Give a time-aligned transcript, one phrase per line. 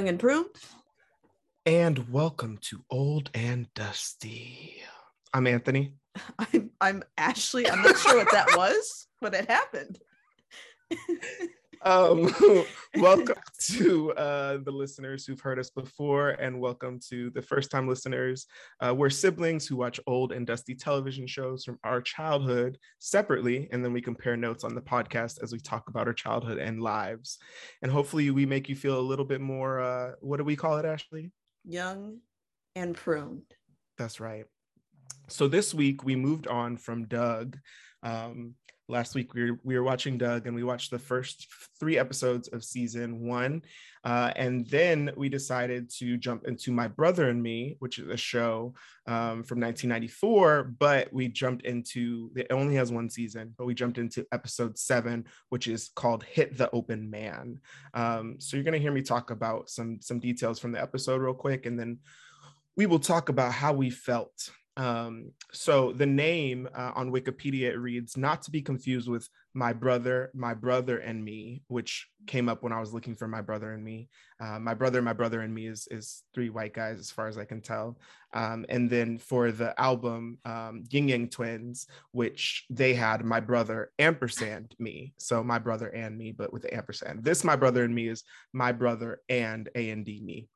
[0.00, 0.46] young and pruned.
[1.66, 4.80] And welcome to Old and Dusty.
[5.34, 5.92] I'm Anthony.
[6.38, 7.68] I'm I'm Ashley.
[7.68, 9.98] I'm not sure what that was, but it happened.
[11.82, 12.34] Um,
[12.98, 17.88] welcome to uh, the listeners who've heard us before, and welcome to the first time
[17.88, 18.46] listeners.
[18.80, 23.82] Uh, we're siblings who watch old and dusty television shows from our childhood separately, and
[23.82, 27.38] then we compare notes on the podcast as we talk about our childhood and lives.
[27.80, 29.80] And hopefully, we make you feel a little bit more.
[29.80, 31.32] Uh, what do we call it, Ashley?
[31.64, 32.18] Young
[32.74, 33.54] and pruned.
[33.96, 34.44] That's right.
[35.28, 37.56] So this week we moved on from Doug.
[38.02, 38.54] Um,
[38.90, 41.46] last week we were, we were watching Doug and we watched the first
[41.78, 43.62] three episodes of season one.
[44.04, 48.16] Uh, and then we decided to jump into My Brother and Me, which is a
[48.16, 48.74] show
[49.06, 53.98] um, from 1994, but we jumped into, it only has one season, but we jumped
[53.98, 57.58] into episode seven, which is called Hit the Open Man.
[57.92, 61.20] Um, so you're going to hear me talk about some, some details from the episode
[61.20, 61.98] real quick, and then
[62.76, 67.78] we will talk about how we felt um, so the name uh, on Wikipedia it
[67.78, 72.62] reads not to be confused with my brother, my brother and me, which came up
[72.62, 74.08] when I was looking for my brother and me.
[74.40, 77.36] Uh, my brother, my brother and me is is three white guys as far as
[77.36, 77.98] I can tell.
[78.32, 83.90] Um, and then for the album um, Ying Yang Twins, which they had my brother
[83.98, 87.24] ampersand me, so my brother and me, but with ampersand.
[87.24, 88.22] This my brother and me is
[88.52, 90.48] my brother and A and D me.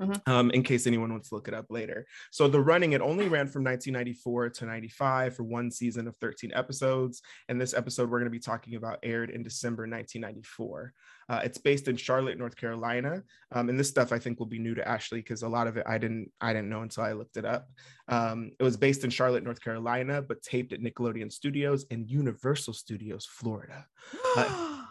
[0.00, 0.32] Mm-hmm.
[0.32, 2.06] Um, in case anyone wants to look it up later.
[2.30, 6.52] So the running, it only ran from 1994 to 95 for one season of 13
[6.54, 7.20] episodes.
[7.48, 10.94] And this episode we're going to be talking about aired in December 1994.
[11.28, 13.22] Uh, it's based in Charlotte, North Carolina.
[13.52, 15.76] Um, and this stuff I think will be new to Ashley because a lot of
[15.76, 17.68] it I didn't I didn't know until I looked it up.
[18.08, 22.74] Um, it was based in Charlotte, North Carolina, but taped at Nickelodeon Studios and Universal
[22.74, 23.86] Studios, Florida.
[24.36, 24.82] Uh,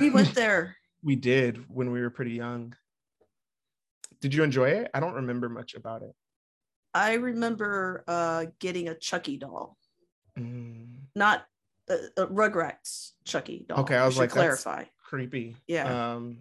[0.00, 0.76] we went there.
[1.02, 2.74] we did when we were pretty young.
[4.24, 4.90] Did you enjoy it?
[4.94, 6.14] I don't remember much about it.
[6.94, 9.76] I remember uh, getting a Chucky doll,
[10.38, 10.86] mm.
[11.14, 11.44] not
[11.90, 13.80] a, a Rugrats Chucky doll.
[13.80, 14.84] Okay, I was like, clarify.
[15.04, 15.56] creepy.
[15.66, 16.14] Yeah.
[16.14, 16.38] Um,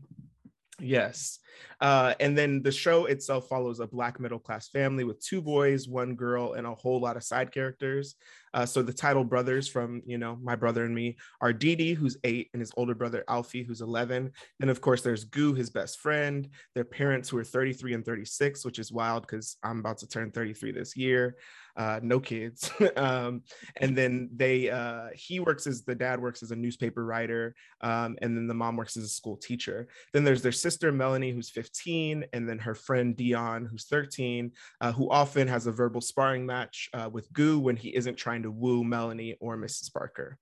[0.80, 1.40] yes.
[1.82, 5.90] Uh, and then the show itself follows a black middle class family with two boys,
[5.90, 8.16] one girl, and a whole lot of side characters.
[8.54, 12.18] Uh, so the title brothers from you know my brother and me are Dee, who's
[12.24, 14.32] eight, and his older brother Alfie, who's 11.
[14.62, 16.50] And of course, there's Goo, his best friend.
[16.76, 20.32] Their parents, who are 33 and 36, which is wild because I'm about to turn
[20.32, 21.38] 33 this year.
[21.76, 22.72] Uh, no kids.
[22.98, 23.42] um,
[23.78, 28.16] and then they uh, he works as the dad works as a newspaper writer, um,
[28.22, 29.88] and then the mom works as a school teacher.
[30.14, 34.92] Then there's their sister Melanie, who's 15, and then her friend Dion, who's 13, uh,
[34.92, 38.52] who often has a verbal sparring match uh, with Goo when he isn't trying to
[38.52, 39.92] woo Melanie or Mrs.
[39.92, 40.38] Parker.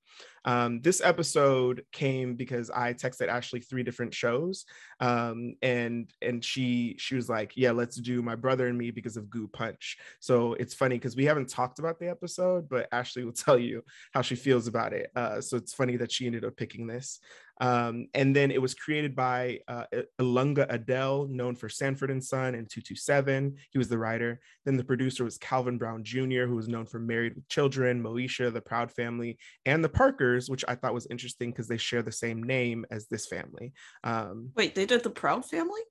[0.46, 4.66] Um, this episode came because I texted Ashley three different shows,
[5.00, 9.18] um, and and she she was like, "Yeah, let's do my brother and me because
[9.18, 13.24] of Goo Punch." So it's funny because we haven't talked about the episode, but Ashley
[13.24, 15.12] will tell you how she feels about it.
[15.16, 17.20] Uh, so it's funny that she ended up picking this.
[17.62, 19.84] Um, and then it was created by uh,
[20.20, 23.56] Ilunga Adell, known for Sanford and Son and 227.
[23.70, 24.42] He was the writer.
[24.66, 28.52] Then the producer was Calvin Brown Jr., who was known for Married with Children, Moesha,
[28.52, 29.38] The Proud Family,
[29.68, 33.08] and The Parkers, which I thought was interesting because they share the same name as
[33.08, 33.74] this family.
[34.04, 35.82] Um, Wait, they did The Proud Family?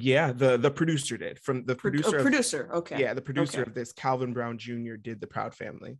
[0.00, 2.20] Yeah, the the producer did from the producer.
[2.20, 3.00] Oh, producer, okay.
[3.00, 3.68] Yeah, the producer okay.
[3.68, 4.94] of this, Calvin Brown Jr.
[4.94, 5.98] did the Proud Family.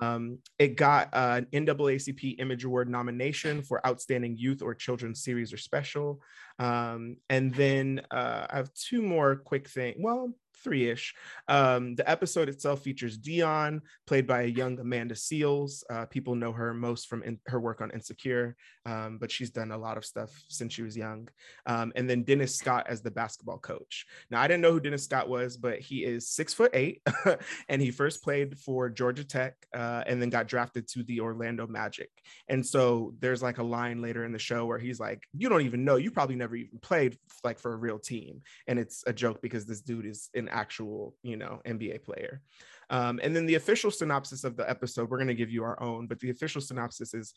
[0.00, 5.52] Um, it got uh, an NAACP Image Award nomination for Outstanding Youth or Children's Series
[5.52, 6.20] or Special.
[6.58, 9.96] Um, and then uh, I have two more quick things.
[10.00, 10.32] Well,
[10.66, 11.14] three ish.
[11.46, 15.84] Um, the episode itself features Dion, played by a young Amanda Seales.
[15.88, 19.70] Uh, people know her most from in, her work on Insecure, um, but she's done
[19.70, 21.28] a lot of stuff since she was young.
[21.66, 24.06] Um, and then Dennis Scott as the basketball coach.
[24.28, 27.00] Now, I didn't know who Dennis Scott was, but he is six foot eight,
[27.68, 31.68] and he first played for Georgia Tech uh, and then got drafted to the Orlando
[31.68, 32.10] Magic.
[32.48, 35.62] And so there's like a line later in the show where he's like, "You don't
[35.62, 35.94] even know.
[35.94, 39.64] You probably never even played like for a real team." And it's a joke because
[39.64, 42.40] this dude is in actual, you know, NBA player.
[42.88, 45.80] Um, and then the official synopsis of the episode, we're going to give you our
[45.82, 47.34] own, but the official synopsis is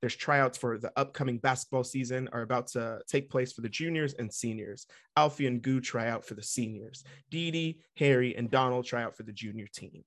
[0.00, 4.14] there's tryouts for the upcoming basketball season are about to take place for the juniors
[4.14, 4.86] and seniors.
[5.16, 7.04] Alfie and Goo try out for the seniors.
[7.30, 10.04] Dee Dee, Harry, and Donald try out for the junior team.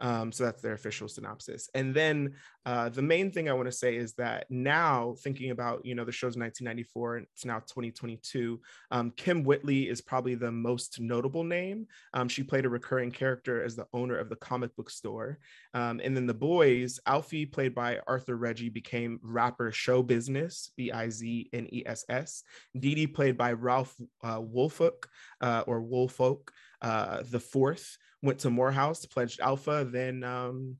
[0.00, 1.68] Um, so that's their official synopsis.
[1.74, 2.34] And then
[2.66, 6.04] uh, the main thing I want to say is that now thinking about, you know,
[6.04, 8.60] the show's 1994 and it's now 2022,
[8.90, 11.86] um, Kym Whitley is probably the most notable name.
[12.12, 15.38] Um, she played a recurring character as the owner of the comic book store.
[15.74, 20.90] Um, and then the boys, Alfie, played by Arthur Reggie, became rapper Show Business, B
[20.90, 22.42] I Z N E S S.
[22.78, 25.08] Dee Dee, played by Ralph uh, Woolfolk
[25.40, 26.52] uh, or Woolfolk,
[26.82, 27.96] uh, the fourth,
[28.26, 30.76] went to Morehouse, pledged Alpha, then um,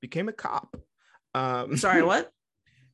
[0.00, 0.76] became a cop.
[1.34, 2.30] Um, Sorry, what?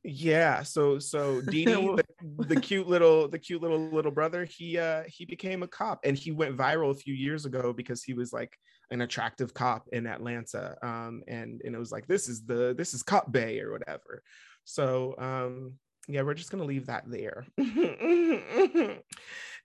[0.04, 2.04] yeah so so Dee the,
[2.46, 6.16] the, cute little the cute little little brother he uh he became a cop and
[6.16, 8.54] he went viral a few years ago because he was like
[8.90, 12.92] an attractive cop in atlanta um and and it was like this is the this
[12.92, 14.22] is cop bay or whatever.
[14.64, 15.72] So um
[16.06, 17.46] yeah we're just gonna leave that there.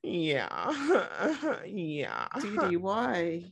[0.02, 0.48] Yeah.
[1.66, 3.52] Yeah Dee, why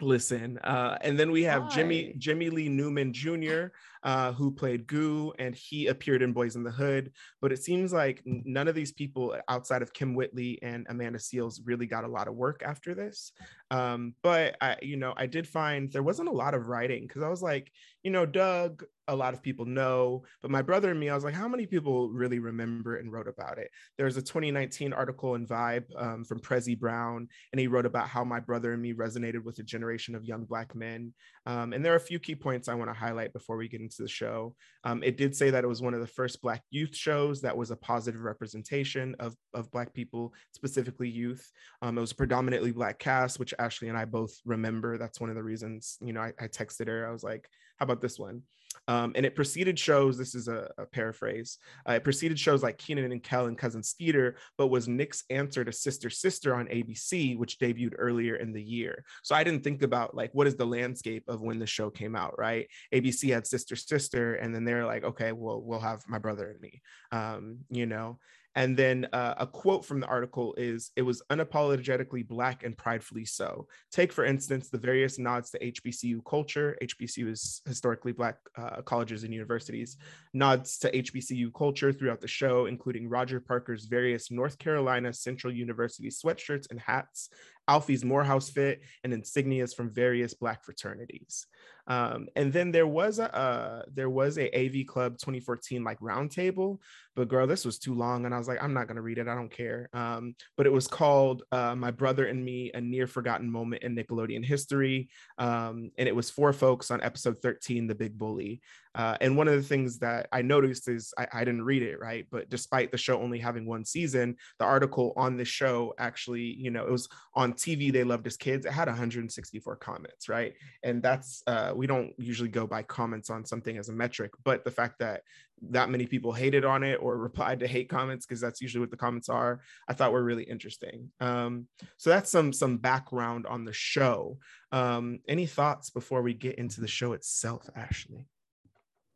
[0.00, 1.68] listen uh and then we have Why?
[1.70, 3.66] jimmy jimmy lee newman jr
[4.06, 7.10] uh who played goo and he appeared in boys in the hood
[7.42, 11.60] but it seems like none of these people outside of Kym whitley and amanda Seales
[11.64, 13.32] really got a lot of work after this
[13.72, 17.22] um but i you know i did find there wasn't a lot of writing because
[17.22, 17.70] i was like
[18.04, 21.24] you know doug a lot of people know, but my brother and me, I was
[21.24, 23.70] like, how many people really remember and wrote about it?
[23.96, 28.24] There's a 2019 article in Vibe um, from Preezy Brown, and he wrote about how
[28.24, 31.12] my brother and me resonated with a generation of young Black men.
[31.46, 33.80] Um, and there are a few key points I want to highlight before we get
[33.80, 34.54] into the show.
[34.84, 37.56] Um, it did say that it was one of the first Black youth shows that
[37.56, 41.50] was a positive representation of, of Black people, specifically youth.
[41.82, 44.98] Um, it was predominantly Black cast, which Ashley and I both remember.
[44.98, 47.06] That's one of the reasons, you know, I, I texted her.
[47.06, 47.48] I was like,
[47.78, 48.42] how about this one?
[48.88, 51.58] Um, and it preceded shows, this is a, a paraphrase,
[51.88, 55.64] uh, it preceded shows like Kenan and Kel and Cousin Skeeter, but was Nick's answer
[55.64, 59.04] to Sister Sister on ABC, which debuted earlier in the year.
[59.22, 62.14] So I didn't think about like, what is the landscape of when the show came
[62.16, 62.68] out, right?
[62.92, 66.60] ABC had Sister Sister, and then they're like, okay, well, we'll have my brother and
[66.60, 66.82] me,
[67.12, 68.18] um, you know?
[68.56, 73.26] And then uh, a quote from the article is It was unapologetically Black and pridefully
[73.26, 73.68] so.
[73.92, 76.76] Take, for instance, the various nods to HBCU culture.
[76.82, 79.98] HBCU is historically Black uh, colleges and universities.
[80.32, 86.08] Nods to HBCU culture throughout the show, including Roger Parker's various North Carolina Central University
[86.08, 87.28] sweatshirts and hats,
[87.68, 91.46] Alfie's Morehouse fit, and insignias from various Black fraternities.
[91.86, 96.78] Um, and then there was a uh, there was a AV Club 2014 like roundtable,
[97.14, 99.28] but girl, this was too long, and I was like, I'm not gonna read it.
[99.28, 99.88] I don't care.
[99.92, 103.94] Um, but it was called uh, "My Brother and Me: A Near Forgotten Moment in
[103.94, 108.60] Nickelodeon History," um, and it was four folks on episode 13, "The Big Bully."
[108.96, 112.00] Uh, and one of the things that I noticed is I, I, didn't read it
[112.00, 116.54] right, but despite the show only having one season, the article on the show actually,
[116.58, 117.92] you know, it was on TV.
[117.92, 118.64] They loved as kids.
[118.64, 120.54] It had 164 comments, right?
[120.82, 124.64] And that's uh, we don't usually go by comments on something as a metric, but
[124.64, 125.22] the fact that
[125.70, 128.90] that many people hated on it or replied to hate comments because that's usually what
[128.90, 131.10] the comments are i thought were really interesting.
[131.20, 134.38] Um, so that's some some background on the show.
[134.72, 138.26] Um, any thoughts before we get into the show itself ashley?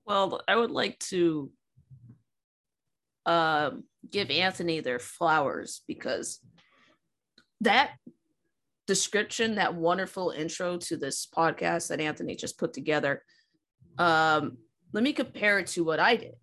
[0.07, 1.51] Well, I would like to
[3.27, 3.71] uh,
[4.11, 6.41] give Anthony their flowers because
[7.61, 7.93] that
[8.91, 13.23] description, that wonderful intro to this podcast that Anthony just put together,
[13.99, 14.59] um,
[14.93, 16.35] let me compare it to what I did.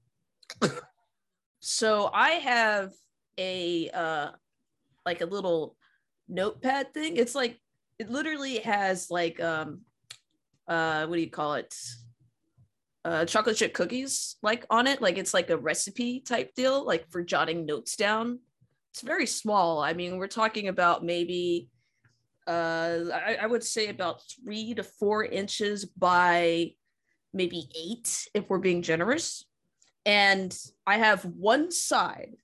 [1.60, 2.94] so I have
[3.38, 4.30] a uh,
[5.06, 5.76] like a little
[6.30, 7.18] notepad thing.
[7.18, 7.60] It's like
[8.00, 9.82] it literally has like um
[10.68, 11.76] uh what do you call it?
[13.08, 15.02] uh, chocolate chip cookies like on it.
[15.02, 18.40] Like it's like a recipe type deal, like for jotting notes down.
[18.92, 19.80] It's very small.
[19.80, 21.70] I mean, we're talking about maybe,
[22.48, 26.72] uh, I, I would say about three to four inches by
[27.34, 29.46] maybe eight if we're being generous.
[30.06, 32.38] And I have one side,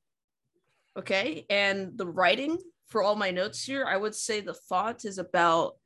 [1.00, 2.58] okay, and the writing
[2.88, 5.78] for all my notes here, I would say the font is about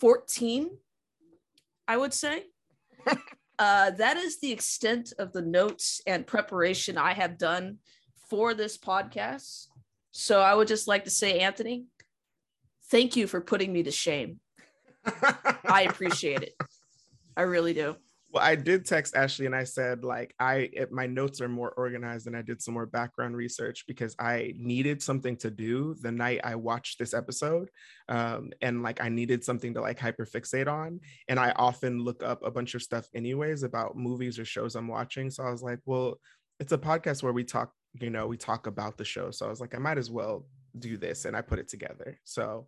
[0.00, 0.70] 14,
[1.86, 2.46] I would say.
[3.58, 7.78] uh, that is the extent of the notes and preparation I have done
[8.28, 9.68] for this podcast.
[10.10, 11.84] So I would just like to say, Anthony,
[12.92, 14.38] thank you for putting me to shame.
[15.66, 16.54] I appreciate it.
[17.36, 17.96] I really do.
[18.30, 21.70] Well, I did text Ashley and I said, like, I it, my notes are more
[21.70, 26.12] organized and I did some more background research because I needed something to do the
[26.12, 27.70] night I watched this episode.
[28.08, 31.00] Um, and like I needed something to like hyperfixate on.
[31.28, 34.88] And I often look up a bunch of stuff anyways about movies or shows I'm
[34.88, 35.30] watching.
[35.30, 36.18] So I was like, well,
[36.60, 39.30] it's a podcast where we talk, you know, we talk about the show.
[39.30, 40.46] So I was like, I might as well
[40.78, 41.24] do this.
[41.24, 42.18] And I put it together.
[42.24, 42.66] So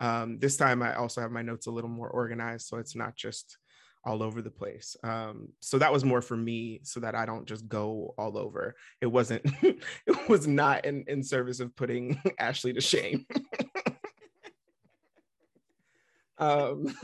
[0.00, 3.16] Um, this time I also have my notes a little more organized, so it's not
[3.16, 3.58] just
[4.06, 4.96] all over the place.
[5.02, 8.76] Um, so that was more for me so that I don't just go all over.
[9.00, 13.26] It wasn't, it was not in, in service of putting Ashley to shame.
[16.38, 16.94] um,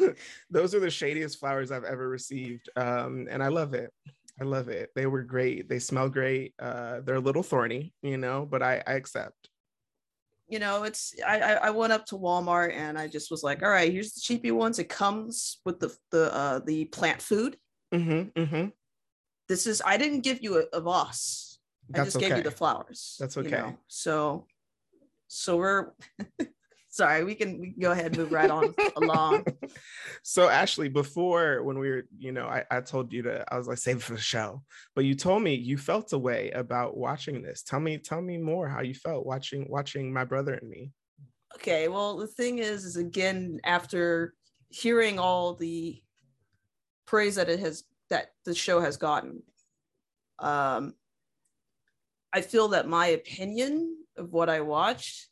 [0.49, 2.71] those are the shadiest flowers I've ever received.
[2.77, 3.93] Um, and I love it.
[4.41, 4.91] I love it.
[4.95, 5.69] They were great.
[5.69, 6.55] They smell great.
[6.59, 9.49] Uh, they're a little thorny, you know, but I, I accept
[10.53, 13.71] you know, it's I I went up to Walmart and I just was like, all
[13.71, 14.79] right, here's the cheapy ones.
[14.79, 17.57] It comes with the the uh the plant food.
[17.95, 18.69] Mm-hmm, mm-hmm.
[19.49, 21.59] This is I didn't give you a, a vase.
[21.95, 22.29] I just okay.
[22.29, 23.17] gave you the flowers.
[23.19, 23.49] That's okay.
[23.49, 23.79] You know?
[23.89, 24.45] So
[25.27, 25.93] so we're
[26.93, 29.45] sorry we can we can go ahead and move right on along.
[30.25, 33.67] So ashley before when we were you know I, I told you to i was
[33.67, 34.63] like save it for the show
[34.95, 37.63] but you told me you felt a way about watching this.
[37.63, 40.93] Tell me tell me more how you felt watching watching my brother and me.
[41.57, 44.35] Okay well the thing is is again after
[44.69, 46.01] hearing all the
[47.07, 49.43] praise that it has that the show has gotten
[50.39, 50.95] um
[52.33, 55.29] i feel that my opinion of what i watched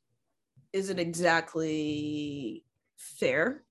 [0.73, 2.65] isn't exactly
[2.97, 3.63] fair.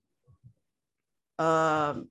[1.38, 2.10] Um,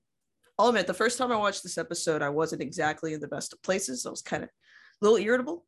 [0.57, 3.53] I'll admit, the first time I watched this episode, I wasn't exactly in the best
[3.53, 4.05] of places.
[4.05, 5.65] I was kind of a little irritable.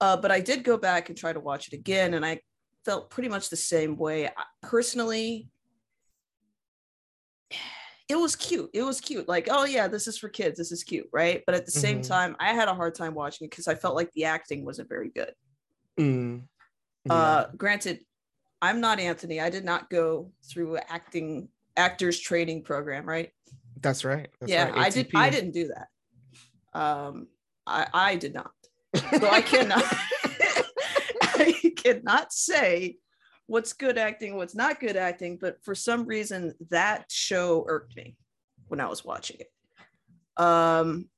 [0.00, 2.40] Uh, but I did go back and try to watch it again, and I
[2.84, 4.28] felt pretty much the same way.
[4.62, 5.48] Personally,
[8.08, 8.70] it was cute.
[8.74, 9.28] It was cute.
[9.28, 10.58] Like, oh yeah, this is for kids.
[10.58, 11.42] This is cute, right?
[11.46, 11.80] But at the mm-hmm.
[11.80, 14.64] same time, I had a hard time watching it because I felt like the acting
[14.64, 15.32] wasn't very good.
[15.98, 16.42] Mm.
[17.06, 17.14] Yeah.
[17.14, 18.00] Uh, granted,
[18.64, 19.40] I'm not Anthony.
[19.42, 23.30] I did not go through acting actors training program, right?
[23.82, 24.30] That's right.
[24.40, 24.86] That's yeah, right.
[24.86, 25.10] I did.
[25.14, 25.88] I didn't do that.
[26.78, 27.26] Um,
[27.66, 28.52] I I did not.
[28.96, 29.84] So I cannot.
[31.22, 32.96] I cannot say
[33.46, 35.36] what's good acting, what's not good acting.
[35.38, 38.16] But for some reason, that show irked me
[38.68, 40.42] when I was watching it.
[40.42, 41.10] Um,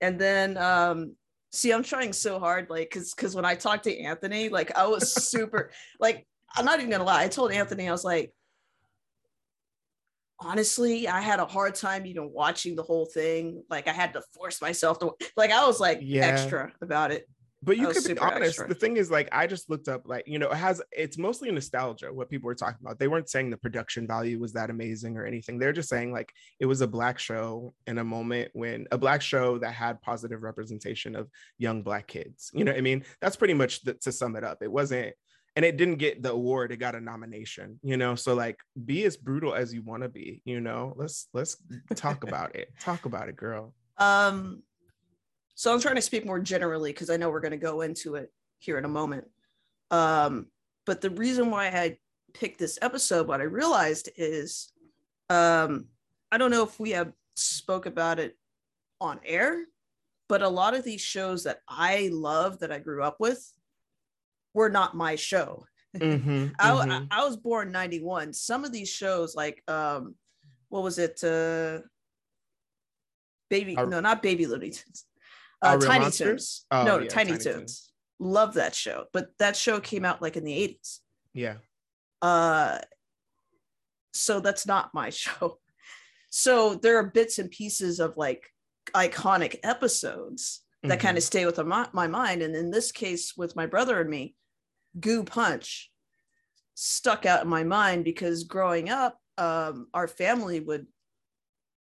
[0.00, 1.14] and then um,
[1.56, 4.86] see i'm trying so hard like because because when i talked to anthony like i
[4.86, 8.32] was super like i'm not even gonna lie i told anthony i was like
[10.38, 14.22] honestly i had a hard time even watching the whole thing like i had to
[14.34, 16.26] force myself to like i was like yeah.
[16.26, 17.26] extra about it
[17.66, 18.60] but you could be honest.
[18.60, 18.68] Extra.
[18.68, 21.50] The thing is, like, I just looked up, like, you know, it has it's mostly
[21.50, 22.12] nostalgia.
[22.12, 25.26] What people were talking about, they weren't saying the production value was that amazing or
[25.26, 25.58] anything.
[25.58, 29.20] They're just saying like it was a black show in a moment when a black
[29.20, 32.50] show that had positive representation of young black kids.
[32.54, 34.62] You know, I mean, that's pretty much the, to sum it up.
[34.62, 35.14] It wasn't,
[35.56, 36.70] and it didn't get the award.
[36.70, 37.80] It got a nomination.
[37.82, 40.40] You know, so like, be as brutal as you want to be.
[40.44, 41.56] You know, let's let's
[41.96, 42.68] talk about it.
[42.80, 43.74] Talk about it, girl.
[43.98, 44.62] Um
[45.56, 48.14] so I'm trying to speak more generally because I know we're going to go into
[48.16, 49.26] it here in a moment.
[49.90, 50.48] Um,
[50.84, 51.96] but the reason why I
[52.34, 54.70] picked this episode, what I realized is,
[55.30, 55.86] um,
[56.30, 58.36] I don't know if we have spoke about it
[59.00, 59.64] on air,
[60.28, 63.50] but a lot of these shows that I love that I grew up with
[64.52, 65.64] were not my show.
[65.96, 67.06] Mm-hmm, I, mm-hmm.
[67.10, 68.34] I, I was born 91.
[68.34, 70.16] Some of these shows, like um,
[70.68, 71.24] what was it?
[71.24, 71.80] Uh,
[73.48, 75.06] baby, no, not Baby Looney Tunes
[75.62, 76.66] uh, Tiny Toons.
[76.70, 77.44] Oh, no, yeah, Tiny, Tiny Toons.
[77.44, 77.92] Toons.
[78.18, 81.00] Love that show, but that show came out like in the 80s.
[81.34, 81.56] Yeah.
[82.22, 82.78] Uh,
[84.14, 85.58] so that's not my show.
[86.30, 88.50] So there are bits and pieces of like
[88.94, 91.06] iconic episodes that mm-hmm.
[91.06, 92.42] kind of stay with my, my mind.
[92.42, 94.34] And in this case, with my brother and me,
[94.98, 95.90] Goo Punch
[96.74, 100.86] stuck out in my mind because growing up, um, our family would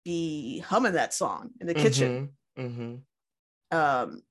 [0.04, 1.82] be humming that song in the mm-hmm.
[1.82, 2.28] kitchen.
[2.58, 2.94] Mm-hmm.
[3.70, 4.22] Um,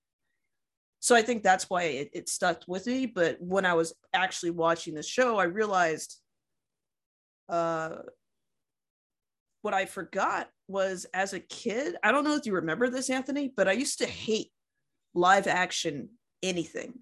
[1.00, 3.06] so I think that's why it, it stuck with me.
[3.06, 6.18] But when I was actually watching the show, I realized
[7.48, 7.98] uh,
[9.62, 13.52] what I forgot was as a kid, I don't know if you remember this, Anthony,
[13.56, 14.52] but I used to hate
[15.14, 16.10] live action
[16.44, 17.00] anything.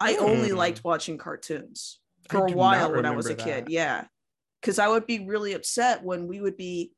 [0.00, 0.22] I mm.
[0.22, 3.44] only liked watching cartoons for a while when I was a that.
[3.44, 3.64] kid.
[3.68, 4.04] Yeah.
[4.60, 6.92] Because I would be really upset when we would be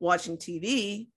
[0.00, 1.08] watching TV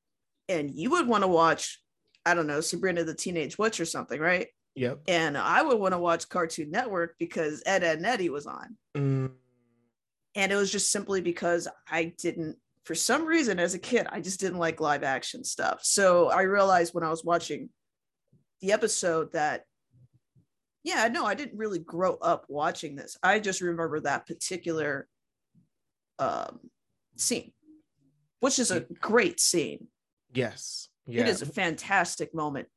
[0.49, 1.79] and you would want to watch
[2.27, 4.47] I don't know, Sabrina the Teenage Witch or something, right?
[4.75, 4.99] Yep.
[5.07, 8.75] And I would want to watch Cartoon Network because Ed, Edd and Eddy was on.
[8.95, 9.31] Mm.
[10.35, 14.19] And it was just simply because I didn't, for some reason as a kid, I
[14.19, 15.79] just didn't like live action stuff.
[15.83, 17.69] So I realized when I was watching
[18.61, 19.63] the episode that,
[20.83, 23.17] yeah, no, I didn't really grow up watching this.
[23.23, 25.07] I just remember that particular
[26.19, 26.59] um,
[27.15, 27.53] scene,
[28.41, 29.87] which is a great scene.
[30.33, 31.21] Yes yeah.
[31.21, 32.67] it is a fantastic moment.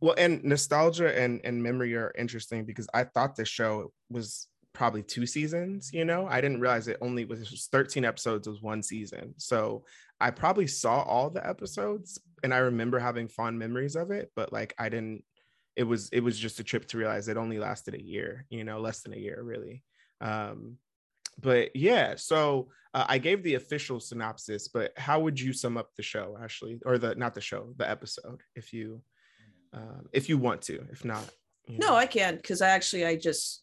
[0.00, 5.02] Well and nostalgia and and memory are interesting because i thought this show was probably
[5.02, 6.26] two seasons you know?
[6.26, 9.34] I didn't realize it only was 13 episodes was one season.
[9.36, 9.84] So
[10.20, 14.52] i probably saw all the episodes and i remember having fond memories of it but
[14.52, 15.24] like i didn't
[15.76, 18.64] it was it was just a trip to realize it only lasted a year you
[18.64, 19.82] know less than a year really.
[20.20, 20.76] Um
[21.40, 25.90] but yeah so uh, i gave the official synopsis but how would you sum up
[25.96, 29.00] the show ashley or the not the show the episode if you
[29.72, 31.28] um, if you want to if not
[31.68, 33.62] no i can't because i actually i just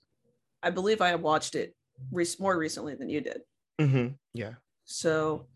[0.64, 1.76] i believe i watched it
[2.12, 3.42] re- more recently than you did
[3.80, 4.08] mm-hmm.
[4.34, 4.54] yeah
[4.86, 5.48] so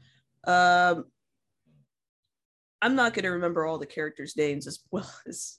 [0.46, 1.06] um
[2.82, 5.58] i'm not going to remember all the characters names as well as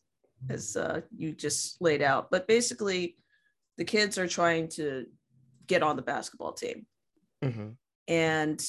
[0.51, 3.17] as uh, you just laid out but basically
[3.79, 5.07] the kids are trying to
[5.67, 6.85] get on the basketball team
[7.45, 7.69] mm-hmm.
[8.13, 8.61] And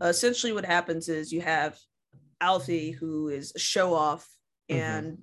[0.00, 1.72] essentially what happens is you have
[2.40, 4.24] alfie who is a show off
[4.70, 4.80] Mm-hmm.
[4.80, 5.18] and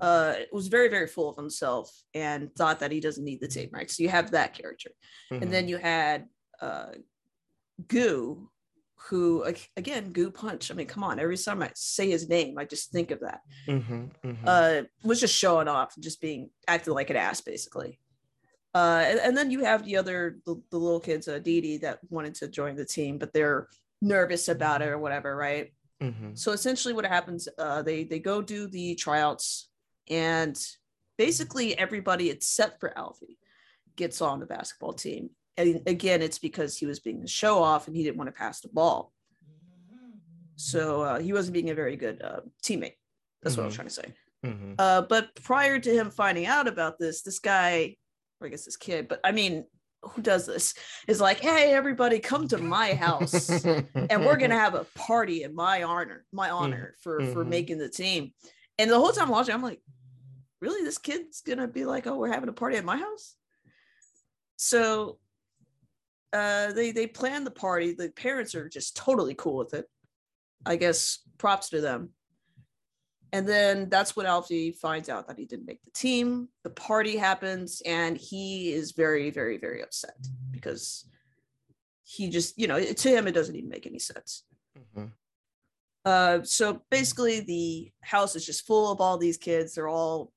[0.00, 3.70] uh was very very full of himself and thought that he doesn't need the team
[3.72, 4.90] right so you have that character.
[5.30, 5.42] Mhm.
[5.42, 6.18] and then you had
[6.60, 6.92] uh
[7.94, 8.50] goo
[9.08, 9.44] who
[9.76, 10.70] again goo punch.
[10.70, 11.20] I mean come on.
[11.20, 13.40] Every time i say his name i just think of that.
[13.68, 14.38] Mhm, mhm.
[14.54, 17.92] uh was just showing off and just being acting like an ass basically
[18.74, 21.76] uh and, and then you have the other the, the little kids uh Dee Dee
[21.78, 23.68] that wanted to join the team but they're
[24.02, 26.36] nervous about it or whatever right Mhm.
[26.36, 29.70] so essentially what happens uh they they go do the tryouts
[30.10, 30.60] and
[31.16, 33.38] basically everybody except for alfie
[33.96, 37.86] gets on the basketball team and again it's because he was being a show off
[37.86, 39.12] and he didn't want to pass the ball
[40.56, 42.96] so uh, he wasn't being a very good uh, teammate
[43.42, 43.76] that's what i was Mhm.
[43.76, 44.14] trying to say
[44.44, 44.74] Mhm.
[44.78, 47.96] uh, but prior to him finding out about this this guy
[48.44, 49.64] i guess this kid but i mean
[50.10, 50.74] who does this
[51.08, 55.54] is like hey everybody come to my house and we're gonna have a party in
[55.54, 57.48] my honor, my honor for for mhm.
[57.48, 58.32] making the team.
[58.78, 59.80] And the whole time watching, I'm like,
[60.60, 63.34] really, this kid's gonna be like, oh, we're having a party at my house.
[64.56, 65.18] So
[66.32, 67.94] uh they they plan the party.
[67.94, 69.86] The parents are just totally cool with it.
[70.66, 72.10] I guess props to them.
[73.34, 76.48] And then that's when Alfie finds out that he didn't make the team.
[76.62, 80.16] The party happens, and he is very, very, very upset
[80.52, 81.04] because
[82.04, 84.44] he just, you know, to him, it doesn't even make any sense.
[84.78, 85.10] Mhm.
[86.04, 89.74] Uh, so basically, the house is just full of all these kids.
[89.74, 90.32] They're all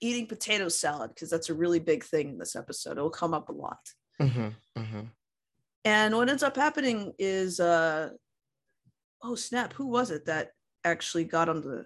[0.00, 2.98] eating potato salad because that's a really big thing in this episode.
[2.98, 3.94] It'll come up a lot.
[4.20, 4.54] Mhm.
[4.76, 5.08] Mhm.
[5.86, 8.10] And what ends up happening is, uh,
[9.22, 9.72] oh snap!
[9.72, 10.52] Who was it that
[10.84, 11.84] actually got on the?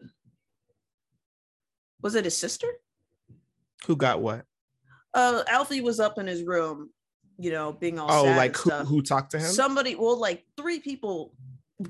[2.03, 2.69] Was it his sister?
[3.87, 4.45] Who got what?
[5.13, 6.91] Uh, Alfie was up in his room,
[7.39, 9.51] you know, being all Oh, like who, who talked to him?
[9.51, 11.33] Somebody, well, like three people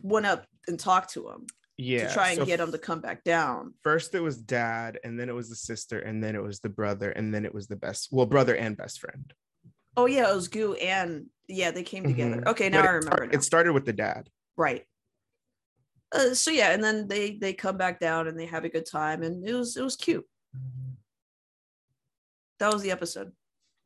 [0.02, 2.08] went up and talked to him yeah.
[2.08, 3.74] to try and so get him to come back down.
[3.82, 6.68] First, it was dad, and then it was the sister, and then it was the
[6.68, 8.08] brother, and then it was the best.
[8.12, 9.32] Well, brother and best friend.
[9.96, 12.36] Oh yeah, it was Goo and yeah, they came together.
[12.38, 12.46] Mhm.
[12.48, 13.26] Okay, now it I remember.
[13.26, 13.32] now.
[13.32, 14.28] It started with the dad.
[14.56, 14.84] right.
[16.14, 18.86] Uh, so yeah, and then they they come back down and they have a good
[18.86, 20.24] time, and it was it was cute.
[22.60, 23.32] That was the episode.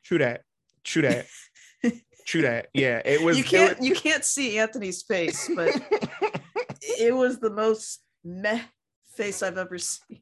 [0.05, 0.43] True that.
[0.85, 1.27] True that.
[2.27, 2.69] True that.
[2.75, 3.38] Yeah, it was.
[3.38, 5.81] you can't was- you can't see Anthony's face, but
[6.83, 8.61] it was the most meh
[9.17, 10.21] face I've ever seen.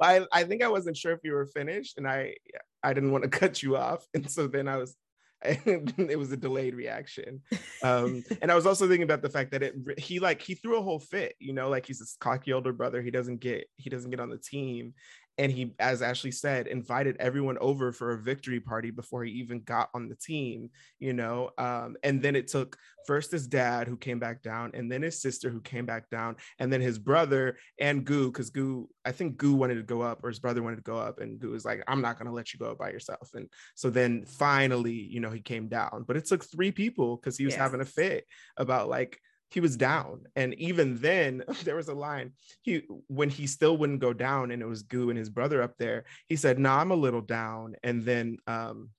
[0.00, 2.34] I, I think I wasn't sure if you were finished, and I
[2.82, 4.94] I didn't want to cut you off, and so then I was.
[5.44, 7.40] it was a delayed reaction
[7.84, 10.76] um and i was also thinking about the fact that it he like he threw
[10.76, 13.88] a whole fit you know like he's this cocky older brother he doesn't get he
[13.88, 14.94] doesn't get on the team
[15.38, 19.60] and he as ashley said invited everyone over for a victory party before he even
[19.62, 23.96] got on the team you know um and then it took first his dad who
[23.96, 27.56] came back down and then his sister who came back down and then his brother
[27.80, 30.76] and goo because goo i think goo wanted to go up or his brother wanted
[30.76, 32.78] to go up and goo was like i'm not going to let you go up
[32.78, 36.72] by yourself and so then finally you know he came down but it took three
[36.72, 37.62] people because he was Yeah.
[37.62, 38.24] having a fit
[38.56, 39.18] about like
[39.50, 42.32] he was down and even then there was a line
[42.62, 45.76] he when he still wouldn't go down and it was goo and his brother up
[45.78, 48.90] there he said no nah, i'm a little down and then um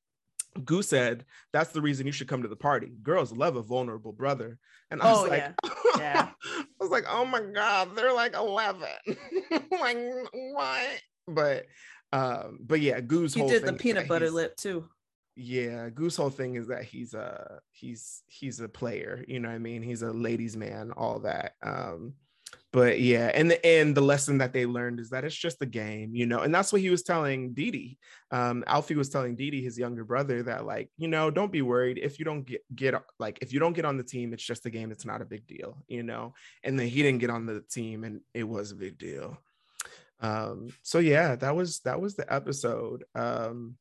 [0.66, 4.12] goo said that's the reason you should come to the party girls love a vulnerable
[4.12, 4.58] brother
[4.92, 5.72] and i was Oh, like yeah.
[5.98, 6.30] Yeah.
[6.58, 8.88] i was like oh my god they're like 11
[9.80, 9.98] like
[10.34, 11.66] what but
[12.12, 14.90] um but yeah goo's You whole did the thing is peanut butter lip too.
[15.42, 19.56] Yeah Goo's whole thing is that he's a he's he's a player you know what
[19.56, 19.82] i mean?
[19.82, 22.14] He's a ladies man all that um
[22.74, 25.66] but yeah and the and the lesson that they learned is that it's just a
[25.66, 27.98] game you know and that's what he was telling Dee.
[28.32, 32.00] um alfie was telling Dee, his younger brother that like you know don't be worried.
[32.00, 34.66] If you don't get get like if you don't get on the team it's just
[34.66, 34.92] a game.
[34.92, 36.34] It's not a big deal you know?
[36.64, 39.38] And then he didn't get on the team and it was a big deal.
[40.20, 43.06] Um so yeah that was that was the episode.
[43.16, 43.78] Um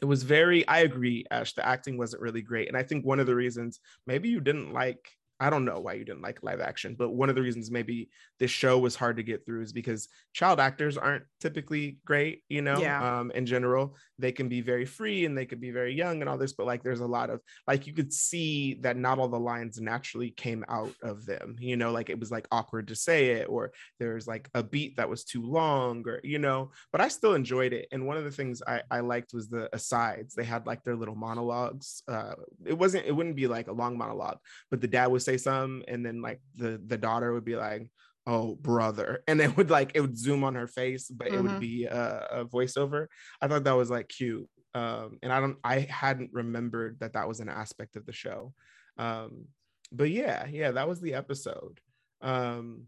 [0.00, 3.20] it was very i agree ash the acting wasn't really great and i think one
[3.20, 5.08] of the reasons maybe you didn't like
[5.40, 8.10] I don't know why you didn't like live action, but one of the reasons maybe
[8.38, 12.62] this show was hard to get through is because child actors aren't typically great, you
[12.62, 13.20] know, Yeah.
[13.20, 13.96] um, in general.
[14.18, 16.66] They can be very free and they could be very young and all this, but
[16.66, 20.30] like there's a lot of like you could see that not all the lines naturally
[20.30, 23.72] came out of them, you know, like it was like awkward to say it, or
[23.98, 27.72] there's like a beat that was too long, or you know, but I still enjoyed
[27.72, 27.88] it.
[27.90, 30.34] And one of the things I, I liked was the asides.
[30.34, 32.04] They had like their little monologues.
[32.06, 34.38] Uh, it wasn't, it wouldn't be like a long monologue,
[34.70, 37.88] but the dad would say some and then like the the daughter would be like
[38.26, 41.42] oh brother and it would like it would zoom on her face but it Mhm.
[41.42, 43.06] would be a, a voiceover
[43.40, 47.28] i thought that was like cute um and i don't i hadn't remembered that that
[47.28, 48.52] was an aspect of the show
[48.98, 49.46] um
[49.92, 51.80] but yeah yeah that was the episode
[52.20, 52.86] um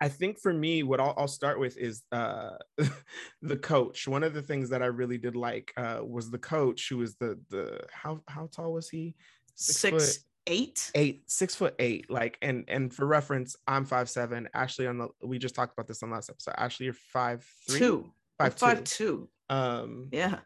[0.00, 2.56] I think for me, what I'll, I'll start with is uh,
[3.42, 4.08] the coach.
[4.08, 7.16] One of the things that I really did like uh, was the coach, who was
[7.16, 9.14] the the how how tall was he?
[9.54, 10.90] Six, eight.
[10.94, 15.38] eight foot eight like and and for reference i'm five seven ashley on the we
[15.38, 18.12] just talked about this on last episode ashley you're five three Two.
[18.38, 19.28] five, Five two.
[19.48, 19.54] two.
[19.54, 20.38] um Yeah.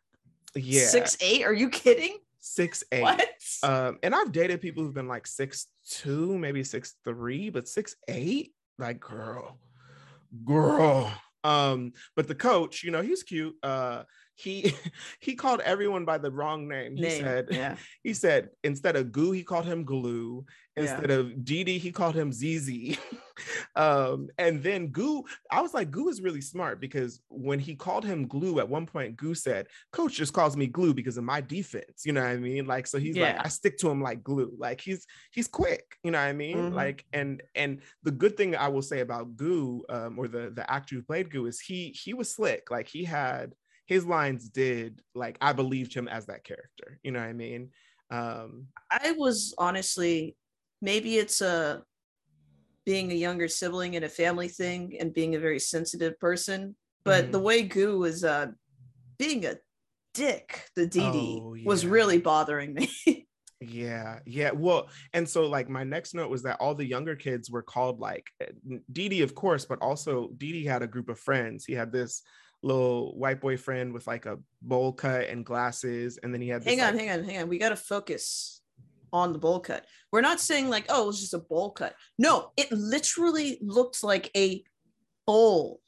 [0.54, 1.44] yeah Six eight.
[1.44, 2.18] Are you kidding?
[2.44, 3.24] six eight What?
[3.62, 7.94] um and i've dated people who've been like six two maybe six three but six
[8.08, 9.58] eight like girl
[10.44, 11.12] girl
[11.44, 14.02] um but the coach you know he's cute uh
[14.34, 14.74] he
[15.20, 17.22] he called everyone by the wrong name he Name.
[17.22, 17.76] said yeah.
[18.02, 20.44] he said instead of goo he called him glue
[20.76, 20.82] Yeah.
[20.84, 22.96] instead of Dee Dee, he called him ZZ.
[23.76, 28.04] um, and then Goo, I was like, Goo is really smart because when he called
[28.06, 31.40] him glue at one point, Goo said, Coach just calls me glue because of my
[31.42, 32.04] defense.
[32.06, 32.66] You know what I mean?
[32.66, 33.36] Like, so he's Yeah.
[33.36, 34.54] like, I stick to him like glue.
[34.58, 36.56] Like he's he's quick, you know what I mean?
[36.56, 36.74] Mhm.
[36.74, 40.64] Like, and and the good thing I will say about Goo, um, or the the
[40.70, 42.70] actor who played Goo is he he was slick.
[42.70, 43.54] Like he had
[43.86, 46.98] his lines did like I believed him as that character.
[47.02, 47.70] You know what I mean?
[48.10, 50.36] Um, I was honestly,
[50.80, 51.82] maybe it's a
[52.84, 57.26] being a younger sibling and a family thing and being a very sensitive person, but
[57.26, 57.32] Mhm.
[57.32, 58.48] the way Goo was uh,
[59.18, 59.56] being a
[60.14, 62.90] dick, the Dee Oh, was really bothering me.
[63.64, 64.50] Yeah, yeah.
[64.50, 68.00] Well, and so like my next note was that all the younger kids were called
[68.00, 68.26] like
[68.90, 71.64] Dee Dee, of course, but also Dee had a group of friends.
[71.64, 72.22] He had this
[72.62, 76.68] little white boyfriend with like a bowl cut and glasses, and then he had this,
[76.74, 77.48] hang on, like- hang on, hang on.
[77.48, 78.60] We got to focus
[79.12, 79.84] on the bowl cut.
[80.10, 81.94] We're not saying like, oh, it was just a bowl cut.
[82.18, 84.62] No, it literally looked like a
[85.26, 85.80] bowl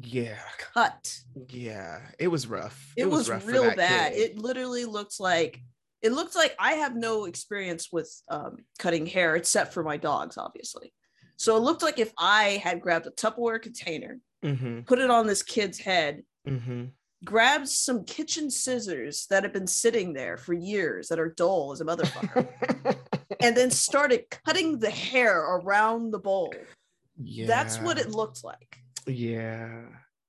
[0.00, 0.38] Yeah,
[0.74, 1.12] cut.
[1.48, 2.00] yeah.
[2.18, 2.92] It was rough.
[2.96, 4.30] it, was, rough for real bad kid.
[4.32, 5.60] it literally looked like
[6.02, 10.36] it looked like i have no experience with um, cutting hair except for my dogs
[10.36, 10.92] obviously
[11.36, 15.26] so it looked like if i had grabbed a tupperware container Mhm, put it on
[15.26, 16.92] this kid's head mhm.
[17.24, 21.80] grabbed some kitchen scissors that have been sitting there for years that are dull as
[21.80, 22.46] a motherfucker
[23.40, 26.54] and then started cutting the hair around the bowl
[27.20, 27.46] Yeah.
[27.46, 29.86] that's what it looked like Yeah.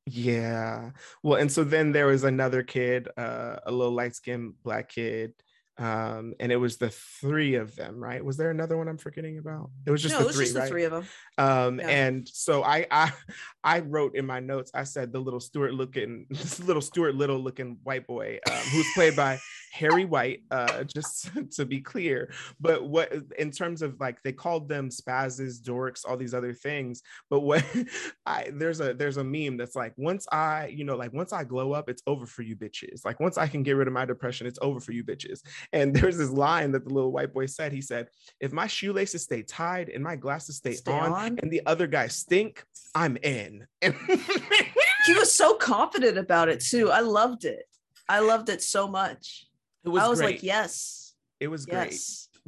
[0.10, 0.91] Yeah.
[1.21, 5.34] Well, and so then there was another kid, uh, a little light-skinned black kid.
[5.79, 8.23] Um, and it was the three of them, right?
[8.25, 9.69] Was there another one I'm forgetting about?
[9.85, 10.63] It was just no the it was three, just right?
[10.63, 11.05] the three of them
[11.37, 11.87] Um, Yeah.
[11.89, 13.11] and so I, I
[13.63, 17.37] I wrote in my notes, I said the little Stuart looking, this little Stuart Little
[17.39, 19.37] looking white boy, um, who's played by
[19.71, 22.32] Harry White, uh, just to be clear.
[22.60, 27.01] But what in terms of like they called them spazzes, dorks, all these other things.
[27.30, 27.65] But what
[28.25, 31.43] I there's a there's a meme that's like once I, you know, like once I
[31.43, 33.06] glow up, it's over for you bitches.
[33.06, 35.41] Like once I can get rid of my depression, it's over for you bitches.
[35.73, 37.71] And there's this line that the little white boy said.
[37.71, 38.08] He said,
[38.39, 41.39] if my shoelaces stay tied and my glasses stay, Stay on, on?
[41.41, 43.65] and the other guys stink, I'm in.
[43.82, 47.63] He was so confident about it too i loved it
[48.10, 49.46] i loved it so much
[49.83, 50.35] it was I was great.
[50.35, 51.99] like, yes, it was great.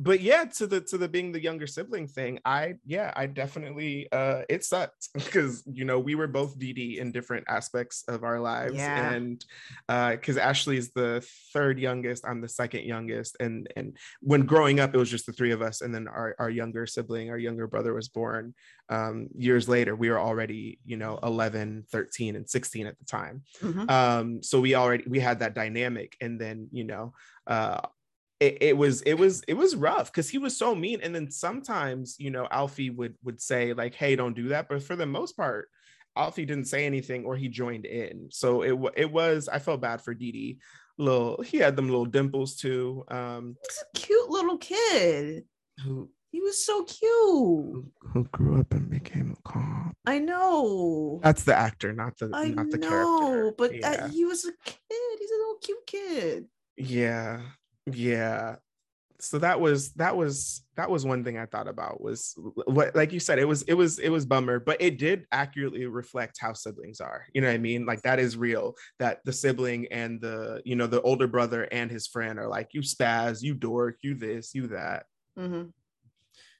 [0.02, 4.08] But yeah, to the to the being the younger sibling thing, I yeah, I definitely
[4.14, 8.24] uh it sucked because you know we were both Dee Dee in different aspects of
[8.24, 8.76] our lives.
[8.76, 9.12] Yeah.
[9.12, 9.46] And
[9.90, 13.36] uh because Ashley is the third youngest, I'm the second youngest.
[13.42, 16.34] And and when growing up, it was just the three of us, and then our,
[16.40, 18.56] our younger sibling, our younger brother was born
[18.88, 19.98] um years later.
[19.98, 23.44] We were already, you know, 11, 13, and 16 at the time.
[23.62, 23.90] Mhm.
[23.92, 27.14] um so we already we had that dynamic and then you know
[27.48, 27.82] uh
[28.40, 31.30] it, it was it was it was rough because he was so mean and then
[31.30, 35.06] sometimes you know alfie would would say like hey don't do that but for the
[35.06, 35.70] most part
[36.16, 40.02] alfie didn't say anything or he joined in so it it was i felt bad
[40.02, 40.58] for Dee
[40.98, 45.44] little he had them little dimples too um He's a cute little kid.
[45.84, 47.02] who He was so cute.
[47.12, 51.20] who, who grew up and became a cop I know.
[51.24, 53.82] that's the actor not the I not the know, character but yeah.
[53.98, 55.20] that, he was a kid.
[55.20, 56.46] He's a little cute kid.
[56.78, 57.42] Yeah.
[57.96, 58.56] Yeah.
[59.22, 62.34] So that was that was that was one thing I thought about was
[62.66, 65.86] what like you said it was it was it was bummer but it did accurately
[65.88, 69.34] reflect how siblings are you know what I mean like that is real that the
[69.34, 73.44] sibling and the you know the older brother and his friend are like you spaz
[73.44, 75.04] you dork you this you that
[75.38, 75.70] Mm-hmm.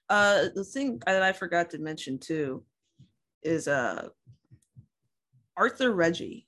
[0.10, 2.64] Uh, the thing that I forgot to mention too
[3.44, 4.10] is uh
[5.56, 6.48] Arthur Reggie.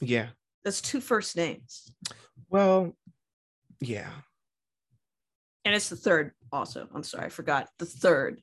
[0.00, 0.28] yeah
[0.64, 1.92] That's two first names,
[2.48, 2.96] well
[3.80, 4.10] yeah
[5.64, 6.32] and it's the third.
[6.52, 8.40] Also, I'm sorry, I forgot the third.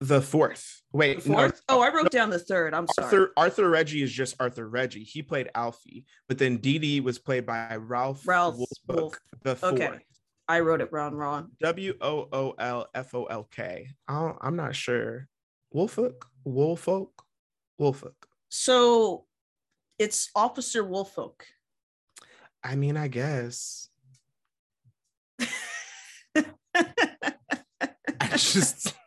[0.00, 1.60] the fourth wait The no, fourth?
[1.68, 2.72] oh, I wrote down the third.
[2.72, 3.04] I'm sorry.
[3.06, 5.02] Arthur Arthur Reggie is just Arthur Reggie.
[5.02, 9.18] He played Alfie, but then Dee Dee was played by Ralph Ralph Wolfbook Wolf.
[9.42, 9.72] the fourth.
[9.74, 9.98] Okay.
[10.48, 11.14] I wrote it wrong.
[11.14, 11.50] Wrong.
[11.60, 13.88] W O O L F O L K.
[14.08, 15.26] I'm not sure.
[15.74, 17.10] Wolfolk, Wolfolk,
[17.80, 18.14] Wolfolk.
[18.50, 19.26] So
[19.98, 21.42] it's Officer Wolfolk.
[22.64, 23.88] I mean, I guess.
[26.74, 28.94] I just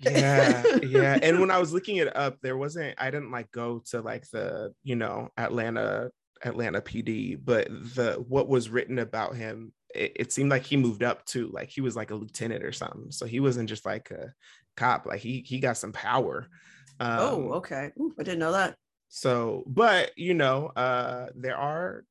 [0.00, 3.82] yeah yeah and when i was looking it up there wasn't i didn't like go
[3.90, 6.10] to like the you know atlanta
[6.42, 11.02] atlanta pd but the what was written about him it, it seemed like he moved
[11.02, 14.10] up too like he was like a lieutenant or something so he wasn't just like
[14.10, 14.32] a
[14.76, 16.46] cop like he he got some power
[16.98, 17.92] um, oh, okay.
[17.98, 18.76] Ooh, I didn't know that.
[19.08, 22.04] so but you know uh there are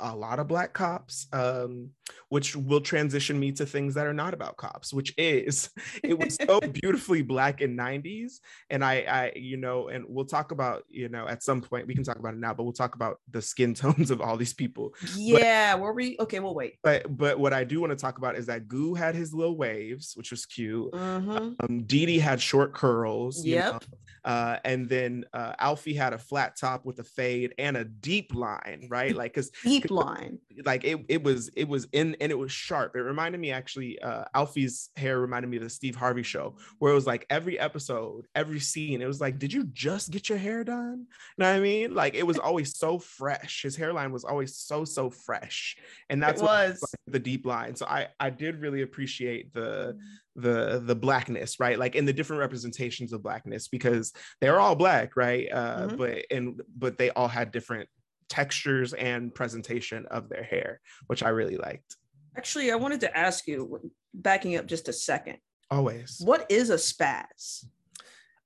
[0.00, 1.88] a lot of black cops um
[2.28, 5.70] which will transition me to things that are not about cops which is
[6.02, 10.50] it was so beautifully black in 90s and i i you know and we'll talk
[10.52, 12.94] about you know at some point we can talk about it now but we'll talk
[12.94, 15.74] about the skin tones of all these people Yeah.
[15.76, 16.40] Were we okay?
[16.40, 16.74] We'll wait.
[16.82, 19.56] but but what i do want to talk about is that goo had his little
[19.56, 21.54] waves which was cute Mhm.
[21.60, 23.84] um Dee Dee had short curls you know, Yep.
[24.24, 28.34] uh, and then uh, Alfie had a flat top with a fade and a deep
[28.34, 29.14] line, right?
[29.14, 30.38] Like, cause Deep line.
[30.64, 32.96] like it, it was it was in and it was sharp.
[32.96, 36.92] It reminded me actually, uh, Alfie's hair reminded me of the Steve Harvey show, where
[36.92, 40.38] it was like every episode, every scene, it was like, did you just get your
[40.38, 41.06] hair done?
[41.08, 41.94] You know what I mean?
[41.94, 43.62] Like it was always so fresh.
[43.62, 45.76] His hairline was always so so fresh,
[46.10, 46.82] and that's it what was.
[46.82, 47.74] like, the deep line.
[47.76, 49.98] So I I did really appreciate the
[50.36, 55.16] the the blackness right like in the different representations of blackness because they're all black
[55.16, 55.96] right uh Mhm.
[55.96, 57.88] but and but they all had different
[58.28, 61.96] textures and presentation of their hair which i really liked
[62.36, 65.38] Actually, I wanted to ask you, backing up just a second,
[65.70, 67.64] always what is a spaz?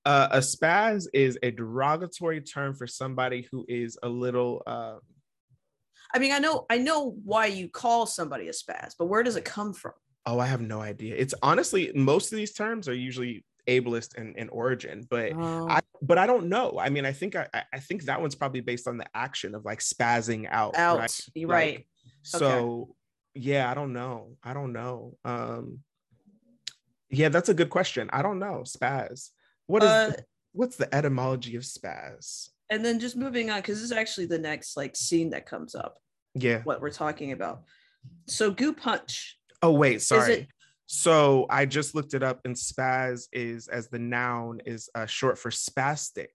[0.05, 4.97] uh, a spaz is a derogatory term for somebody who is a little uh
[6.15, 9.37] I mean, I know, I know why you call somebody a spaz, but where does
[9.37, 9.93] it come from?
[10.27, 14.35] oh i have no idea it's honestly most of these terms are usually ableist in,
[14.37, 16.79] in origin but Oh, I, but I don't know.
[16.81, 19.65] I mean, I think I, I- think that one's probably based on the action of
[19.65, 20.77] like spazzing out.
[20.77, 20.99] out.
[20.99, 21.21] right?
[21.37, 21.87] Like, right.
[22.23, 22.95] So
[23.35, 24.37] yeah, I don't know.
[24.43, 25.17] I don't know.
[25.25, 25.81] Um,
[27.11, 28.11] yeah, that's a good question.
[28.13, 28.65] I don't know.
[28.67, 29.31] Spaz.
[29.67, 30.13] What is Uh,
[30.53, 32.49] what's the etymology of spaz?
[32.71, 35.75] and then just moving on, because this is actually the next like scene that comes
[35.75, 35.97] up.
[36.35, 36.61] Yeah.
[36.65, 37.63] What we're talking about.
[38.27, 39.39] So, goo punch.
[39.63, 40.49] Oh wait, sorry.
[40.91, 45.39] So I just looked it up, and spaz is as the noun is uh, short
[45.39, 46.31] for spastic.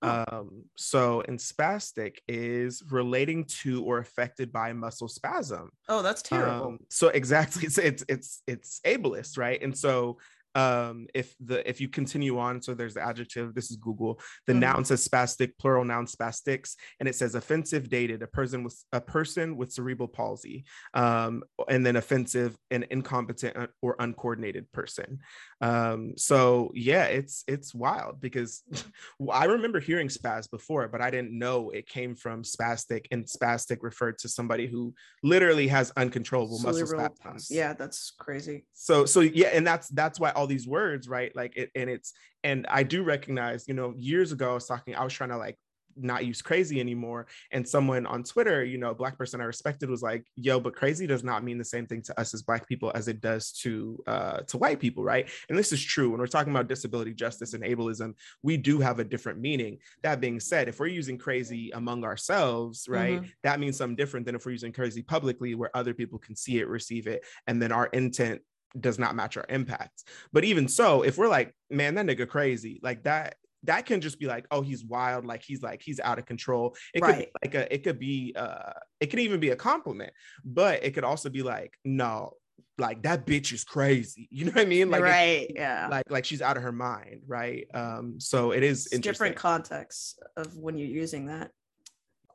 [0.00, 0.24] Oh.
[0.30, 5.70] Um, so and spastic is relating to or affected by muscle spasm.
[5.88, 6.66] Oh, that's terrible.
[6.68, 9.60] Um, so exactly, it's it's it's it's ableist, right?
[9.60, 10.18] And so
[10.56, 14.54] um if the if you continue on so there's the adjective this is google the
[14.54, 14.60] Mhm.
[14.60, 19.00] noun says spastic plural noun spastics and it says offensive dated a person with a
[19.00, 20.64] person with cerebral palsy
[20.94, 25.18] um and then offensive an incompetent or uncoordinated person
[25.60, 28.62] um so yeah it's it's wild because
[29.32, 33.78] i remember hearing spaz before but i didn't know it came from spastic and spastic
[33.82, 37.50] referred to somebody who literally has uncontrollable muscle spasms.
[37.50, 38.64] Yeah, that's crazy.
[38.72, 41.34] so so yeah and that's that's why all these words right?
[41.34, 42.12] Like it and it's
[42.44, 45.36] and i do recognize you know years ago i was talking i was trying to
[45.36, 45.58] like
[45.98, 47.26] not use crazy anymore.
[47.52, 50.76] And someone on twitter you know a black person i respected was like yo but
[50.76, 53.50] crazy does not mean the same thing to us as black people as it does
[53.62, 55.30] to uh to white people right?
[55.48, 56.10] And this is true.
[56.10, 59.78] When we're talking about disability justice and ableism we do have a different meaning.
[60.02, 64.34] That being said if we're using crazy among ourselves right that means something different than
[64.34, 67.72] if we're using crazy publicly where other people can see it receive it and then
[67.72, 68.42] our intent
[68.80, 70.04] does not match our impact.
[70.32, 74.18] But even so, if we're like, man, that nigga crazy, like that, that can just
[74.20, 76.76] be like, oh, he's wild, like he's like he's out of control.
[76.94, 77.30] It could be Right.
[77.44, 80.12] like a, it could be, uh, it could even be a compliment,
[80.44, 82.34] but it could also be like, no,
[82.78, 84.28] like that bitch is crazy.
[84.36, 84.90] You know what I mean?
[84.90, 85.50] Like, right.
[85.54, 85.88] Yeah.
[85.90, 87.66] like, like she's out of her mind, right?
[87.74, 89.34] Um, so it is different interesting.
[89.34, 91.50] context of when you're using that.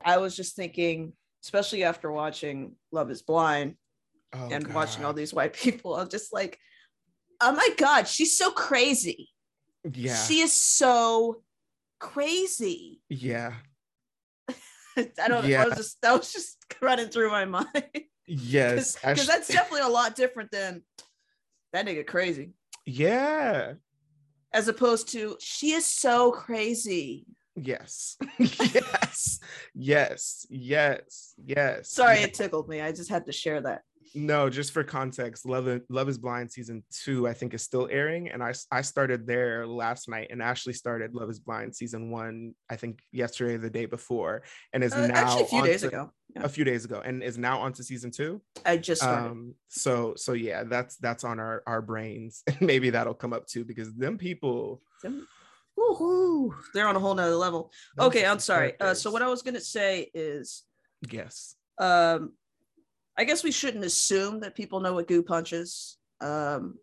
[0.04, 3.76] I was just thinking, especially after watching Love is Blind
[4.34, 6.58] Oh, and watching all these white people, I'm just like,
[7.42, 9.30] oh my God, she's so crazy.
[9.94, 10.16] Yeah.
[10.16, 11.42] She is so
[12.00, 13.02] crazy.
[13.10, 13.54] yeah.
[14.48, 15.46] I don't.
[15.46, 15.64] Yeah.
[15.64, 17.68] I was just that was just running through my mind.
[18.28, 18.96] Yes.
[18.96, 20.84] Because that's definitely a lot different than
[21.74, 22.52] that nigga crazy.
[22.86, 23.74] yeah.
[24.54, 27.26] As opposed to she is so crazy.
[27.56, 28.18] Yes.
[28.38, 29.40] yes.
[29.74, 30.46] Yes.
[30.50, 31.34] Yes.
[31.46, 31.90] Yes.
[31.90, 32.26] Sorry, Yes.
[32.28, 32.82] it tickled me.
[32.82, 33.84] I just had to share that.
[34.14, 38.30] No, just for context, Love Love is Blind season two, I think, is still airing,
[38.30, 42.54] and I I started there last night, and Ashley started Love is Blind season one,
[42.70, 44.44] I think yesterday, the day before,
[44.74, 46.12] and is Uh, now actually, a few days to- ago.
[46.36, 46.44] Yeah.
[46.44, 48.42] a few days ago, and is now on to season two.
[48.66, 49.32] I just started.
[49.32, 53.48] Um, so so yeah, that's that's on our our brains, and maybe that'll come up
[53.48, 54.82] too because them people.
[55.04, 55.28] Them-
[55.80, 56.54] Woohoo!
[56.74, 57.72] They're on a whole nother level.
[57.98, 58.80] Okay, I'm sorry.
[58.80, 60.64] Uh, so what I was gonna say is,
[61.10, 61.56] Yes.
[61.80, 62.34] um,
[63.18, 65.98] I guess we shouldn't assume that people know what goo punch is.
[66.22, 66.78] Um,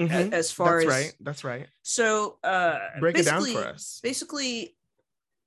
[0.00, 0.32] Mhm.
[0.32, 1.14] as far that's as right.
[1.20, 1.68] That's right.
[1.82, 3.98] so uh, Break it down for us.
[4.02, 4.76] basically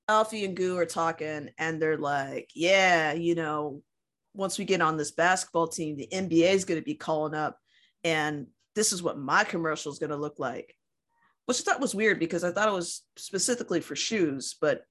[0.07, 3.83] Alfie and Goo are talking and they're like, yeah, you know,
[4.33, 7.59] once we get on this basketball team, the NBA is going to be calling up
[8.03, 10.75] and this is what my commercial is going to look like.
[11.45, 14.83] Which I thought was weird because I thought it was specifically for shoes, but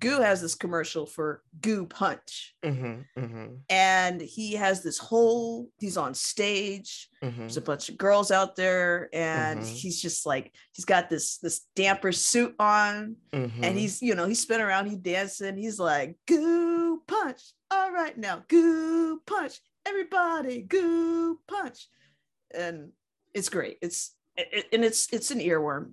[0.00, 2.54] Goo has this commercial for Goo Punch.
[2.64, 7.08] hmm hmm And he has this whole, he's on stage.
[7.22, 9.66] Hmm there's a bunch of girls out there and Mhm.
[9.66, 13.16] he's just like he's got this this damper suit on.
[13.32, 15.56] Hmm and he's you know he's spinning around he's dancing.
[15.56, 21.88] He's like goo punch all right now goo punch everybody goo punch.
[22.54, 22.92] And
[23.34, 23.78] it's great.
[23.82, 25.92] It's it, and it's it's an earworm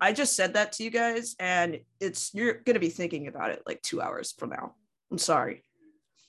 [0.00, 3.62] i just said that to you guys and it's you're gonna be thinking about it
[3.66, 4.74] like two hours from now
[5.10, 5.62] i'm sorry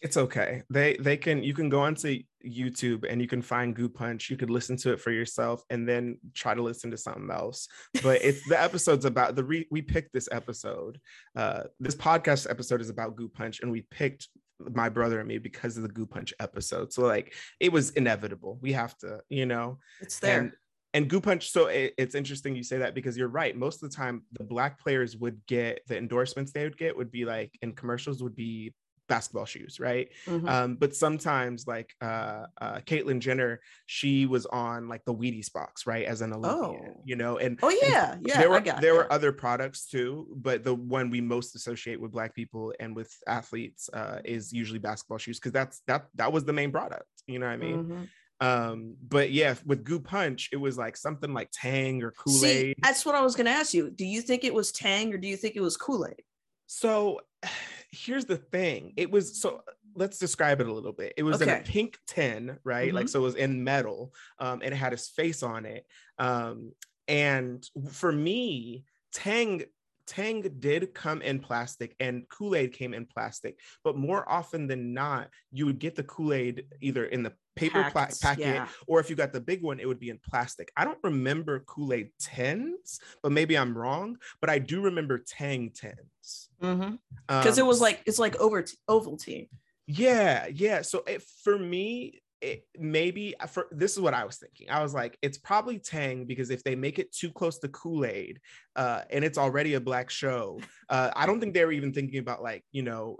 [0.01, 0.62] It's okay.
[0.69, 4.30] They they can you can go onto YouTube and you can find Goo Punch.
[4.30, 7.67] You could listen to it for yourself and then try to listen to something else.
[8.04, 10.99] But it's the episode's about the re, we picked this episode.
[11.36, 14.28] Uh this podcast episode is about Goo Punch and we picked
[14.60, 16.93] my brother and me because of the Goo Punch episode.
[16.93, 18.60] So like it was inevitable.
[18.62, 19.80] We have to, you know.
[20.01, 20.51] it's there And
[20.96, 23.56] and Goo Punch, so it, it's interesting you say that because you're right.
[23.56, 27.12] Most of the time, the black players would get the endorsements they would get would
[27.12, 28.74] be like in commercials would be
[29.08, 30.10] basketball shoes, right?
[30.26, 30.50] Mhm.
[30.50, 35.86] Um, but sometimes, like uh, uh, Caitlyn Jenner, she was on like the Wheaties box,
[35.86, 37.02] right, as an Olympian, Oh.
[37.06, 38.98] you know, and oh and yeah yeah there were there it.
[38.98, 43.12] were other products too, but the one we most associate with black people and with
[43.28, 47.06] athletes uh, is usually basketball shoes because that's that that was the main product.
[47.28, 47.84] You know what I mean?
[47.84, 48.08] Mhm.
[48.41, 52.48] Um, but yeah, with Goo Punch, it was like something like Tang or Kool See,
[52.48, 52.76] Aid.
[52.82, 53.89] that's what I was going to ask you.
[53.89, 56.21] Do you think it was Tang or do you think it was Kool Aid?
[56.67, 57.21] So
[57.91, 58.93] here's the thing.
[58.98, 59.62] It was so
[59.95, 61.13] let's describe it a little bit.
[61.17, 62.93] It was in a pink tin, right?
[62.93, 65.86] Like so it was in metal, um, and it had his face on it.
[66.19, 66.74] Um,
[67.08, 69.63] and for me, Tang
[70.08, 75.30] Tang did come in plastic and Kool-Aid came in plastic, but more often than not,
[75.52, 78.68] you would get the Kool-Aid either in the paper pla- packet yeah.
[78.86, 80.72] or if you got the big one, it would be in plastic.
[80.76, 84.18] I don't remember Kool-Aid tins, but maybe I'm wrong.
[84.41, 89.48] But I do remember Tang tins Because it Um, was like it's like over Ovaltine.
[89.88, 90.82] yeah, yeah.
[90.82, 94.69] So it, for me, it maybe for this is what I was thinking.
[94.69, 98.06] I was like, it's probably Tang because if they make it too close to Kool
[98.06, 98.39] Aid,
[98.76, 102.19] uh, and it's already a black show, uh, I don't think they were even thinking
[102.19, 103.17] about like you know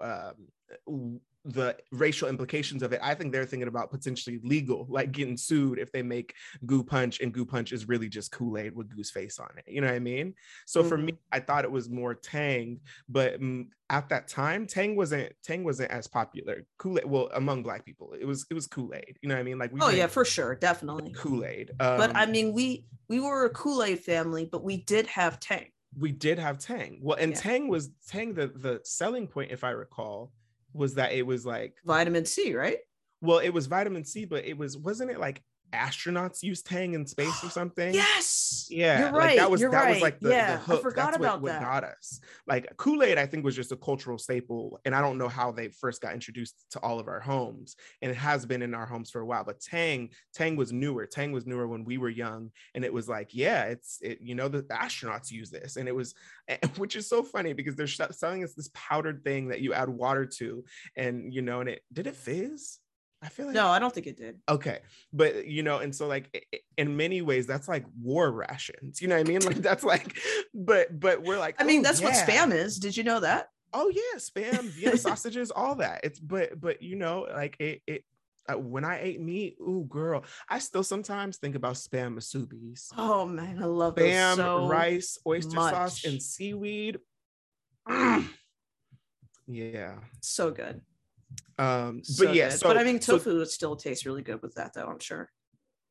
[0.88, 3.00] um, the racial implications of it.
[3.04, 6.34] I think they're thinking about potentially legal, like getting sued if they make
[6.66, 9.64] Goo Punch and Goo Punch is really just Kool Aid with Goo's face on it.
[9.68, 10.34] You know what I mean?
[10.66, 14.96] So for me, I thought it was more Tang, but mm, at that time, Tang
[14.96, 16.66] wasn't Tang wasn't as popular.
[16.80, 19.20] Kool Aid, well, among Black people, it was it was Kool Aid.
[19.22, 19.60] You know what I mean?
[19.60, 21.14] Like we Oh yeah, for sure, definitely.
[21.14, 21.72] Kool Aid.
[21.80, 25.40] Um, but I mean, we we were a Kool Aid family, but we did have
[25.40, 25.68] Tang.
[25.98, 27.00] we did have Tang.
[27.02, 27.38] Well, and Yeah.
[27.40, 28.34] Tang was Tang.
[28.34, 30.34] The the selling point, if I recall,
[30.76, 32.78] was that it was like Vitamin C, right?
[33.26, 35.42] well, it was vitamin C, but it was wasn't it like
[35.74, 37.94] astronauts use Tang in space or something?
[37.94, 38.68] Yes.
[38.70, 39.38] Yeah, You're like right.
[39.38, 39.94] that was you're that right.
[39.94, 40.80] was like the, yeah, the hook.
[40.80, 41.62] I forgot That's what, about what that.
[41.62, 42.20] got us.
[42.48, 45.52] Like Kool Aid, I think was just a cultural staple, and I don't know how
[45.52, 48.86] they first got introduced to all of our homes, and it has been in our
[48.86, 49.44] homes for a while.
[49.44, 51.06] But Tang, Tang was newer.
[51.06, 54.20] Tang was newer when we were young, and it was like, yeah, it's it.
[54.22, 56.16] You know, the astronauts use this, and it was,
[56.78, 60.26] which is so funny because they're selling us this powdered thing that you add water
[60.26, 60.64] to,
[60.96, 62.80] and you know, and it did it fizz.
[63.26, 64.40] I feel like No, I don't think it did.
[64.48, 64.80] okay
[65.12, 66.26] but you know and so like
[66.78, 70.18] in many ways that's like war rations you know what i mean like that's like
[70.54, 72.78] but but we're like I mean, oh, that's what spam is.
[72.80, 73.50] Did you know that?
[73.74, 76.02] oh yeah, spam, Vienna sausages, all that.
[76.04, 78.06] It's but but you know, like it it
[78.48, 82.92] uh, when I ate meat, ooh girl, I still sometimes think about spam musubis.
[82.98, 87.00] Oh man, I love Spam, so rice, oyster sauce, and seaweed.
[87.88, 88.28] Mm.
[89.48, 89.96] Yeah.
[90.22, 90.82] so good.
[91.58, 94.56] Um, So but yeah, so but I mean, tofu would still tastes really good with
[94.56, 94.88] that, though.
[94.88, 95.30] I'm sure.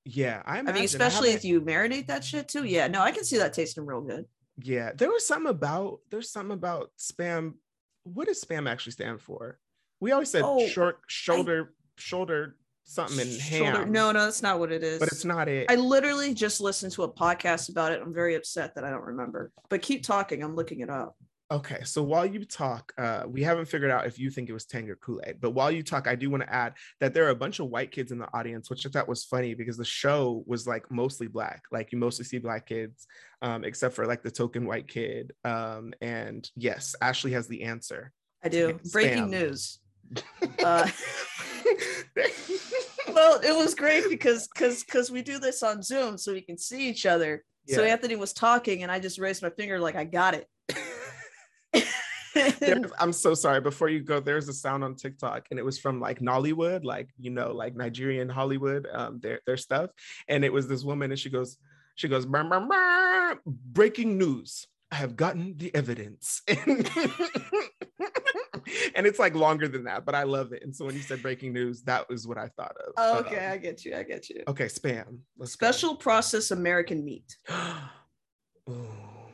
[0.04, 2.64] yeah, I, I mean, especially if you marinate that shit too.
[2.64, 4.26] Yeah, no, I can see that tasting real good.
[4.62, 7.54] Yeah, there was something about there's something about spam.
[8.04, 9.58] What does spam actually stand for?
[10.00, 13.92] We always said Oh, short shoulder shoulder something in Shoulder- ham.
[13.92, 14.98] No, no, that's not what it is.
[14.98, 15.70] but it's not it.
[15.70, 18.02] I literally just listened to a podcast about it.
[18.02, 19.50] I'm very upset that I don't remember.
[19.70, 20.42] But keep talking.
[20.42, 21.16] I'm looking it up.
[21.50, 24.64] Okay, so while you talk, uh, we haven't figured out if you think it was
[24.64, 25.40] Tang or Kool Aid.
[25.40, 27.66] But while you talk, I do want to add that there are a bunch of
[27.66, 30.90] white kids in the audience, which I thought was funny because the show was like
[30.90, 31.64] mostly black.
[31.70, 33.06] Like you mostly see black kids,
[33.42, 35.32] um, except for like the token white kid.
[35.44, 38.10] Um, and yes, Ashley has the answer.
[38.42, 38.72] I do.
[38.82, 38.92] Spam.
[38.92, 39.80] Breaking news.
[40.62, 40.86] Uh,
[43.12, 46.58] well, it was great because because because we do this on Zoom so we can
[46.58, 47.42] see each other.
[47.66, 50.46] So Anthony was talking, and I just raised my finger like I got it.
[52.98, 53.60] I'm so sorry.
[53.60, 57.08] Before you go, there's a sound on TikTok, and it was from like Nollywood, like
[57.18, 59.90] you know, like Nigerian Hollywood, um, their their stuff.
[60.28, 61.58] And it was this woman, and she goes,
[61.94, 64.66] she goes, "Brr, brr, brr, breaking news.
[64.90, 66.42] I have gotten the evidence.
[66.48, 66.58] and
[69.06, 70.62] it's like longer than that, but I love it.
[70.62, 73.24] And so when you said breaking news, that was what I thought of.
[73.26, 73.96] Okay, Um, I get you.
[73.96, 74.44] I get you.
[74.46, 75.18] okay, spam.
[75.36, 75.66] Let's go.
[75.66, 77.36] Special process American meat.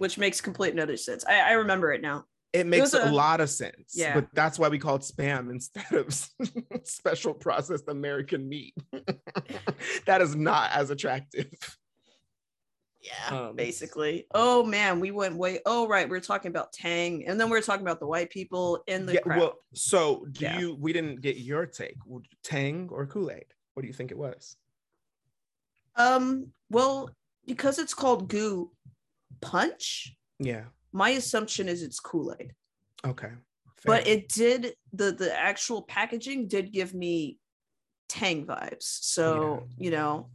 [0.00, 1.26] which makes complete and utter sense.
[1.26, 2.24] I, I remember it now.
[2.54, 3.92] It makes was a, a- lot of sense.
[3.94, 4.14] Yeah.
[4.14, 6.12] But that's why we call it spam instead of
[6.84, 8.74] special processed American meat.
[10.06, 11.52] that is not as attractive.
[13.02, 14.26] Yeah, Um, basically.
[14.34, 15.60] Oh man, we went way.
[15.66, 18.30] Oh right, we are talking about Tang, and then we are talking about the white
[18.30, 19.38] people in the yeah, crowd.
[19.38, 20.58] well, so do Yeah.
[20.58, 21.96] you we didn't get your take.
[22.42, 23.44] Tang or Kool-Aid?
[23.74, 24.56] What do you think it was?
[25.96, 27.10] um, well,
[27.46, 28.70] because it's called goo
[29.40, 30.64] punch, Yeah.
[30.92, 32.52] my assumption is it's Kool Aid.
[33.04, 33.30] Okay.
[33.84, 37.38] But it did the the actual packaging did give me
[38.08, 38.82] Tang vibes.
[38.82, 40.28] So you know,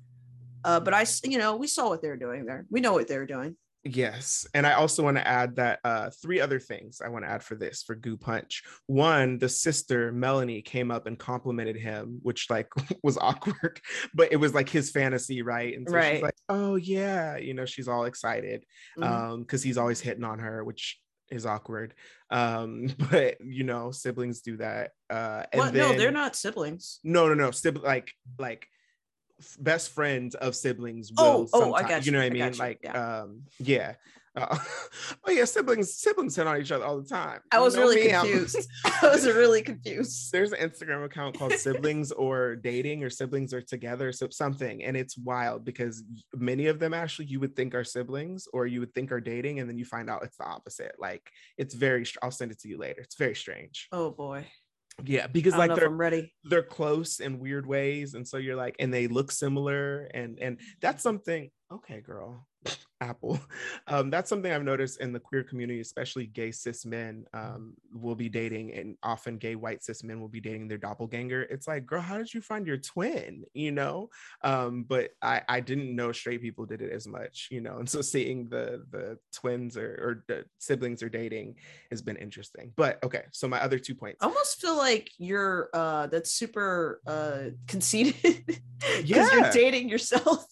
[0.63, 2.65] uh, but I you know we saw what they were doing there.
[2.71, 3.55] We know what they were doing.
[3.87, 4.47] Yes.
[4.55, 7.43] And I also want to add that uh, three other things I want to add
[7.43, 8.63] for this for Goo Punch.
[8.87, 12.67] One, the sister Melanie came up and complimented him, which like
[13.03, 13.79] was awkward,
[14.15, 15.77] but it was like his fantasy, right?
[15.77, 16.15] And so Right.
[16.15, 18.65] she's like, oh yeah, you know, she's all excited
[18.97, 19.03] Mhm.
[19.05, 21.93] um because he's always hitting on her, which is awkward.
[22.31, 24.91] Um, but you know, siblings do that.
[25.11, 25.73] Uh and what?
[25.75, 26.99] no, they're not siblings.
[27.03, 27.51] no, no, no.
[27.51, 28.67] Sib- like like
[29.59, 32.29] best friends of siblings Oh, will oh, I someti- got you know what I I
[32.31, 32.53] mean?
[32.53, 33.19] you, Like yeah.
[33.21, 33.95] um yeah.
[34.37, 34.57] Uh,
[35.23, 37.39] oh yeah, siblings siblings hit on each other all the time.
[37.53, 38.67] I You was know really me, confused.
[39.01, 40.29] I was really confused.
[40.33, 44.97] There's an Instagram account called siblings or dating or siblings or together so something and
[44.97, 48.93] it's wild because many of them actually you would think are siblings or you would
[48.93, 52.29] think are dating and then you find out it's the opposite like it's very I'll
[52.31, 54.45] send it to you later it's very strange Oh boy,
[55.03, 56.33] yeah because like they're ready.
[56.45, 60.59] they're close in weird ways and so you're like and they look similar and and
[60.81, 62.47] that's something okay girl.
[63.01, 63.39] Apple.
[63.87, 68.15] Um that's something i've noticed in the queer community especially gay cis men um will
[68.15, 71.43] be dating and often gay white cis men will be dating their doppelganger.
[71.43, 73.43] It's like girl how did you find your twin?
[73.53, 74.09] You know?
[74.41, 77.77] Um but i i didn't know straight people did it as much you know?
[77.77, 81.55] And so seeing the the twins or, or the siblings are dating
[81.91, 82.71] has been interesting.
[82.75, 84.23] But okay so my other two points.
[84.23, 89.27] I almost feel like you're uh that's super uh conceited because Yeah.
[89.33, 90.45] you're dating yourself.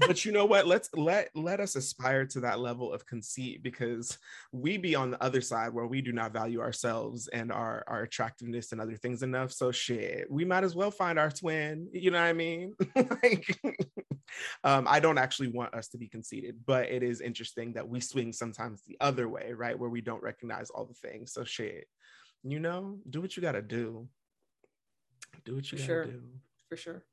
[0.00, 0.66] But you know what?
[0.66, 4.18] Let's let let us aspire to that level of conceit because
[4.52, 8.02] we be on the other side where we do not value ourselves and our our
[8.02, 9.52] attractiveness and other things enough.
[9.52, 11.88] So shit we might as well find our twin.
[11.92, 12.74] You know what i mean?
[12.96, 13.58] Like
[14.64, 18.00] um i don't actually want us to be conceited but it is interesting that we
[18.00, 19.78] swing sometimes the other way right?
[19.78, 21.32] Where we don't recognize all the things.
[21.32, 21.86] So shit
[22.42, 24.08] you know do what you gotta do.
[25.44, 26.04] Do what you For gotta sure.
[26.04, 26.22] do.
[26.68, 27.04] For sure.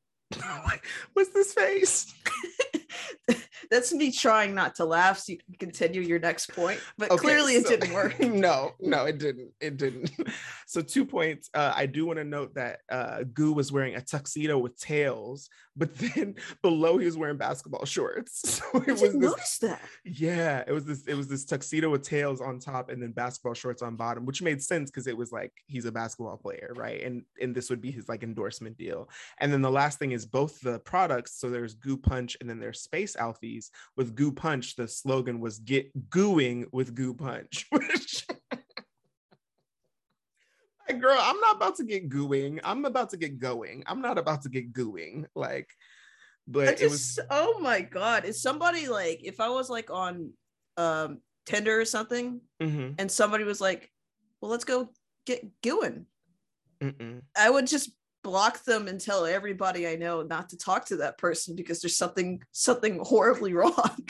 [1.14, 2.14] what's this face
[3.72, 7.22] That's me trying not to laugh so you can continue your next point, but Okay,
[7.22, 8.20] clearly it so- didn't work.
[8.20, 9.52] no, no, it didn't.
[9.62, 10.12] It didn't.
[10.66, 11.52] So two points.
[11.54, 15.48] Uh, I do want to note that uh, Goo was wearing a tuxedo with tails,
[15.76, 18.42] but then below he was wearing basketball shorts.
[18.64, 19.30] So I it was didn't this.
[19.30, 19.82] notice that.
[20.04, 21.04] Yeah, it was this.
[21.06, 24.42] It was this tuxedo with tails on top and then basketball shorts on bottom, which
[24.42, 27.04] made sense because it was like he's a basketball player, right?
[27.04, 29.10] And and this would be his like endorsement deal.
[29.40, 31.40] And then the last thing is both the products.
[31.40, 33.70] So there's Goo Punch and then there's Space Alfies.
[33.96, 38.26] With Goo Punch, the slogan was "Get gooing with Goo Punch," which
[40.90, 42.60] Like, girl, I'm not about to get gooing.
[42.64, 43.84] I'm about to get going.
[43.88, 45.26] I'm not about to get gooing.
[45.36, 45.70] Like,
[46.48, 48.26] but Just, it was oh my god.
[48.26, 50.34] Is somebody like if I was like on
[50.78, 53.90] um Tinder or something mhm, and somebody was like,
[54.42, 54.90] well, let's go
[55.26, 56.06] get gooing.
[56.82, 57.22] mm-mm.
[57.38, 57.92] I would just
[58.24, 61.98] block them and tell everybody I know not to talk to that person because there's
[61.98, 64.06] something something horribly wrong.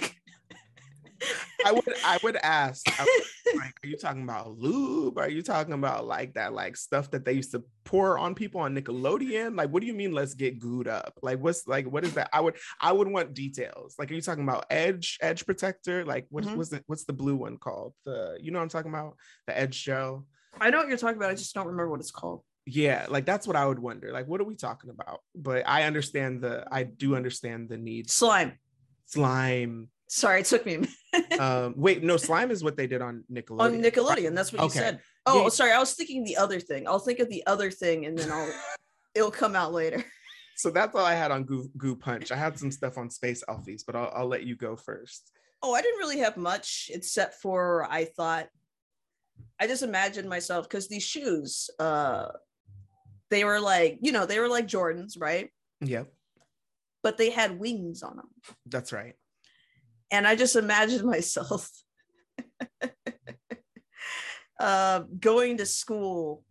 [1.66, 5.18] I would I would ask, I would, like, are you talking about lube?
[5.18, 8.60] Are you talking about like that like stuff that they used to pour on people
[8.60, 9.56] on Nickelodeon?
[9.58, 10.12] Like, what do you mean?
[10.12, 11.18] Let's get gooed up.
[11.22, 12.30] Like, what's like what is that?
[12.34, 13.96] I would I would want details.
[13.98, 16.04] Like, are you talking about edge edge protector?
[16.04, 16.58] Like, what's Mhm.
[16.58, 17.94] what's the what's the blue one called?
[18.04, 19.16] The you know what I'm talking about?
[19.48, 20.26] The edge gel.
[20.60, 21.32] I know what you're talking about.
[21.32, 22.44] I just don't remember what it's called.
[22.66, 24.12] Yeah, like that's what I would wonder.
[24.12, 25.20] Like, what are we talking about?
[25.36, 28.10] But I understand the I do understand the need.
[28.10, 28.54] Slime.
[29.06, 29.90] Slime.
[30.08, 31.40] Sorry, it took me a minute.
[31.40, 33.60] Um, wait, no, slime is what they did on Nickelodeon.
[33.62, 34.36] on Nickelodeon.
[34.36, 35.00] That's what you said.
[35.26, 35.50] Oh, Yeah.
[35.50, 35.72] sorry.
[35.72, 36.88] I was thinking the other thing.
[36.88, 38.54] I'll think of the other thing and then I'll
[39.16, 40.04] it'll come out later.
[40.56, 42.32] So that's all I had on Goo, Goo Punch.
[42.32, 45.32] I had some stuff on Space Alfies, but I'll, I'll let you go first.
[45.64, 48.48] Oh, I didn't really have much except for I thought
[49.60, 52.28] I just imagined myself because these shoes, uh
[53.34, 55.50] they were like, you know, they were like Jordans, right?
[55.82, 56.08] Yep,
[57.02, 58.28] But they had wings on them.
[58.68, 59.16] that's right.
[60.12, 61.70] and I just imagined myself
[64.60, 66.44] uh, going to school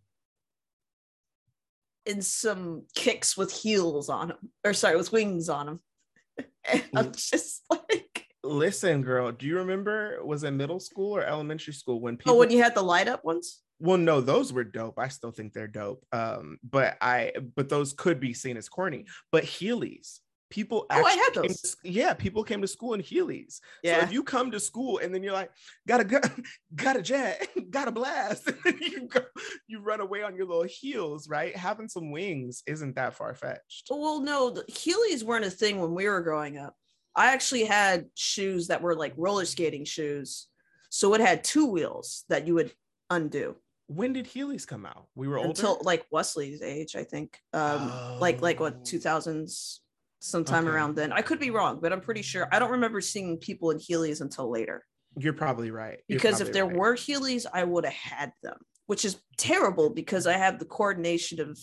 [2.04, 5.80] in some kicks with heels on them, or sorry, with wings on them.
[6.72, 11.72] And I'm just like, Listen, girl, do you remember was it middle school or elementary
[11.74, 13.60] school when people oh, when you had the light up ones?
[13.82, 17.92] Well no those were dope i still think they're dope um but i but those
[17.92, 20.20] could be seen as corny but heelys
[20.50, 21.60] people Oh, I had those.
[21.62, 24.04] to- yeah people came to school in heelys so Yeah.
[24.04, 25.50] if you come to school and then you're like
[25.88, 26.22] got a gun
[26.74, 29.20] got a jet got a blast you go
[29.66, 34.20] you run away on your little heels right having some wings isn't that far-fetched well,
[34.20, 36.74] no, the Heelys weren't a thing when we were growing up.
[37.16, 40.48] I actually had shoes that were like roller skating shoes.
[40.90, 42.72] So it had two wheels that you would
[43.10, 43.56] undo.
[43.94, 47.38] When did heelys come out we were older until like Wesley's age, I think.
[47.52, 47.90] Um,
[48.20, 48.64] like like Oh.
[48.64, 49.80] what two thousands,
[50.20, 50.74] sometime Okay.
[50.74, 51.12] around then.
[51.12, 52.48] I could be wrong, but I'm pretty sure.
[52.52, 54.84] I don't remember seeing people in Heelys until later.
[55.18, 56.76] you're probably right You're Because if there right.
[56.76, 61.40] were Heelys, I would have had them, which is terrible because I have the coordination
[61.40, 61.58] of.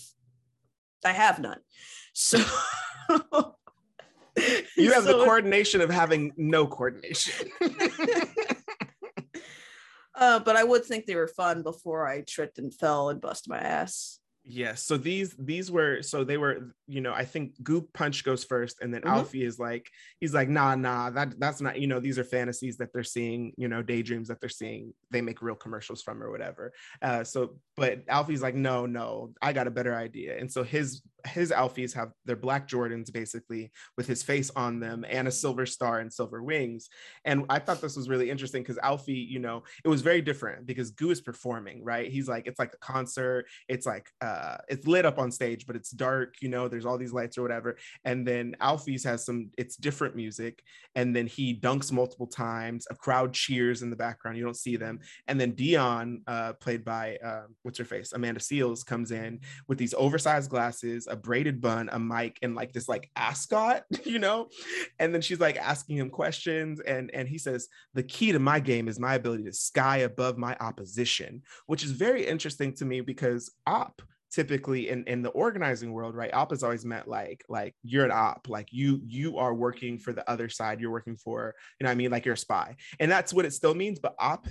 [1.05, 1.59] I have none,
[2.13, 2.37] so.
[4.77, 7.49] you have the coordination of having no coordination
[10.19, 13.47] Uh, but I would think they were fun before I tripped and fell and bust
[13.47, 14.19] my ass.
[14.45, 14.83] Yes.
[14.83, 18.77] So these these were so they were you know I think Goo Punch goes first
[18.81, 19.09] and then Mhm.
[19.11, 19.87] Alfie is like
[20.19, 23.53] he's like nah nah that that's not you know these are fantasies that they're seeing
[23.57, 26.73] you know daydreams that they're seeing they make real commercials from or whatever.
[27.01, 30.37] Uh, so but Alfie's like no no I got a better idea.
[30.37, 35.05] And so his his Alfies have their black Jordans basically with his face on them
[35.07, 36.89] and a silver star and silver wings.
[37.25, 40.65] And I thought this was really interesting because Alfie you know it was very different
[40.65, 42.11] because Goo is performing right?
[42.11, 45.75] He's like it's like a concert it's like uh it's lit up on stage but
[45.75, 47.77] it's dark you know there's all these lights or whatever.
[48.05, 50.61] And then alfie's has some it's different music.
[50.95, 54.75] And then he dunks multiple times a crowd cheers in the background you don't see
[54.75, 54.99] them.
[55.27, 59.77] And then dion uh played by uh, what's her face Amanda Seales comes in with
[59.77, 64.47] these oversized glasses a braided bun a mic and like this like ascot you know?
[64.97, 68.59] And then she's like asking him questions and and he says the key to my
[68.59, 73.01] game is my ability to sky above my opposition which is very interesting to me
[73.01, 74.01] because op
[74.31, 78.11] typically in, in the organizing world right op is always meant like like you're an
[78.11, 81.91] op like you you are working for the other side you're working for you know
[81.91, 82.75] i mean like you're a spy.
[82.99, 84.47] And that's what it still means but op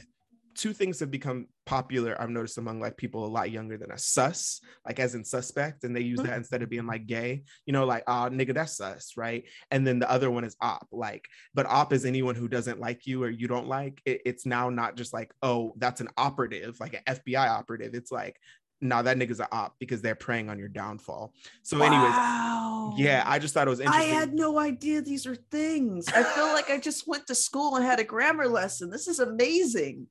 [0.58, 4.04] two things have become popular i've noticed among like people a lot younger than us
[4.04, 7.72] sus like as in suspect and they use that instead of being like gay you
[7.72, 11.26] know like ah nigga that's sus right and then the other one is op like
[11.54, 14.68] but op is anyone who doesn't like you or you don't like it, it's now
[14.68, 18.36] not just like oh that's an operative like an fbi operative it's like
[18.80, 21.32] nah that nigga's an op because they're preying on your downfall
[21.62, 22.14] so anyways
[22.98, 24.10] yeah i just thought it was interesting.
[24.10, 26.08] I had no idea these are things.
[26.08, 28.88] I feel like I just went to school and had a grammar lesson.
[28.88, 30.06] This is amazing.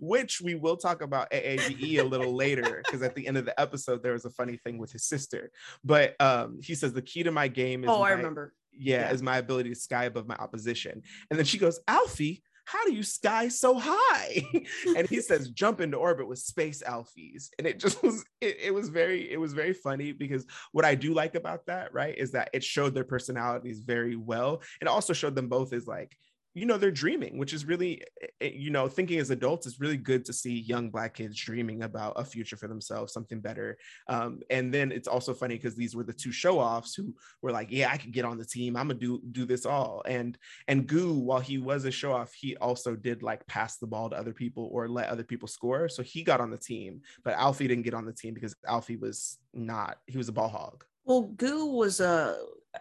[0.00, 3.58] Which we will talk about AAVE a little later because at the end of the
[3.60, 5.50] episode there was a funny thing with his sister.
[5.84, 8.54] But um, he says the key to my game is Oh, I remember.
[8.72, 9.12] Yeah, Yeah.
[9.12, 11.02] is my ability to sky above my opposition.
[11.30, 14.44] And then she goes, Alfie, how do you sky so high?
[14.96, 17.48] and he says, jump into orbit with space Alfies.
[17.58, 20.94] And it just was, it, it was very, it was very funny because what I
[20.94, 24.62] do like about that, right, is that it showed their personalities very well.
[24.82, 26.14] It also showed them both as like
[26.54, 29.80] you know they're dreaming which is really eh, eh, you know thinking as adults it's
[29.80, 33.76] really good to see young black kids dreaming about a future for themselves something better.
[34.08, 37.68] Um, and then it's also funny because these were the two show-offs who were like
[37.70, 38.76] yeah i can get on the team.
[38.76, 40.02] I'm gonna do do this all.
[40.06, 44.10] And and goo while he was a show-off he also did like pass the ball
[44.10, 45.88] to other people or let other people score.
[45.88, 48.96] So he got on the team but alfie didn't get on the team because alfie
[48.96, 50.84] was not he was a ball hog.
[51.04, 52.36] Well goo was a uh,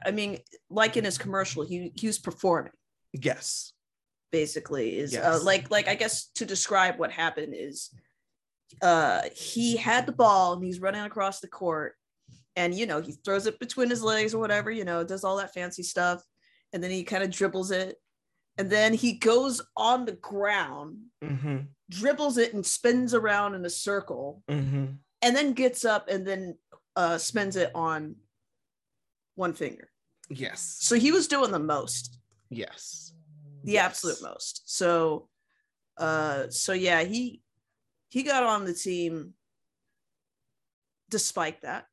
[0.06, 0.38] i mean
[0.70, 2.72] like in his commercial he he was performing
[3.14, 3.74] Yes.
[4.32, 5.42] Basically, is uh, yes.
[5.42, 7.90] uh, like like I guess to describe what happened is
[8.82, 11.96] uh he had the ball and he's running across the court
[12.56, 15.38] and you know he throws it between his legs or whatever you know does all
[15.38, 16.22] that fancy stuff
[16.74, 17.96] and then he kind of dribbles it
[18.58, 21.60] and then he goes on the ground mm-hmm.
[21.90, 24.86] dribbles it and spins around in a circle mm-hmm.
[25.22, 26.58] and then gets up and then
[26.96, 28.16] uh spins it on
[29.36, 29.90] one finger
[30.30, 32.20] yes so he was doing the most
[32.50, 33.14] Yes.
[33.64, 33.86] The yes.
[33.86, 34.62] absolute most.
[34.66, 35.30] So
[35.98, 37.42] uh so yeah, he
[38.10, 39.34] he got on the team
[41.10, 41.86] despite that.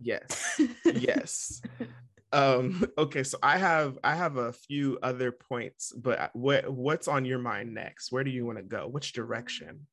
[0.00, 0.60] Yes.
[0.84, 1.62] yes.
[2.32, 7.24] um okay, so I have I have a few other points, but what what's on
[7.24, 8.12] your mind next?
[8.12, 8.86] Where do you want to go?
[8.86, 9.86] Which direction?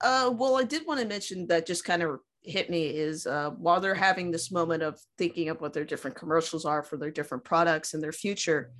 [0.00, 3.50] Uh well, I did want to mention that just kind of hit me is uh,
[3.50, 7.10] while they're having this moment of thinking of what their different commercials are for their
[7.10, 8.72] different products and their future,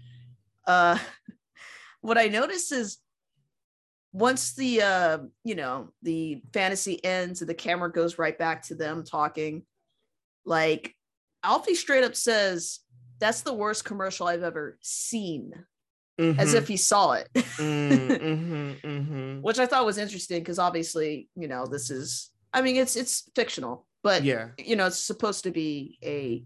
[0.66, 0.98] uh,
[2.00, 2.98] what I noticed is
[4.12, 8.74] once the uh, you know the fantasy ends and the camera goes right back to
[8.74, 9.64] them talking,
[10.44, 10.94] like
[11.42, 12.80] Alfie straight up says,
[13.18, 15.52] "That's the worst commercial I've ever seen."
[16.18, 16.40] Mm-hmm.
[16.40, 17.40] As if he saw it, mm,
[18.18, 19.40] mm-hmm, mm-hmm.
[19.40, 23.30] which I thought was interesting because obviously, you know, this is I mean, it's it's
[23.34, 26.44] fictional, but yeah, you know, it's supposed to be a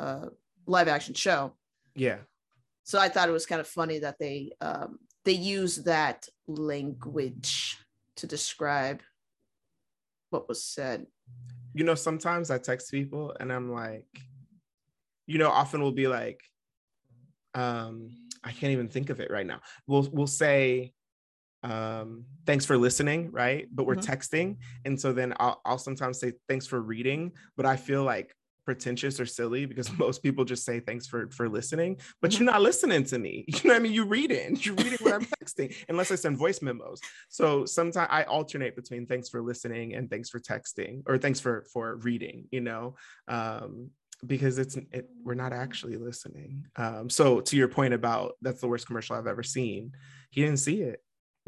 [0.00, 0.26] uh,
[0.66, 1.54] live action show.
[1.94, 2.18] Yeah.
[2.84, 7.76] So I thought it was kind of funny that they um, they use that language
[8.16, 9.02] to describe
[10.30, 11.06] what was said.
[11.74, 14.06] You know, sometimes I text people and I'm like,
[15.26, 16.40] you know, often we'll be like,
[17.54, 18.10] um,
[18.42, 19.60] I can't even think of it right now.
[19.86, 20.92] We'll we'll say,
[21.62, 23.66] um thanks for listening right?
[23.72, 24.12] But we're mm-hmm.
[24.12, 28.34] texting and so then I'll, I'll sometimes say thanks for reading but i feel like
[28.68, 32.44] pretentious or silly because most people just say thanks for for listening but mm-hmm.
[32.44, 33.46] you're not listening to me.
[33.48, 33.92] You know what i mean?
[33.94, 34.58] You're reading.
[34.60, 37.00] You're reading what i'm texting unless i send voice memos.
[37.30, 41.64] So sometimes i alternate between thanks for listening and thanks for texting or thanks for
[41.72, 42.96] for reading you know?
[43.26, 43.90] Um
[44.26, 46.66] because it's it, we're not actually listening.
[46.76, 49.92] Um so to your point about that's the worst commercial i've ever seen
[50.30, 51.00] he didn't see it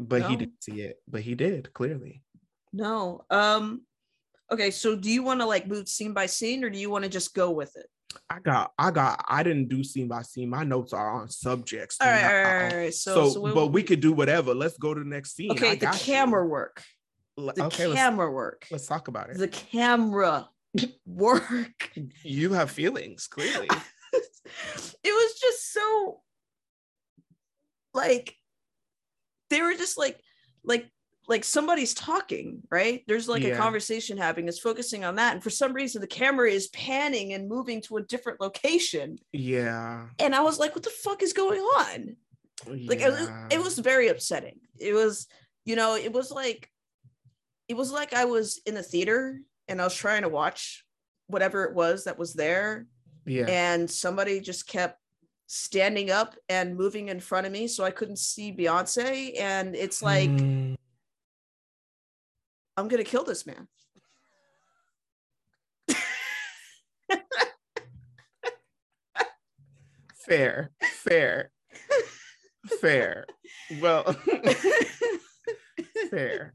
[0.07, 0.27] but no.
[0.27, 2.23] he didn't see it but he did clearly
[2.73, 3.81] no um
[4.51, 7.03] okay so do you want to like move scene by scene or do you want
[7.03, 7.87] to just go with it
[8.29, 10.49] I got, I got, I didn't do scene by scene.
[10.49, 11.97] My notes are on subjects.
[12.01, 12.93] All right, all right, all right.
[12.93, 14.53] So, so, so but we could do whatever.
[14.53, 15.51] Let's go to the next scene.
[15.51, 16.49] Okay, the camera you.
[16.49, 16.83] work.
[17.37, 18.67] The okay, camera let's, work.
[18.69, 19.37] Let's talk about it.
[19.37, 20.49] The camera
[21.05, 21.91] work.
[22.23, 23.67] You have feelings, clearly.
[24.13, 24.23] it
[25.03, 26.21] was just so
[27.93, 28.35] like
[29.51, 30.19] they were just like
[30.63, 30.89] like
[31.27, 33.03] like somebody's talking right?
[33.07, 33.49] There's like yeah.
[33.49, 37.33] a conversation happening it's focusing on that and for some reason the camera is panning
[37.33, 39.17] and moving to a different location.
[39.31, 40.07] Yeah.
[40.17, 42.15] And i was like what the fuck is going on?
[42.67, 42.89] Yeah.
[42.89, 44.59] like it was, it was very upsetting.
[44.79, 45.27] It was
[45.65, 46.69] you know it was like
[47.67, 50.83] it was like i was in the theater and i was trying to watch
[51.31, 52.85] whatever it was that was there.
[53.25, 53.45] Yeah.
[53.47, 55.00] And somebody just kept
[55.53, 59.37] standing up and moving in front of me so I couldn't see Beyonce.
[59.37, 60.77] And it's like, mm.
[62.77, 63.67] I'm going to kill this man.
[70.25, 71.51] fair, fair,
[72.79, 73.25] fair.
[73.81, 74.15] Well,
[76.09, 76.53] fair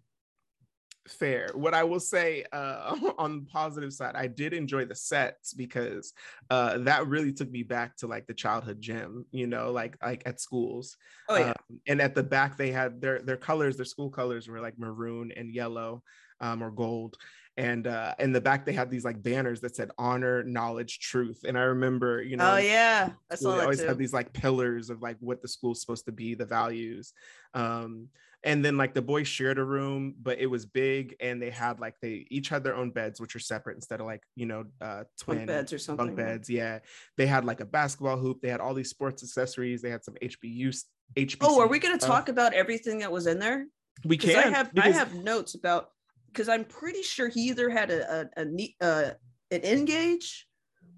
[1.09, 1.49] fair.
[1.55, 6.13] What I will say uh, on the positive side, I did enjoy the sets because
[6.51, 10.23] uh, that really took me back to like the childhood gym, you know, like like
[10.27, 10.97] at schools.
[11.29, 11.51] Oh yeah.
[11.51, 14.79] Um, and at the back, they had their their colors, their school colors were like
[14.79, 16.03] maroon and yellow
[16.41, 17.17] um, or gold.
[17.59, 21.41] And uh, in the back, they had these like banners that said honor, knowledge, truth.
[21.47, 23.87] And I remember, you know, oh yeah, I saw they always too.
[23.87, 27.15] have these like pillars of like what the school's supposed to be, the values.
[27.55, 28.09] Um,
[28.47, 31.81] and then like the boys shared a room but it was big and they had
[31.81, 34.65] like they each had their own beds which are separate instead of like you know
[34.81, 36.79] uh twin bunk beds or something bunk beds yeah.
[37.17, 40.15] They had like a basketball hoop they had all these sports accessories they had some
[40.23, 40.75] hbu
[41.17, 43.67] HBC oh are we going to talk about everything that was in there?
[44.05, 44.95] We can i have because...
[44.95, 45.91] i have notes about
[46.29, 49.11] because i'm pretty sure he either had a, a, a uh,
[49.51, 50.47] an N-Gage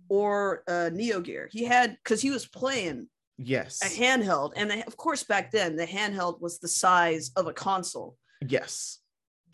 [0.08, 1.48] or a neo gear.
[1.52, 3.08] He had because he was playing
[3.38, 3.80] Yes.
[3.82, 8.16] a handheld, and of course back then the handheld was the size of a console.
[8.46, 8.98] yes.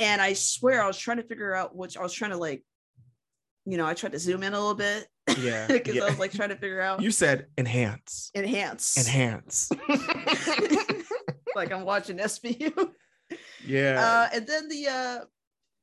[0.01, 2.65] And I swear I was trying to figure out which I was trying to like,
[3.65, 5.07] you know, I tried to zoom in a little bit
[5.39, 5.67] Yeah.
[5.69, 6.03] because yeah.
[6.03, 8.31] I was like trying to figure out you said enhance.
[8.35, 9.71] enhance, Enhance.
[11.55, 12.91] like I'm watching SVU.
[13.65, 14.29] yeah.
[14.33, 15.19] Uh, and then the uh,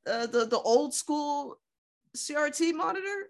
[0.09, 1.59] uh, the the old school
[2.17, 3.29] CRT monitor.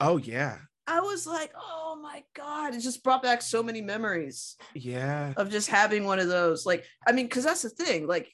[0.00, 0.58] oh yeah.
[0.86, 2.74] I was like, oh my god!
[2.74, 5.32] It just brought back so many memories Yeah.
[5.36, 6.64] of just having one of those.
[6.66, 8.06] Like, I mean, because that's the thing.
[8.06, 8.28] Like,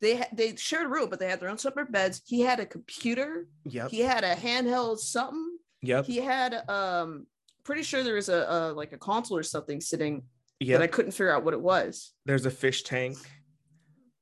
[0.00, 2.22] they they shared a room, but they had their own separate beds.
[2.26, 3.46] He had a computer.
[3.64, 3.90] Yep.
[3.90, 5.58] He had a handheld something.
[5.82, 6.04] Yep.
[6.06, 7.26] He had um,
[7.64, 10.22] pretty sure there was a, a like a console or something sitting
[10.60, 10.78] Yep.
[10.80, 12.12] that I couldn't figure out what it was.
[12.26, 13.16] There's a fish tank.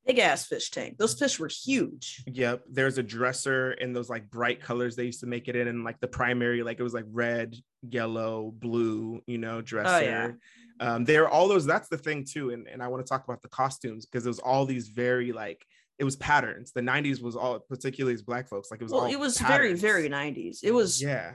[0.07, 0.99] Big ass fish tank.
[0.99, 2.23] Those fish were huge.
[2.27, 2.65] Yep.
[2.71, 5.83] There's a dresser in those like bright colors they used to make it in, and
[5.83, 10.39] like the primary, like it was like red, yellow, blue, you know, dresser.
[10.81, 11.67] Oh Um, there are all those.
[11.67, 14.29] That's the thing too, and and I want to talk about the costumes because it
[14.29, 15.67] was all these very like
[15.99, 16.71] it was patterns.
[16.73, 18.93] The '90s was all, particularly as Black folks, like it was.
[18.93, 19.81] Well, all it was patterns.
[19.81, 20.59] very very 90s.
[20.63, 21.33] It was Yeah.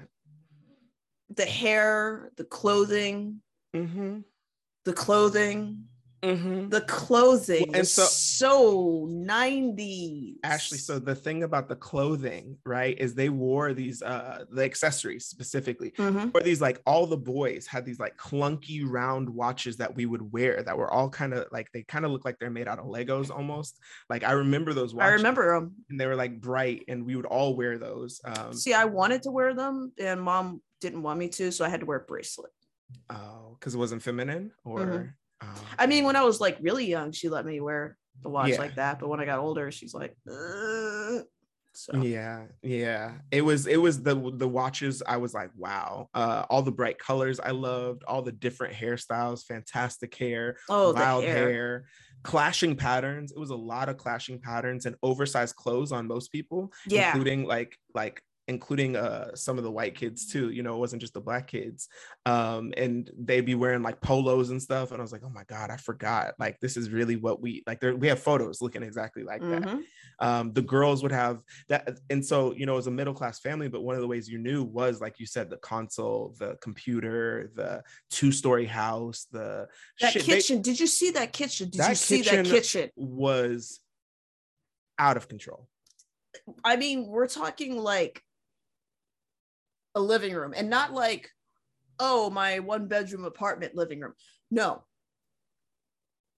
[1.35, 3.41] the hair, the clothing,
[3.75, 4.19] Mm-hmm.
[4.85, 5.85] the clothing,
[6.23, 6.69] Mm-hmm.
[6.69, 10.35] the clothing, Well, and and so- so, 90s.
[10.43, 15.25] Ashley, so the thing about the clothing, right, is they wore these uh the accessories
[15.25, 15.91] specifically.
[15.97, 16.31] Mhm.
[16.35, 20.31] Or these like all the boys had these like clunky round watches that we would
[20.31, 22.79] wear that were all kind of like they kind of look like they're made out
[22.79, 23.79] of Legos almost.
[24.09, 25.09] Like I remember those watches.
[25.09, 25.73] I remember them.
[25.89, 28.21] and they were like bright and we would all wear those.
[28.25, 31.69] Um See, I wanted to wear them, and mom didn't want me to, so I
[31.69, 32.51] had to wear a bracelet.
[33.09, 35.13] oh, because it wasn't feminine or Mhm.
[35.41, 38.49] Oh, I mean, when I was like really young, she let me wear the watch
[38.49, 38.57] Yeah.
[38.59, 41.23] like that, but when I got older, she's like, "Ugh."
[41.73, 46.43] so yeah yeah it was it was the the watches i was like wow uh
[46.49, 51.49] all the bright colors i loved all the different hairstyles fantastic hair oh, wild hair.
[51.49, 51.85] hair.
[52.23, 56.73] clashing patterns it was a lot of clashing patterns and oversized clothes on most people
[56.87, 57.07] Yeah.
[57.11, 60.99] including like like including uh some of the white kids too you know it wasn't
[60.99, 61.87] just the black kids
[62.25, 65.43] um and they'd be wearing like polos and stuff and i was like oh my
[65.43, 68.81] god i forgot like this is really what we like there we have photos looking
[68.83, 69.83] exactly like that Mhm.
[70.19, 71.39] um, the girls would have
[71.69, 74.27] that and so you know as a middle class family but one of the ways
[74.27, 79.67] you knew was like you said the console the computer the two story house the
[79.99, 80.61] That shit, they- kitchen.
[80.63, 81.69] Did you see that kitchen?
[81.69, 82.89] Did That you see that kitchen?
[82.95, 83.79] was
[84.97, 85.67] out of control
[86.63, 88.23] I mean, we're talking like
[89.95, 91.29] a living room and not like,
[91.99, 94.13] oh, my one bedroom apartment living room.
[94.49, 94.83] No.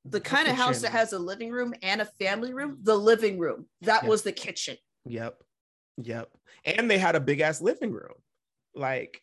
[0.05, 3.39] The kind of house that has a living room and a family room, the living
[3.39, 4.09] room, that Yeah.
[4.09, 4.77] was the kitchen.
[5.05, 5.41] yep
[5.97, 6.27] yep
[6.65, 8.15] and they had a big ass living room
[8.73, 9.21] like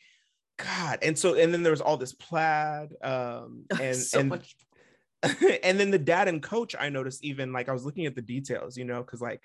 [0.57, 4.55] god and so and then there was all this plaid um and so and much.
[5.65, 8.23] and then the dad and coach i noticed even like i was looking at the
[8.23, 9.43] details you know because like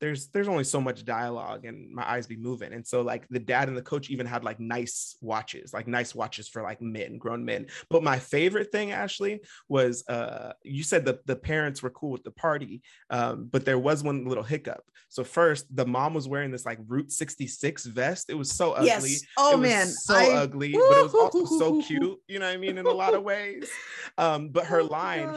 [0.00, 3.38] there's there's only so much dialogue and my eyes be moving and so like the
[3.38, 7.16] dad and the coach even had like nice watches like nice watches for like men
[7.18, 11.90] grown men but my favorite thing ashley was uh you said that the parents were
[11.90, 16.12] cool with the party um but there was one little hiccup so first the mom
[16.12, 19.22] was wearing this like route 66 vest it was so ugly Yes.
[19.38, 19.86] Oh man.
[19.86, 22.18] so I- ugly, but it was also so cute.
[22.28, 22.76] You know what I mean?
[22.78, 23.68] In a lot of ways.
[24.18, 25.28] Um, but her Oh, line,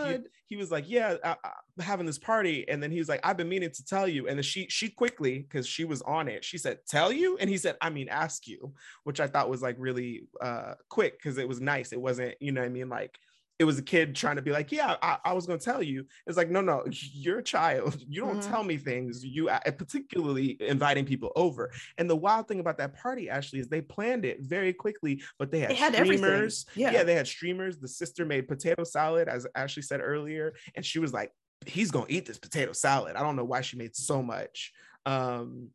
[0.49, 3.37] he, was like, "Yeah, I, I'm having this party," and then he was like, "I've
[3.37, 6.43] been meaning to tell you," and then she she quickly because she was on it,
[6.43, 8.73] she said, "Tell you," and he said, "I mean, ask you,"
[9.03, 11.93] which I thought was like really uh quick because it was nice.
[11.93, 13.19] It wasn't, you know, I mean, like.
[13.59, 15.83] It was a kid trying to be like, yeah, I, I was going to tell
[15.83, 16.05] you.
[16.25, 17.97] It's like, no, no, you're a child.
[18.09, 18.49] You don't Mhm.
[18.49, 19.23] tell me things.
[19.23, 21.71] You, particularly inviting people over.
[21.97, 25.51] And the wild thing about that party, Ashley, is they planned it very quickly, but
[25.51, 26.65] they had, They had streamers.
[26.75, 26.91] Yeah.
[26.91, 27.77] yeah, they had streamers.
[27.79, 31.31] The sister made potato salad, as Ashley said earlier, and she was like,
[31.65, 34.71] "He's gonna eat this potato salad." I don't know why she made so much.
[35.05, 35.69] Um,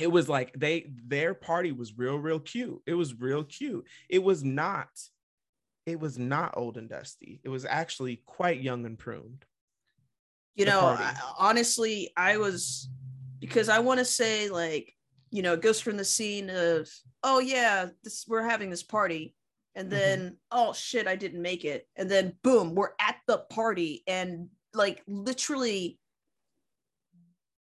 [0.00, 2.80] it was like they their party was real, real cute.
[2.86, 3.86] It was real cute.
[4.08, 4.88] It was not.
[5.88, 7.40] It was not old and dusty.
[7.42, 9.44] It was actually quite young and pruned.
[10.54, 10.80] you know.
[10.80, 12.88] I, honestly i was
[13.38, 14.92] because i want to say like
[15.30, 16.88] you know it goes from the scene of
[17.22, 19.34] oh yeah this we're having this party
[19.76, 19.90] and Mhm.
[19.90, 24.48] then oh shit i didn't make it and then boom we're at the party and
[24.74, 26.00] like literally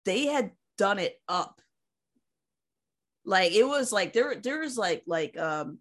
[0.04, 1.60] they had done it up
[3.24, 5.78] like it was like there there was like like um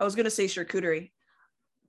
[0.00, 1.12] i was gonna say charcuterie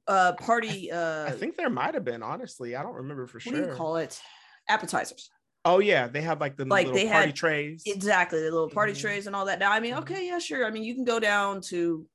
[0.09, 2.75] uh party uh I think there might have been, honestly.
[2.75, 3.53] I don't remember for sure.
[3.53, 4.19] what do you call it
[4.67, 5.29] appetizers
[5.65, 7.83] Oh yeah, they have like the Like, little they party had- trays.
[7.85, 8.99] Exactly, the little party Mhm.
[9.01, 9.59] trays and all that.
[9.59, 9.99] Now, I mean, Mhm.
[10.01, 10.65] okay, yeah, sure.
[10.65, 12.07] I mean, you can go down to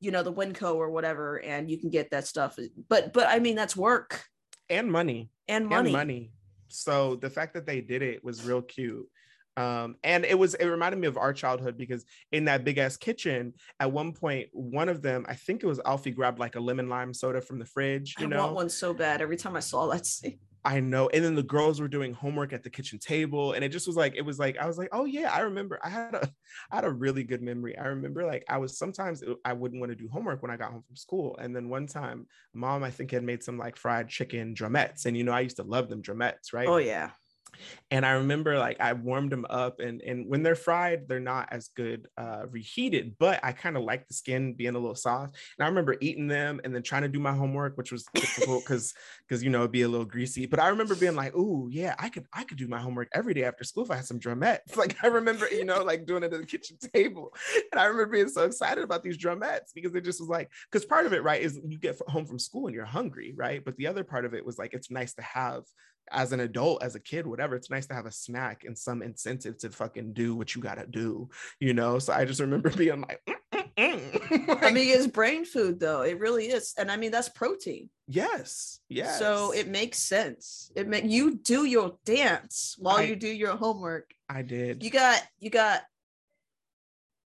[0.00, 2.58] you know the winco or whatever and you can get that stuff
[2.88, 4.26] but but i mean that's work
[4.68, 6.32] and money and money and money
[6.68, 9.08] so the fact that they did it was real cute
[9.56, 12.96] um, and it was it reminded me of our childhood because in that big ass
[12.96, 16.60] kitchen at one point one of them i think it was alfie grabbed like a
[16.60, 19.56] lemon lime soda from the fridge you I know want one so bad every time
[19.56, 21.08] i saw that scene I know.
[21.10, 23.52] And then the girls were doing homework at the kitchen table.
[23.52, 25.78] And it just was like, it was like, I was like, oh yeah, I remember
[25.82, 26.28] I had a
[26.72, 27.78] I had a really good memory.
[27.78, 30.72] I remember like I was sometimes I wouldn't want to do homework when I got
[30.72, 31.36] home from school.
[31.40, 35.06] And then one time, mom, I think had made some like fried chicken drumettes.
[35.06, 36.66] And you know, I used to love them drumettes, right?
[36.66, 37.10] oh yeah
[37.90, 41.48] and I remember like I warmed them up and and when they're fried they're not
[41.52, 45.36] as good uh reheated but I kind of like the skin being a little soft.
[45.58, 48.64] And I remember eating them and then trying to do my homework which was difficult
[48.64, 48.94] because
[49.26, 50.46] because you know it'd be a little greasy.
[50.46, 53.34] But I remember being like oh yeah I could I could do my homework every
[53.34, 54.76] day after school if I had some drumettes.
[54.86, 57.34] Like I remember you know like doing it at the kitchen table.
[57.72, 60.84] And I remember being so excited about these drumettes because it just was like because
[60.84, 63.64] part of it right is you get home from school and you're hungry right?
[63.64, 65.64] But the other part of it was like it's nice to have
[66.10, 69.02] as an adult, as a kid, whatever, it's nice to have a snack and some
[69.02, 71.28] incentive to fucking do what you gotta do,
[71.60, 71.98] you know?
[71.98, 74.62] So I just remember being like, mm, mm, mm.
[74.62, 78.80] i mean it's brain food though it really is and i mean that's protein yes,
[78.88, 79.18] yes.
[79.18, 83.54] so it makes sense it make you do your dance while I- you do your
[83.56, 84.82] homework I did.
[84.82, 85.82] you got you got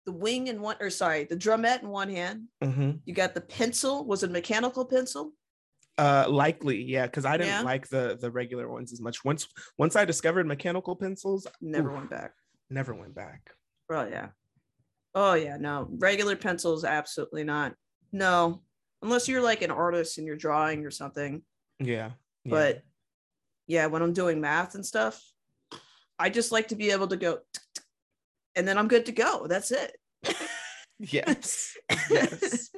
[0.05, 2.99] the wing in one or sorry the drumette in one hand Mhm.
[3.05, 5.33] you got the pencil was it a mechanical pencil
[5.97, 7.61] Uh, likely, yeah, because I didn't Yeah.
[7.61, 9.23] like the the regular ones as much.
[9.23, 12.33] Once once I discovered mechanical pencils, never oof, went back
[12.69, 13.51] never went back.
[13.91, 14.29] oh yeah
[15.13, 17.75] oh yeah no regular pencils absolutely not
[18.11, 18.61] no
[19.03, 21.43] unless you're like an artist and you're drawing or something
[21.79, 22.09] Yeah,
[22.43, 22.49] yeah.
[22.49, 22.81] but
[23.67, 25.21] yeah when i'm doing math and stuff
[26.17, 27.37] i just like to be able to go
[28.55, 29.95] and then i'm good to go that's it
[30.99, 31.77] yes,
[32.09, 32.71] yes.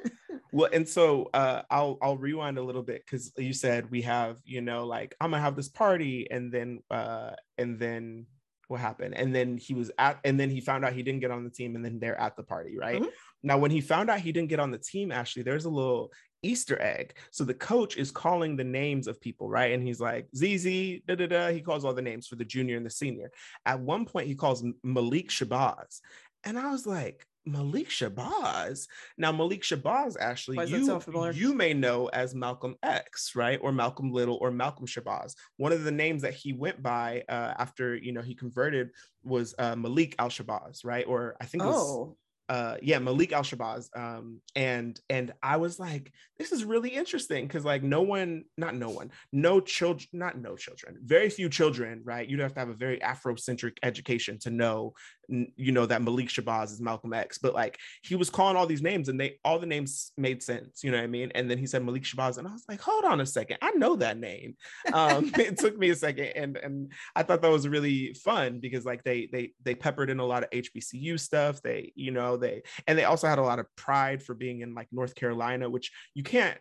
[0.52, 4.38] Well, and so uh, I'll I'll rewind a little bit because you said we have
[4.44, 8.26] you know like I'm gonna have this party and then uh, and then
[8.68, 9.14] what happened?
[9.14, 11.50] And then he was at and then he found out he didn't get on the
[11.50, 13.02] team and then they're at the party right?
[13.02, 13.08] Mhm.
[13.42, 16.12] now when he found out he didn't get on the team Ashley there's a little
[16.42, 17.16] Easter egg.
[17.30, 19.72] So the coach is calling the names of people right?
[19.72, 21.48] And he's like ZZ da da da.
[21.48, 23.30] He calls all the names for the junior and the senior.
[23.66, 26.00] At one point he calls Malik Shabazz.
[26.44, 28.86] And I was like Malik Shabazz
[29.16, 33.58] now, Malik Shabazz, Ashley, Why does that you, you may know as Malcolm X, right?
[33.62, 35.34] Or Malcolm Little or Malcolm Shabazz.
[35.56, 38.90] One of the names that he went by uh, after, you know, he converted
[39.24, 41.06] was uh, Malik Al-Shabazz, right?
[41.06, 42.16] Or I think it was, oh
[42.48, 43.88] uh, yeah, Malik Al-Shabazz.
[43.96, 48.74] Um, and, and I was like, this is really interesting because like no one, not
[48.74, 52.28] no one, no children, not no children, very few children, right?
[52.28, 54.94] You'd have to have a very Afrocentric education to know
[55.28, 58.82] you know that Malik Shabazz is Malcolm X, but like he was calling all these
[58.82, 61.30] names and they all the names made sense, you know what I mean?
[61.34, 63.72] And then he said Malik Shabazz, and I was like, hold on a second, I
[63.72, 64.56] know that name.
[64.92, 68.84] Um, it took me a second, and and I thought that was really fun because
[68.84, 71.60] like they they they peppered in a lot of HBCU stuff.
[71.60, 74.74] They you know they and they also had a lot of pride for being in
[74.74, 76.58] like North Carolina, which you can't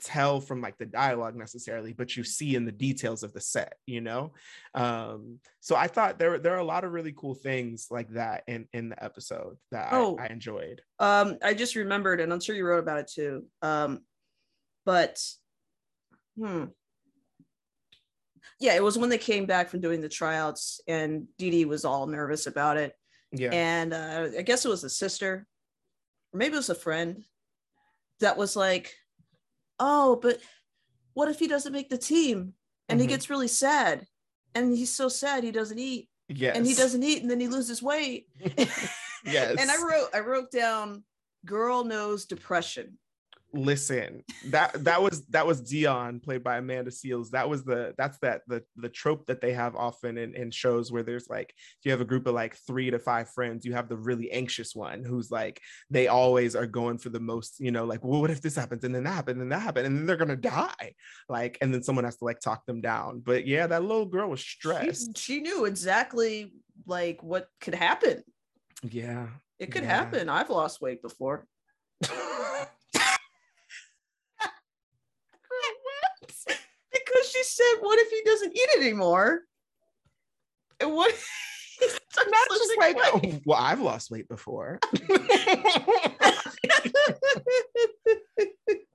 [0.00, 3.74] tell from like the dialogue necessarily but you see in the details of the set
[3.84, 4.32] you know?
[4.74, 8.44] Um so i thought there there are a lot of really cool things like that
[8.46, 10.16] in in the episode that Oh.
[10.16, 10.82] I, I enjoyed.
[11.00, 14.00] um i just remembered and i'm sure you wrote about it too um
[14.86, 15.18] but
[16.38, 16.66] hmm.
[18.60, 21.84] Yeah it was when they came back from doing the tryouts and Dee Dee was
[21.84, 22.92] all nervous about it.
[23.30, 23.50] Yeah.
[23.52, 25.46] And uh, I guess it was a sister,
[26.32, 27.22] or maybe it was a friend,
[28.20, 28.94] that was like,
[29.78, 30.40] "Oh, but
[31.14, 32.54] what if he doesn't make the team
[32.88, 33.10] and he Mhm.
[33.10, 34.06] gets really sad,
[34.54, 37.48] and he's so sad he doesn't eat, yes and he doesn't eat, and then he
[37.48, 38.28] loses weight."
[39.24, 41.04] yes and I wrote, I wrote down,
[41.44, 42.98] "Girl knows depression."
[43.54, 48.18] Listen that that was that was dion played by Amanda Seales that was the that's
[48.18, 51.78] that the the trope that they have often in, in shows where there's like if
[51.84, 54.74] you have a group of like three to five friends you have the really anxious
[54.74, 58.30] one who's like they always are going for the most you know like well what
[58.30, 60.92] if this happens and then that happened and that happened and then they're gonna die
[61.30, 64.28] like and then someone has to like talk them down but yeah that little girl
[64.28, 66.52] was She, stressed she knew exactly
[66.86, 68.22] like what could happen.
[68.82, 69.28] yeah
[69.58, 69.96] It could Yeah.
[69.96, 70.28] happen.
[70.28, 71.46] I've lost weight before.
[76.92, 79.42] because she said, "What if he doesn't eat it anymore?"
[80.80, 81.14] And what?
[82.18, 84.80] I'm not just like oh, well i've lost weight before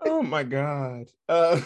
[0.05, 1.61] oh my god uh,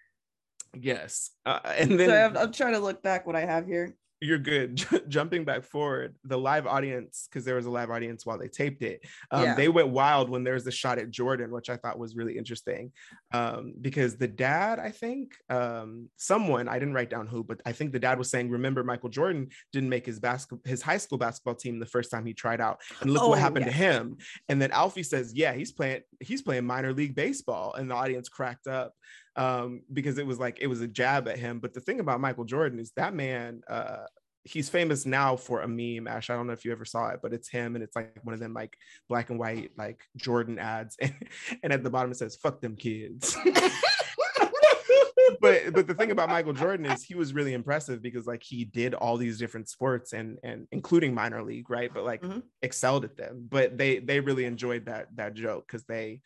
[0.76, 3.94] yes uh, and then so I'm, I'm trying to look back what I have here.
[4.22, 4.76] You're good.
[4.82, 8.48] J- jumping back forward, the live audience, because there was a live audience while they
[8.48, 9.54] taped it, um, Yeah.
[9.54, 12.38] they went wild when there was the shot at Jordan, which I thought was really
[12.38, 12.92] interesting.
[13.32, 17.72] Um, because the dad, I think, um, someone I didn't write down who, but I
[17.72, 21.18] think the dad was saying, "Remember, Michael Jordan didn't make his basketball, his high school
[21.18, 23.72] basketball team the first time he tried out, and look Oh, what happened yeah.
[23.72, 24.16] to him."
[24.48, 28.28] And then Alfie says, "Yeah, he's playing, he's playing minor league baseball," and the audience
[28.28, 28.94] cracked up
[29.36, 31.58] um, because it was like it was a jab at him.
[31.58, 34.04] But the thing about Michael Jordan is that man, uh,
[34.44, 36.08] he's famous now for a meme.
[36.08, 38.16] Ash, I don't know if you ever saw it, but it's him, and it's like
[38.22, 38.76] one of them like
[39.08, 41.14] black and white like Jordan ads, and,
[41.62, 43.36] and at the bottom it says "fuck them kids."
[45.40, 48.64] but but the thing about Michael Jordan is he was really impressive because like he
[48.64, 51.92] did all these different sports and and including minor league, right?
[51.92, 52.42] But like Mhm.
[52.62, 53.46] excelled at them.
[53.48, 56.20] But they they really enjoyed that that joke because they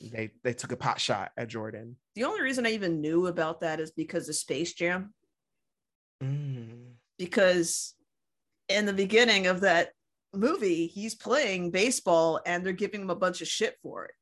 [0.00, 1.96] they they took a pot shot at Jordan.
[2.14, 5.14] The only reason I even knew about that is because of Space Jam.
[6.22, 6.92] Mm.
[7.18, 7.94] Because
[8.68, 9.90] in the beginning of that
[10.34, 14.12] movie, he's playing baseball and they're giving him a bunch of shit for it.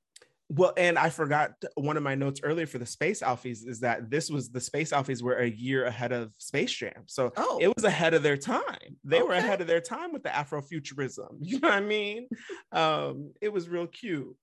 [0.52, 4.10] Well, and I forgot one of my notes earlier for the Space Alfies is that
[4.10, 7.04] this was the Space Alfies were a year ahead of Space Jam.
[7.06, 8.96] So Oh, it was ahead of their time.
[9.04, 11.28] They were ahead of their time with the Afrofuturism.
[11.40, 12.28] You know what I mean?
[12.72, 14.36] um, it was real cute.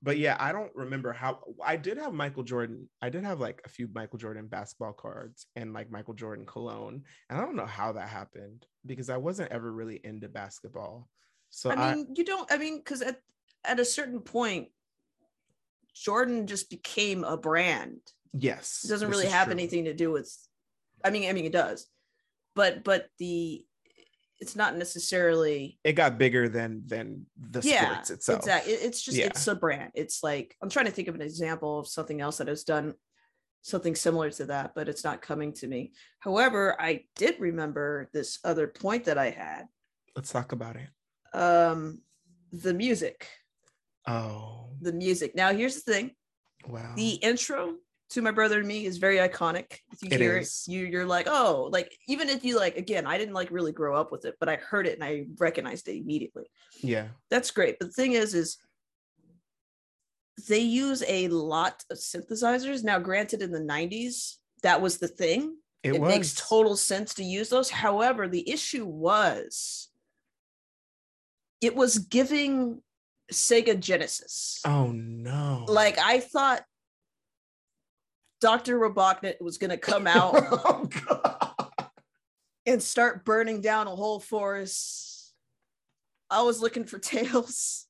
[0.00, 2.88] But yeah, I don't remember how I did have Michael Jordan.
[3.02, 7.02] I did have like a few Michael Jordan basketball cards and like Michael Jordan cologne.
[7.28, 11.08] And I don't know how that happened because I wasn't ever really into basketball.
[11.50, 13.20] So I I, mean, you don't, I mean, because at,
[13.64, 14.68] at a certain point,
[15.94, 17.98] Jordan just became a brand.
[18.32, 19.54] yes, It doesn't really have true.
[19.54, 20.32] anything to do with,
[21.04, 21.88] I mean, I mean, it does,
[22.54, 23.66] but, but the,
[24.40, 28.38] it's not necessarily It got bigger than than the yeah, sports itself.
[28.40, 28.72] Exactly.
[28.74, 29.26] It's just Yeah.
[29.26, 29.92] it's a brand.
[29.94, 32.94] It's like I'm trying to think of an example of something else that has done
[33.62, 35.92] something similar to that, but it's not coming to me.
[36.20, 39.64] However, I did remember this other point that I had.
[40.14, 40.88] Let's talk about it.
[41.36, 42.00] Um,
[42.52, 43.28] the music.
[44.06, 45.34] Oh, The music.
[45.34, 46.10] Now here's the thing.
[46.66, 46.94] wow.
[46.96, 47.74] The intro
[48.10, 49.78] to my brother and me is very iconic.
[49.92, 50.64] If you It hear is.
[50.66, 53.72] it, you you're like, oh, like even if you like again, I didn't like really
[53.72, 56.50] grow up with it, but I heard it and I recognized it immediately.
[56.80, 57.08] yeah.
[57.30, 57.78] that's great.
[57.78, 58.58] But the thing is, is
[60.48, 62.84] they use a lot of synthesizers.
[62.84, 65.56] Now, granted, in the 90s, that was the thing.
[65.82, 67.70] It, It, makes total sense to use those.
[67.70, 69.88] However, the issue was
[71.60, 72.82] it was giving
[73.32, 74.60] Sega Genesis.
[74.64, 75.64] Oh no.
[75.68, 76.62] Like I thought
[78.40, 78.78] Dr.
[78.78, 80.88] Robotnik was gonna come out oh
[82.66, 85.32] and start burning down a whole forest.
[86.30, 87.86] I was looking for tails.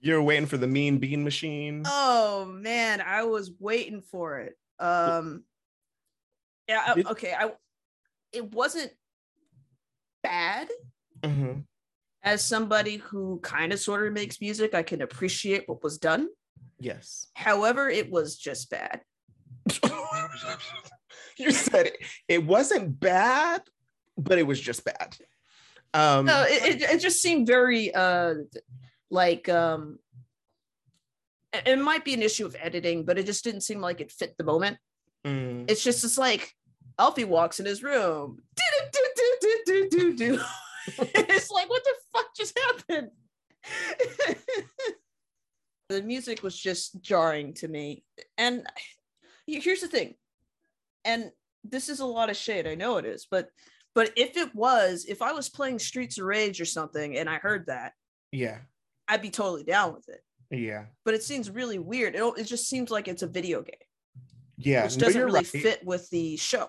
[0.00, 1.82] You're waiting for the mean bean machine.
[1.86, 4.54] Oh man, I was waiting for it.
[4.78, 5.44] Um
[6.68, 7.52] yeah, I- okay, I
[8.32, 8.92] it wasn't
[10.22, 10.68] bad
[11.22, 11.64] Mhm.
[12.22, 16.28] as somebody who kind of sort of makes music, I can appreciate what was done.
[16.78, 17.26] Yes.
[17.34, 19.02] However, it was just bad.
[21.38, 21.96] You said it.
[22.28, 23.62] It wasn't bad,
[24.16, 25.16] but it was just bad.
[25.94, 28.34] Um No, it, it, it just seemed very uh
[29.10, 29.98] like um
[31.52, 34.36] it, might be an issue of editing, but it just didn't seem like it fit
[34.38, 34.78] the moment.
[35.26, 36.54] mm, It's just it's like
[36.98, 38.42] Alfie walks in his room.
[40.98, 43.10] It's like what the fuck just happened?
[45.88, 48.04] the music was just jarring to me.
[48.38, 48.66] And
[49.46, 50.14] here's the thing.
[51.04, 51.30] And
[51.64, 52.66] this is a lot of shade.
[52.66, 53.48] I know it is, but
[53.94, 57.36] but if it was, if I was playing Streets of Rage or something and I
[57.36, 57.92] heard that,
[58.32, 58.58] yeah.
[59.08, 60.20] I'd be totally down with it.
[60.50, 60.84] Yeah.
[61.04, 62.14] But it seems really weird.
[62.14, 63.74] It, it just seems like it's a video game,
[64.56, 64.84] Yeah.
[64.84, 65.46] which doesn't really right.
[65.46, 66.68] fit with the show.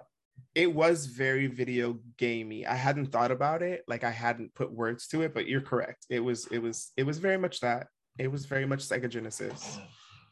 [0.56, 2.66] It was very video gamey.
[2.66, 3.84] I hadn't thought about it.
[3.88, 6.06] Like I hadn't put words to it, but you're correct.
[6.10, 7.88] It was it was it was very much that.
[8.18, 9.80] It was very much Sega Genesis.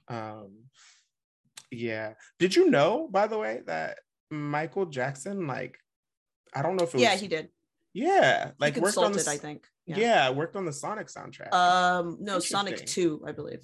[0.08, 0.64] Um
[1.72, 2.13] yeah.
[2.39, 3.99] Did you know, by the way, that
[4.32, 5.78] Michael Jackson, like,
[6.53, 7.49] I don't know if it was Yeah, he did.
[7.93, 9.67] yeah, Like he worked on consulted, the I think.
[9.86, 10.30] yeah.
[10.32, 11.53] worked on the Sonic soundtrack.
[11.53, 13.61] Um, no, Sonic Two, I believe.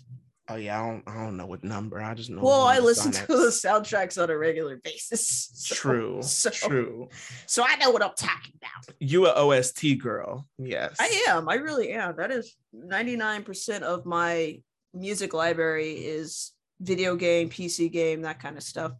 [0.49, 1.99] oh yeah, I don't I don't know what number.
[2.01, 2.41] I just know.
[2.43, 5.49] Well, I listen to the soundtracks on a regular basis.
[5.53, 7.09] so- True, so, true.
[7.47, 8.95] So I know what I'm talking about.
[8.99, 10.47] You a OST girl?
[10.59, 11.49] Yes, I am.
[11.49, 12.15] I really am.
[12.17, 14.61] That is 99% of my
[14.93, 18.93] music library is video game, PC game, that kind of stuff.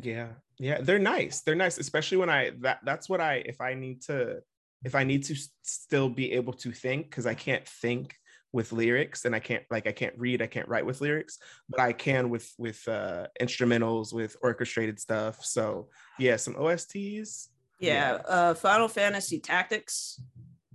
[0.00, 0.28] Yeah,
[0.58, 1.40] yeah, they're nice.
[1.40, 4.42] They're nice, especially when I that that's what I if I need to
[4.84, 8.16] if I need to still be able to think because I can't think
[8.52, 11.38] with lyrics and I can't like I can't read, I can't write with lyrics,
[11.68, 15.44] but I can with with uh instrumentals with orchestrated stuff.
[15.44, 15.88] So
[16.18, 17.48] yeah, some OSTs.
[17.80, 20.20] Yeah, uh Final Fantasy Tactics,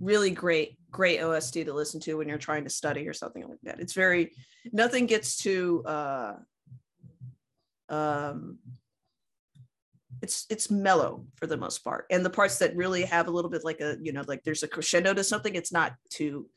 [0.00, 3.60] really great, great OST to listen to when you're trying to study or something like
[3.62, 3.80] that.
[3.80, 4.32] It's very
[4.72, 6.34] nothing gets to uh
[7.88, 8.58] um
[10.22, 12.06] it's it's mellow for the most part.
[12.10, 14.62] And the parts that really have a little bit like a, you know, like there's
[14.62, 16.48] a crescendo to something, it's not too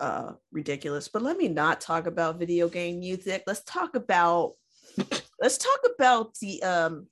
[0.00, 1.08] uh ridiculous.
[1.08, 3.44] But let me not talk about video game music.
[3.46, 4.54] Let's talk about
[5.40, 7.06] let's talk about the um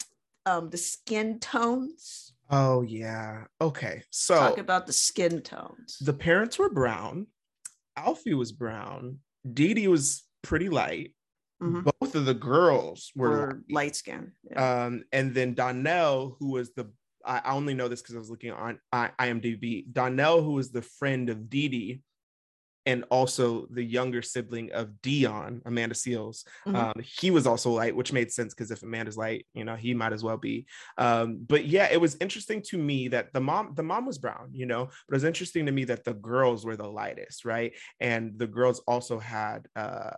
[0.44, 2.32] um the skin tones.
[2.50, 3.44] Oh yeah.
[3.60, 4.02] Okay.
[4.10, 5.98] So Talk about the skin tones.
[6.00, 7.26] the parents were brown.
[7.96, 9.18] Alfie was brown.
[9.52, 11.14] Dee Dee was pretty light.
[11.62, 11.90] Mhm.
[12.00, 13.70] Both of the girls were, Or light.
[13.70, 14.32] light skin.
[14.50, 14.84] Yeah.
[14.84, 16.92] Um, and then Donnell, who was the
[17.24, 19.90] I I only know this because I was looking on I, IMDb.
[19.92, 22.02] Donnell, who was the friend of Dee Dee,
[22.86, 26.44] and also the younger sibling of Dion, Amanda Seales.
[26.66, 26.74] Mhm.
[26.76, 29.92] Um, he was also light, which made sense because if Amanda's light, you know, he
[29.92, 30.66] might as well be.
[30.96, 34.50] Um, but yeah, it was interesting to me that the mom, the mom was brown,
[34.52, 37.72] you know, but it was interesting to me that the girls were the lightest, right?
[38.00, 40.10] And the girls also had uh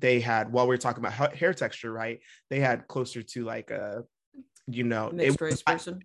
[0.00, 2.20] they had while we were talking about ha- hair texture, right?
[2.50, 4.04] They had closer to like a
[4.66, 6.00] you know, mixed was race not- person.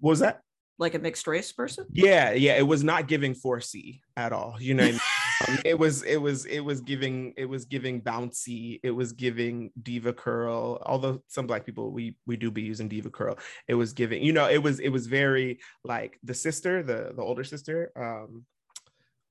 [0.00, 0.40] what was that?
[0.78, 1.86] Like a mixed race person?
[1.92, 4.56] Yeah, yeah, it was not giving 4C at all.
[4.58, 5.00] You know, what I mean?
[5.48, 8.80] Um, it was it was it was giving it was giving bouncy.
[8.82, 10.82] It was giving diva curl.
[10.86, 13.38] Although some black people we we do be using diva curl.
[13.68, 17.22] It was giving you know it was it was very like the sister the the
[17.22, 18.44] older sister um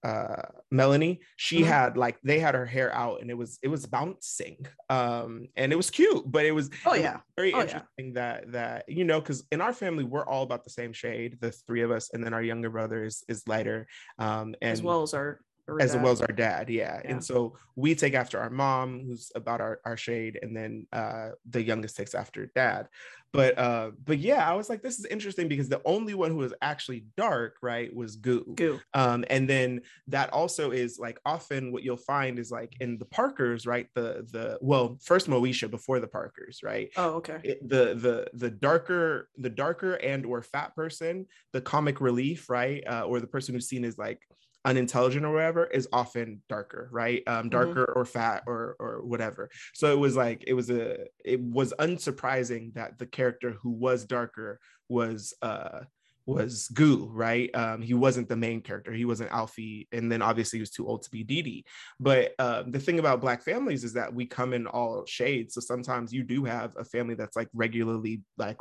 [0.03, 0.41] uh
[0.71, 1.65] Melanie she Mhm.
[1.65, 5.71] had like they had her hair out and it was it was bouncing um and
[5.71, 7.19] it was cute but it was Oh it was yeah.
[7.37, 7.61] very Oh, yeah.
[7.61, 11.37] interesting that that you know because in our family we're all about the same shade
[11.39, 13.85] the three of us and then our younger brother is, is lighter
[14.17, 15.39] um and as well as our
[15.79, 16.03] as dad.
[16.03, 17.01] well as our dad yeah.
[17.03, 17.11] Yeah.
[17.11, 21.29] and so we take after our mom who's about our, our shade and then uh
[21.49, 22.87] the youngest takes after dad
[23.33, 26.37] but uh but yeah i was like this is interesting because the only one who
[26.37, 28.79] was actually dark right was goo goo.
[28.93, 33.05] um and then that also is like often what you'll find is like in the
[33.05, 37.39] parkers right the the well first moesha before the parkers right Oh, okay.
[37.43, 42.83] it- the the the darker the darker and or fat person the comic relief right
[42.85, 44.19] uh, or the person who's seen as like
[44.63, 47.23] unintelligent or whatever is often darker right?
[47.27, 49.49] Um darker or fat or or whatever.
[49.73, 54.05] So it was like it was a it was unsurprising that the character who was
[54.05, 54.59] darker
[54.89, 55.81] was uh
[56.33, 57.49] was Goo, right?
[57.53, 58.91] Um, he wasn't the main character.
[58.91, 61.65] He wasn't Alfie, and then obviously he was too old to be Dee Dee.
[61.99, 65.53] But um, the thing about Black families is that we come in all shades.
[65.53, 68.57] So sometimes you do have a family that's like regularly like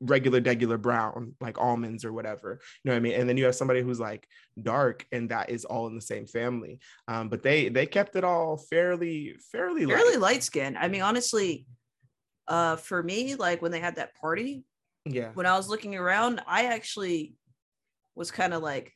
[0.00, 2.60] regular, regular brown, like almonds or whatever.
[2.82, 3.14] You know what I mean?
[3.20, 4.26] And then you have somebody who's like
[4.62, 6.80] dark, and that is all in the same family.
[7.08, 10.20] Um, but they they kept it all fairly, fairly, Fairly light.
[10.20, 10.76] light skin.
[10.76, 11.66] I mean, honestly,
[12.48, 14.64] uh, for me, like when they had that party,
[15.04, 15.30] Yeah.
[15.34, 17.34] when I was looking around, I actually
[18.14, 18.92] was kind of like,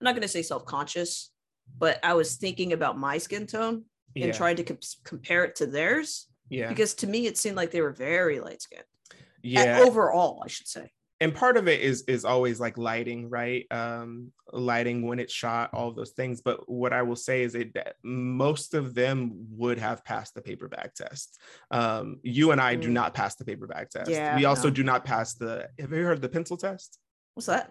[0.00, 1.30] I'm not gonna say self-conscious,
[1.78, 3.84] but I was thinking about my skin tone
[4.16, 4.32] and Yeah.
[4.32, 6.68] trying to com- compare it to theirs Yeah.
[6.68, 8.84] because to me it seemed like they were very light skinned.
[9.42, 9.80] Yeah.
[9.80, 10.92] Overall, I should say.
[11.22, 15.70] And part of it is is always like lighting right um lighting when it's shot
[15.72, 19.78] all those things but what i will say is it that most of them would
[19.78, 22.92] have passed the paper bag test um you and i do Mm.
[23.00, 24.74] not pass the paper bag test Yeah, we also no.
[24.74, 26.98] do not pass the have you heard the pencil test
[27.34, 27.70] What's that?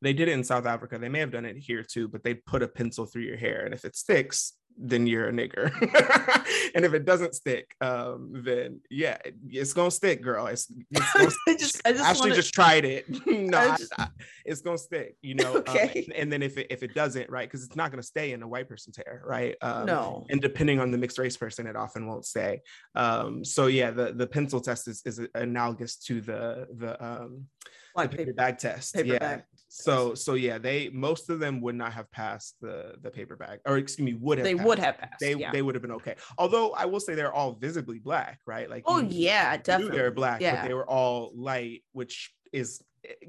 [0.00, 2.34] they did it in south africa they may have done it here too but they
[2.34, 5.70] put a pencil through your hair and if it sticks then you're a nigger
[6.74, 11.12] and if it doesn't stick um then yeah it- it's gonna stick girl it's, it's
[11.12, 13.04] gonna I just, I just Ashley wanna- just tried it.
[13.26, 14.08] no, I just- I-
[14.44, 15.56] it's gonna stick, you know.
[15.56, 16.04] um, Okay.
[16.08, 18.42] and, and then if it if it doesn't, right, because it's not gonna stay in
[18.42, 19.54] a white person's hair, right?
[19.62, 20.26] Um, no.
[20.30, 22.60] And depending on the mixed race person, it often won't stay.
[22.94, 27.46] Um, so yeah, the the pencil test is is analogous to the the um
[27.94, 28.94] Like paper bag test.
[28.94, 29.18] paper yeah.
[29.18, 29.42] bag.
[29.68, 33.60] So so yeah, they most of them would not have passed the the paper bag,
[33.64, 34.44] or excuse me, would have.
[34.44, 34.66] They passed.
[34.66, 35.20] would have passed.
[35.20, 35.50] They yeah.
[35.50, 36.16] they would have been okay.
[36.36, 38.68] Although I will say they're all visibly black, right?
[38.68, 39.96] Like oh you- yeah, knew definitely.
[39.96, 40.56] they were black, Yeah.
[40.60, 42.82] but they were all light, which is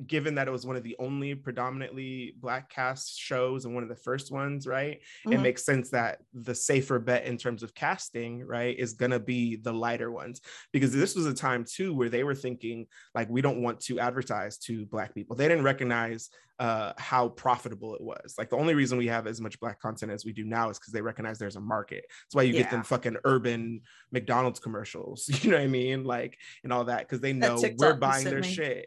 [0.05, 3.89] given that it was one of the only predominantly black cast shows and one of
[3.89, 5.01] the first ones, right?
[5.25, 5.41] It Mhm.
[5.41, 9.73] makes sense that the safer bet in terms of casting, right, is gonna be the
[9.73, 10.41] lighter ones
[10.71, 13.99] because this was a time too where they were thinking like we don't want to
[13.99, 15.35] advertise to black people.
[15.35, 16.29] They didn't recognize
[16.59, 18.35] uh how profitable it was.
[18.37, 20.77] Like the only reason we have as much black content as we do now is
[20.77, 22.05] because they recognize there's a market.
[22.07, 23.81] That's why you get them fucking urban
[24.11, 26.03] McDonald's commercials, you know what I mean?
[26.03, 28.53] Like and all that because they know we're buying their me.
[28.53, 28.85] shit.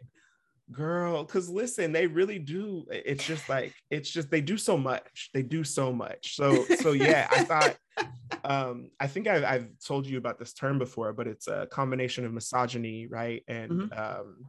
[0.71, 2.85] Girl, because listen, they really do.
[2.91, 5.29] It's just like it's just they do so much.
[5.33, 6.35] They do so much.
[6.35, 7.77] So so yeah, I thought
[8.43, 12.25] um I think I've, I've told you about this term before, but it's a combination
[12.25, 13.43] of misogyny, right?
[13.47, 13.97] And Mhm.
[13.97, 14.45] um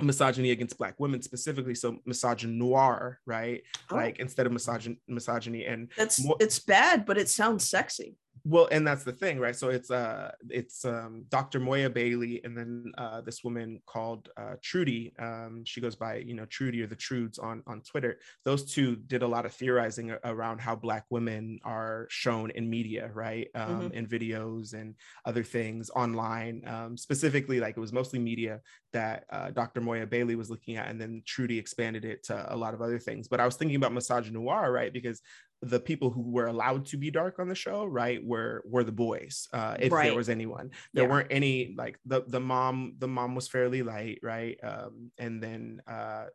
[0.00, 3.96] misogyny against black women specifically so misogynoir right Oh.
[3.96, 8.16] like instead of misogyn- misogyny and That's Mo- it's bad, but it sounds sexy.
[8.44, 9.56] Well and that's the thing right?
[9.56, 14.54] So it's uh it's um dr moya bailey and then uh this woman called uh
[14.62, 18.18] trudy um she goes by you know trudy or the trudes on on twitter.
[18.44, 23.10] Those two did a lot of theorizing around how black women are shown in media
[23.14, 23.48] right?
[23.54, 24.94] Um in videos and
[25.24, 28.60] other things online um specifically like it was mostly media
[28.92, 32.56] that uh, dr moya bailey was looking at and then trudy expanded it to a
[32.56, 33.28] lot of other things.
[33.28, 34.92] But i was thinking about misogynoir right?
[34.92, 35.20] Because
[35.62, 38.92] the people who were allowed to be dark on the show, right, were were the
[38.92, 39.48] boys.
[39.52, 40.04] Uh, if Right.
[40.04, 41.10] there was anyone, there Yeah.
[41.10, 42.94] weren't any like the the mom.
[42.98, 46.26] The mom was fairly light, right, um, and then uh,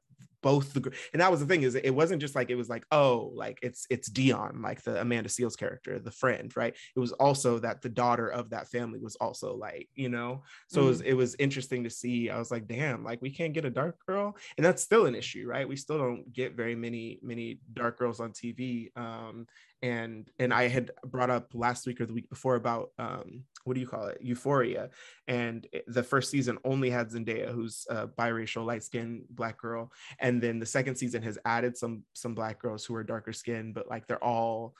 [0.41, 2.85] both the and that was the thing is it wasn't just like it was like
[2.91, 6.75] oh like it's it's Dion like the Amanda Seales character, the friend, right.
[6.95, 10.81] It was also that the daughter of that family was also like you know, so
[10.81, 12.29] it was it was interesting to see.
[12.29, 15.15] I was like, damn, like we can't get a dark girl, and that's still an
[15.15, 15.67] issue, right?
[15.67, 18.95] We still don't get very many many dark girls on TV.
[18.97, 19.47] Um,
[19.83, 23.75] and and I had brought up last week or the week before about um, what
[23.75, 24.89] do you call it, Euphoria,
[25.27, 30.41] and the first season only had Zendaya, who's a biracial, light skinned black girl, and
[30.41, 33.89] then the second season has added some some black girls who are darker skinned, but
[33.89, 34.75] like they're all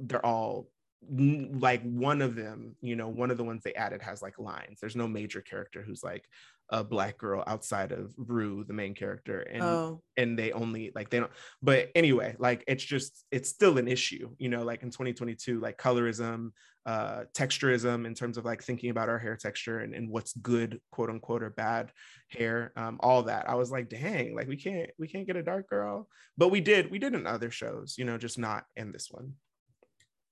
[0.00, 0.68] they're all
[1.08, 4.78] like one of them you know one of the ones they added has like lines.
[4.80, 6.28] There's no major character who's like
[6.70, 11.10] a black girl outside of Rue, the main character, and oh, and they only like
[11.10, 11.30] they don't.
[11.62, 14.64] But anyway, like it's just it's still an issue, you know.
[14.64, 16.50] Like in 2022, like colorism,
[16.84, 20.80] uh, texturism in terms of like thinking about our hair texture and, and what's good,
[20.92, 21.92] quote unquote, or bad
[22.28, 23.48] hair, um, all that.
[23.48, 26.60] I was like, dang, like we can't we can't get a dark girl, but we
[26.60, 29.34] did we did in other shows, you know, just not in this one.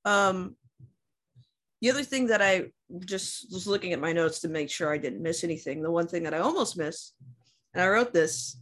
[0.04, 0.56] um,
[1.84, 2.70] the other thing that I
[3.04, 5.82] just was looking at my notes to make sure I didn't miss anything.
[5.82, 7.12] The one thing that I almost missed,
[7.74, 8.56] and I wrote this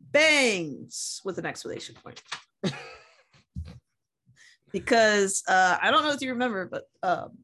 [0.00, 2.20] bangs with an exclamation point.
[4.72, 7.38] because uh, I don't know if you remember, but um,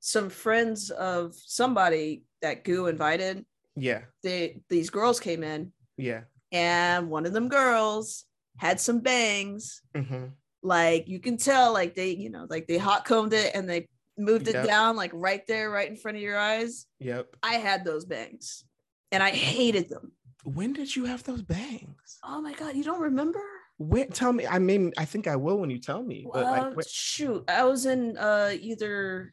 [0.00, 6.24] some friends of somebody that Goo invited, Yeah, they these girls came in, yeah.
[6.52, 8.26] and one of them girls
[8.58, 9.80] had some bangs.
[9.96, 10.26] hmm
[10.62, 13.88] Like you can tell, like they, you know, like they hot combed it and they
[14.18, 14.66] moved it Yep.
[14.66, 16.86] down, like right there, right in front of your eyes.
[17.00, 17.36] Yep.
[17.42, 18.64] I had those bangs,
[19.10, 20.12] and I hated them.
[20.44, 22.18] When did you have those bangs?
[22.24, 23.40] Oh my god, you don't remember?
[23.78, 24.46] When, tell me.
[24.46, 26.26] I mean, I think I will when you tell me.
[26.28, 29.32] Well, like, when- shoot, I was in uh either.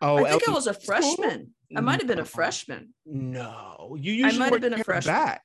[0.00, 1.54] oh, I think I was a freshman.
[1.76, 2.94] I might have been a freshman.
[3.04, 5.14] No, you usually might have been a freshman.
[5.14, 5.42] back.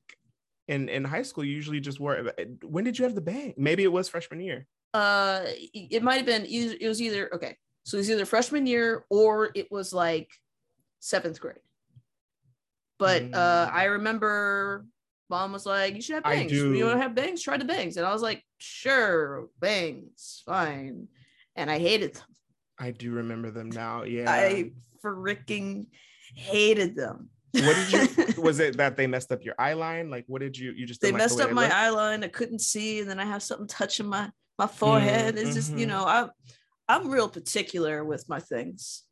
[0.69, 2.31] In in high school, you usually just wore.
[2.63, 3.53] When did you have the bang?
[3.57, 4.65] Maybe it was freshman year.
[4.93, 5.41] Uh,
[5.73, 6.45] it might have been.
[6.45, 7.57] It was either okay.
[7.83, 10.29] So it was either freshman year or it was like
[10.99, 11.57] seventh grade.
[12.97, 13.73] But uh, Mm.
[13.73, 14.85] I remember
[15.29, 16.51] mom was like, "You should have bangs.
[16.51, 17.41] You want to have bangs?
[17.41, 21.07] Try the bangs." And I was like, "Sure, bangs, fine."
[21.55, 22.27] And I hated them.
[22.79, 24.03] I do remember them now.
[24.03, 24.31] Yeah.
[24.31, 24.71] I
[25.03, 25.87] freaking
[26.35, 27.29] hated them.
[27.51, 28.41] what did you?
[28.41, 30.09] was it that they messed up your eye line?
[30.09, 30.71] Like, what did you?
[30.71, 32.23] You just they like messed way up my eye line.
[32.23, 35.37] I couldn't see, and then I have something touching my my forehead.
[35.37, 35.89] it's just you mhm.
[35.89, 36.29] know I
[36.93, 39.03] I'm real particular with my things.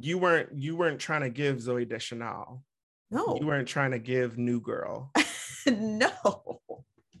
[0.00, 0.50] You weren't.
[0.56, 2.62] You weren't trying to give Zooey Deschanel.
[3.10, 5.12] No, You weren't trying to give New Girl.
[5.66, 6.60] no,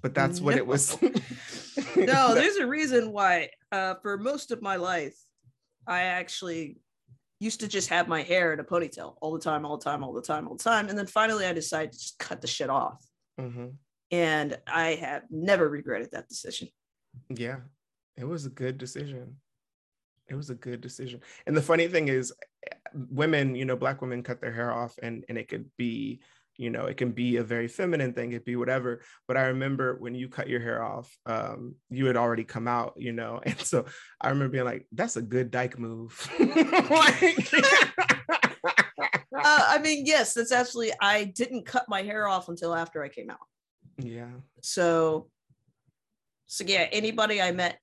[0.02, 1.00] But that's what it was.
[1.96, 2.34] no.
[2.34, 3.50] There's a reason why.
[3.72, 5.16] Uh, for most of my life,
[5.86, 6.78] I actually
[7.40, 10.02] used to just have my hair in a ponytail all the time, all the time,
[10.04, 12.46] all the time, all the time, and then finally I decided to just cut the
[12.46, 13.04] shit off,
[13.38, 13.74] Mhm.
[14.10, 16.68] and I have never regretted that decision.
[17.28, 17.58] Yeah,
[18.16, 19.36] it was a good decision.
[20.28, 21.20] It was a good decision.
[21.46, 22.32] And the funny thing is,
[22.94, 26.20] women, you know, black women cut their hair off, and and it could be,
[26.56, 29.02] you know, it can be a very feminine thing, it be whatever.
[29.28, 32.94] But I remember when you cut your hair off, um, you had already come out,
[32.96, 33.84] you know, and so
[34.20, 36.28] I remember being like, "That's a good dyke move."
[36.90, 37.52] Like-
[38.64, 38.72] uh,
[39.68, 43.30] I mean, yes, that's actually I didn't cut my hair off until after I came
[43.30, 43.38] out.
[43.98, 44.30] yeah,
[44.62, 45.28] So,
[46.46, 47.78] so yeah, anybody I met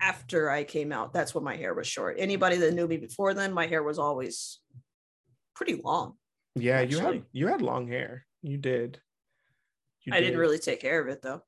[0.00, 2.16] after I came out, that's when my hair was short.
[2.18, 4.60] Anybody that knew me before then, my hair was always
[5.54, 6.14] pretty long.
[6.56, 8.26] yeah, you had you had long hair.
[8.42, 9.00] You did.
[10.04, 11.42] You I didn't really take care of it though.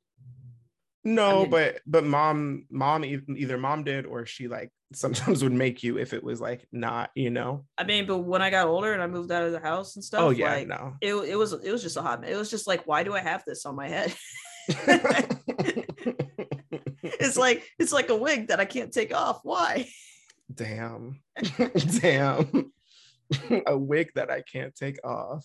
[1.05, 5.83] No, mean- but but mom mom either mom did or she like sometimes would make
[5.83, 7.65] you if it was like not, you know.
[7.77, 10.05] I mean, but when I got older and I moved out of the house and
[10.05, 10.95] stuff, oh yeah, like, no.
[11.01, 12.27] it, it was it was just a hot.
[12.27, 14.15] It was just like, why do I have this on my head?
[17.21, 19.41] it's like it's like a wig that I can't take off.
[19.43, 19.89] Why?
[20.53, 21.21] Damn.
[22.01, 22.73] Damn.
[23.67, 25.45] a wig that I can't take off.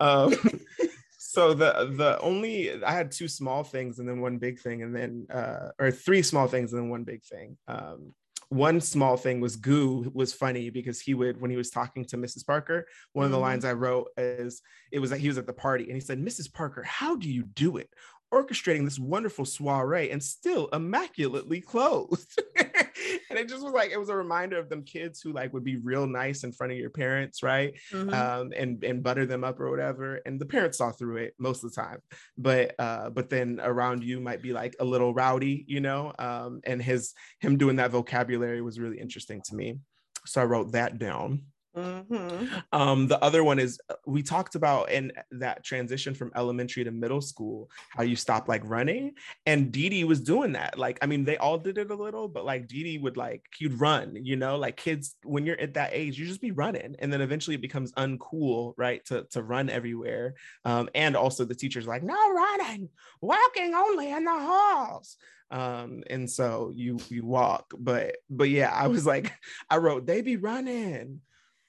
[0.00, 0.34] Um,
[1.18, 4.94] so the the only I had two small things and then one big thing, and
[4.94, 7.56] then uh, or three small things and then one big thing.
[7.68, 8.14] Um,
[8.50, 12.16] one small thing was Goo was funny because he would when he was talking to
[12.16, 12.46] Mrs.
[12.46, 13.42] Parker, one of the Mhm.
[13.42, 14.62] lines I wrote is
[14.92, 16.52] it was that he was at the party and he said, "Mrs.
[16.52, 17.90] Parker, how do you do it?
[18.34, 24.08] Orchestrating this wonderful soiree and still immaculately clothed." and it just was like it was
[24.08, 26.90] a reminder of them kids who like would be real nice in front of your
[26.90, 27.74] parents, right?
[27.92, 28.12] Mhm.
[28.12, 30.20] um, and and butter them up or whatever.
[30.26, 32.00] And the parents saw through it most of the time,
[32.36, 36.12] but uh, but then around you might be like a little rowdy, you know.
[36.18, 39.78] Um, and his him doing that vocabulary was really interesting to me,
[40.26, 41.42] so I wrote that down.
[41.76, 42.62] Mhm.
[42.70, 46.92] Um, the other one is uh, we talked about in that transition from elementary to
[46.92, 49.14] middle school, how you stop like running.
[49.44, 50.78] And Dee Dee was doing that.
[50.78, 53.44] Like, I mean, they all did it a little, but like Dee Dee would like,
[53.58, 56.94] you'd run, you know, like kids, when you're at that age, you just be running.
[57.00, 59.04] And then eventually it becomes uncool, right?
[59.06, 60.34] To, to run everywhere.
[60.64, 62.88] Um, and also the teacher's like, no running,
[63.20, 65.16] walking only in the halls.
[65.50, 69.32] Um, and so you you walk, but but yeah, I was like,
[69.70, 71.20] I wrote, they be running.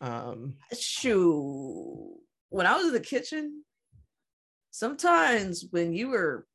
[0.06, 2.16] Um, Shoo.
[2.50, 3.64] When I was in the kitchen,
[4.72, 6.48] sometimes when you were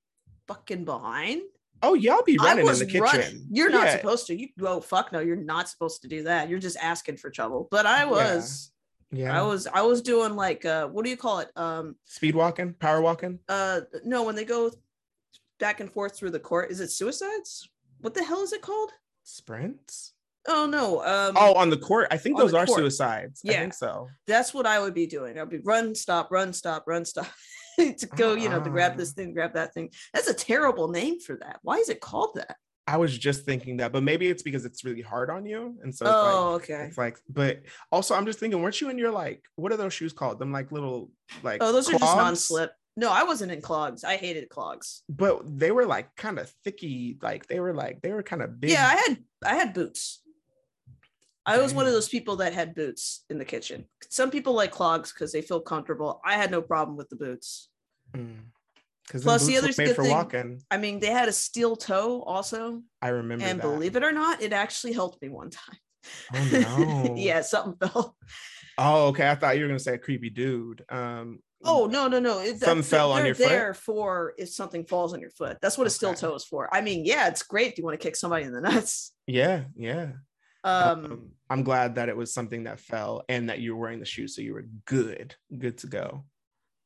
[0.46, 1.42] fucking behind,
[1.82, 3.00] Oh, y'all be running in the kitchen.
[3.00, 3.46] running.
[3.50, 3.96] You're not Yeah.
[3.96, 4.38] supposed to.
[4.38, 6.48] You oh fuck no, you're not supposed to do that.
[6.50, 7.68] You're just asking for trouble.
[7.70, 8.70] But I was,
[9.10, 9.38] Yeah.
[9.38, 11.48] I was, I was doing like uh what do you call it?
[11.56, 13.38] Um Speed walking, power walking.
[13.48, 14.70] uh no, when they go
[15.58, 17.66] back and forth through the court, is it suicides?
[18.00, 18.90] What the hell is it called?
[19.22, 20.12] Sprints.
[20.48, 21.00] Oh no.
[21.04, 22.08] Um Oh, on the court.
[22.10, 22.78] I think those are court.
[22.78, 23.42] suicides.
[23.46, 23.60] I Yeah.
[23.60, 24.08] think so.
[24.26, 25.38] that's what I would be doing.
[25.38, 27.26] I'd be run, stop, run, stop, run, stop
[27.78, 28.96] to go, you know, to grab Ah.
[28.96, 29.90] this thing, grab that thing.
[30.14, 31.60] That's a terrible name for that.
[31.62, 32.56] Why is it called that?
[32.86, 35.76] I was just thinking that, but maybe it's because it's really hard on you.
[35.82, 36.84] And so it's oh, like okay.
[36.88, 37.60] it's like, but
[37.92, 40.38] also I'm just thinking, weren't you in your like what are those shoes called?
[40.40, 41.10] Them like little
[41.42, 42.72] like Oh, those are just non-slip.
[42.96, 44.02] No, I wasn't in clogs.
[44.02, 45.02] I hated clogs.
[45.08, 48.60] But they were like kind of thicky, like they were like they were kind of
[48.60, 48.70] big.
[48.70, 50.19] Yeah, I had I had boots.
[51.46, 53.86] I was one of those people that had boots in the kitchen.
[54.08, 56.20] Some people like clogs because they feel comfortable.
[56.24, 57.68] I had no problem with the boots.
[58.12, 60.62] Because Plus, the other good for thing- walking.
[60.70, 63.62] I mean, they had a steel toe also, I remember and that.
[63.66, 65.76] believe it or not, it actually helped me one time.
[66.34, 67.14] Oh, no.
[67.16, 68.16] yeah, something fell.
[68.78, 69.28] Oh, okay.
[69.28, 70.84] I thought you were gonna say a creepy dude.
[70.88, 72.38] Um, Oh no, no, no!
[72.40, 73.48] It, Something that's- fell on your foot?
[73.50, 75.58] there for if something falls on your foot.
[75.60, 76.74] That's what a steel toe is for.
[76.74, 79.12] I mean, yeah, it's great if you want to kick somebody in the nuts.
[79.26, 80.12] yeah, yeah.
[80.64, 84.00] Um, Um, I'm glad that it was something that fell and that you were wearing
[84.00, 86.24] the shoes, so you were good, good to go.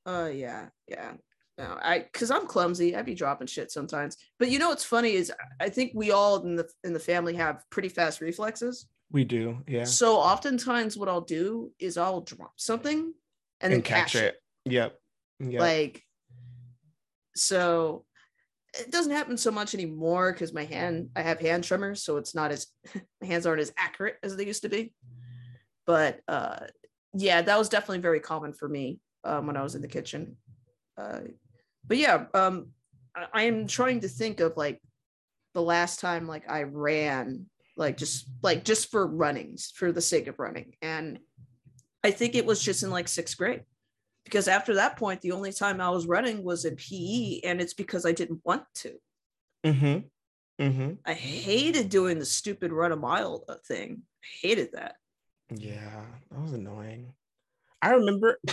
[0.07, 1.13] Uh yeah, yeah.
[1.57, 2.95] No, I because I'm clumsy.
[2.97, 4.17] I'd be dropping shit sometimes.
[4.39, 7.35] But you know what's funny is I think we all in the in the family
[7.35, 8.87] have pretty fast reflexes.
[9.11, 13.15] We do, yeah, So oftentimes what I'll do is I'll drop something
[13.61, 14.37] and then catch, it.
[14.65, 14.99] Yep,
[15.39, 15.61] yep.
[15.61, 16.03] Like
[17.37, 18.05] so
[18.81, 22.35] it doesn't happen so much anymore because my hand I have hand tremors, so it's
[22.35, 22.67] not as
[23.21, 24.93] my hands aren't as accurate as they used to be.
[25.87, 26.67] But uh
[27.15, 30.37] yeah, that was definitely very common for me um, when I was in the kitchen.
[30.99, 31.21] Uh,
[31.87, 32.69] but yeah, um,
[33.15, 34.81] I, I am trying to think of like
[35.55, 37.47] the last time like I ran,
[37.77, 41.19] like just like just for runnings for the sake of running, and
[42.03, 43.63] I think it was just in like sixth grade
[44.25, 47.75] because after that point, the only time I was running was in PE, and it's
[47.75, 48.95] because I didn't want to.
[49.65, 50.93] mm-hmm, mm-hmm.
[51.05, 54.03] I hated doing the stupid run a mile thing.
[54.23, 54.97] I hated that.
[55.55, 57.13] Yeah, that was annoying.
[57.83, 58.39] I remember.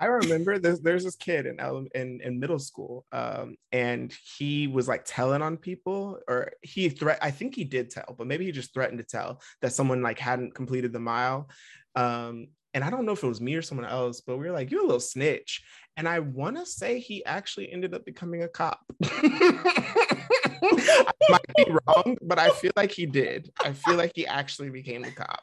[0.00, 1.60] I remember there's there's this kid in
[1.94, 7.18] in in middle school, um, and he was like telling on people, or he threat.
[7.22, 10.18] I think he did tell, but maybe he just threatened to tell that someone like
[10.18, 11.48] hadn't completed the mile.
[11.94, 14.52] Um, and I don't know if it was me or someone else, but we were
[14.52, 15.62] like, "You're a little snitch."
[15.96, 18.80] And I want to say he actually ended up becoming a cop.
[20.72, 23.50] I might be wrong, but I feel like he did.
[23.62, 25.42] I feel like he actually became a cop.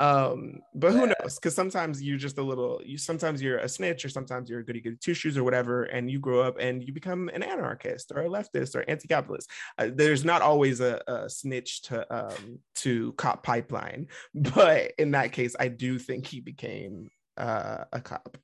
[0.00, 1.36] Um, but who knows?
[1.36, 2.80] Because sometimes you're just a little.
[2.84, 5.84] You sometimes you're a snitch, or sometimes you're a goody goody two shoes, or whatever,
[5.84, 9.50] and you grow up and you become an anarchist or a leftist or anti-capitalist.
[9.78, 15.32] Uh, there's not always a, a snitch to um, to cop pipeline, but in that
[15.32, 18.36] case, I do think he became uh, a cop.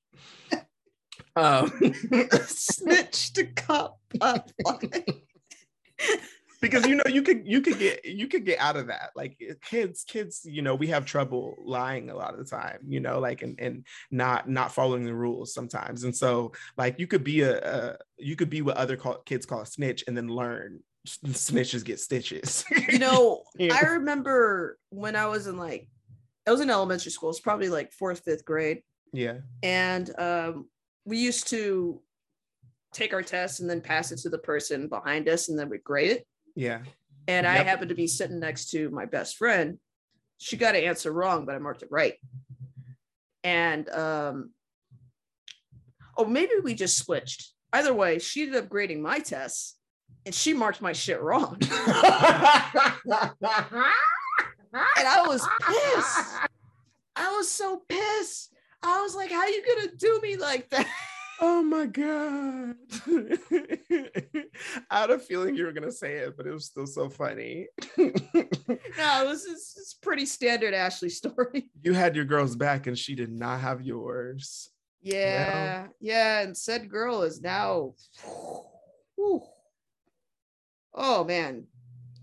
[1.37, 1.71] Um,
[2.45, 4.01] Snitch to cop.
[4.21, 4.51] up.
[6.61, 9.37] Because you know you could you could get you could get out of that like
[9.41, 13.01] eh, kids kids you know we have trouble lying a lot of the time you
[13.01, 17.25] know like and, and not not following the rules sometimes and so like you could
[17.25, 20.29] be a, a you could be what other call, kids call a snitch and then
[20.29, 23.77] learn snitches get stitches you know, Yeah.
[23.81, 25.89] I remember when I was in like,
[26.47, 27.31] I was in elementary school.
[27.31, 28.83] It's probably like fourth, fifth grade.
[29.13, 29.39] Yeah.
[29.63, 30.69] And um,
[31.05, 32.01] we used to
[32.93, 35.79] take our tests and then pass it to the person behind us and then we
[35.79, 36.27] grade it.
[36.55, 36.81] Yeah.
[37.29, 39.79] And I happened to be sitting next to my best friend.
[40.39, 42.15] She got an answer wrong, but I marked it right.
[43.45, 44.51] And um,
[46.17, 47.53] oh, maybe we just switched.
[47.73, 49.77] Either way, she ended up grading my tests
[50.27, 51.57] and she marked my shit wrong.
[51.61, 51.71] and
[54.75, 56.37] I was pissed.
[57.17, 58.53] I was so pissed.
[58.83, 60.89] I was like, how you gonna do me like that?
[61.41, 62.77] Oh my god.
[64.91, 67.69] I had a feeling you were gonna say it, but it was still so funny.
[68.97, 71.71] No, it was it's, pretty standard Ashley story.
[71.83, 74.71] you had your girl's back and she did not have yours.
[75.01, 77.95] Yeah, yeah, and said girl is now.
[79.17, 79.43] whew.
[80.95, 81.67] oh man,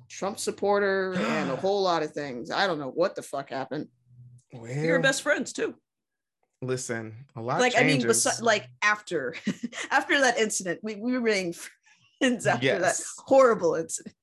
[0.10, 2.52] Trump supporter and a whole lot of things.
[2.52, 3.88] I don't know what the fuck happened.
[4.54, 5.76] Well, You're best friends too.
[6.62, 8.42] Listen, a lot Like I mean, changes.
[8.42, 9.36] like after
[9.92, 11.56] after that incident, we, we remained
[12.20, 14.16] friends after that horrible incident.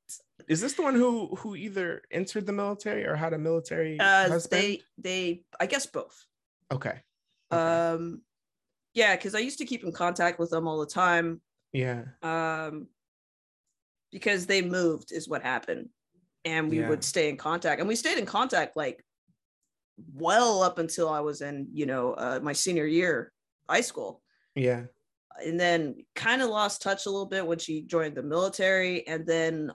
[0.49, 4.29] Is this the one who who either entered the military or had a military Uh,
[4.29, 4.63] husband?
[4.63, 6.25] they they I guess both.
[6.73, 7.01] Okay.
[7.53, 7.63] Okay.
[7.63, 8.23] Um,
[8.95, 11.41] yeah, because I used to keep in contact with them all the time.
[11.73, 12.05] yeah.
[12.23, 12.89] um
[14.13, 15.89] because they moved is what happened
[16.45, 16.89] and we Yeah.
[16.89, 19.05] would stay in contact and we stayed in contact like
[20.15, 23.33] well up until i was in you know uh, my senior year
[23.69, 24.23] high school.
[24.55, 24.85] Yeah.
[25.45, 29.07] and then kind of lost touch a little bit when she joined the military.
[29.07, 29.73] And then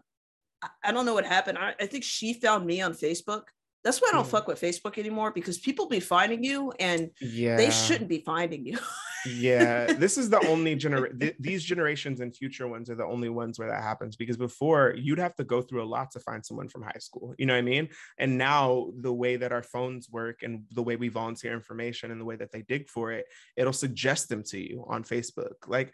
[0.62, 1.58] i, I don't know what happened.
[1.58, 3.44] I, I think she found me on facebook
[3.84, 4.30] that's why i don't Mm.
[4.32, 7.56] fuck with facebook anymore because people be finding you and Yeah.
[7.58, 8.78] they shouldn't be finding you.
[9.26, 13.28] Yeah this is the only generation th- these generations and future ones are the only
[13.30, 16.46] ones where that happens because before you'd have to go through a lot to find
[16.46, 17.90] someone from high school you know what i mean?
[18.18, 22.20] And now the way that our phones work and the way we volunteer information and
[22.22, 23.26] the way that they dig for it
[23.58, 25.58] it'll suggest them to you on facebook.
[25.68, 25.94] Like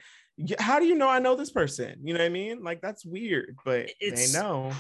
[0.60, 1.96] how do you know i know this person?
[2.04, 2.64] You know what i mean?
[2.64, 4.72] Like that's weird but It's- they know.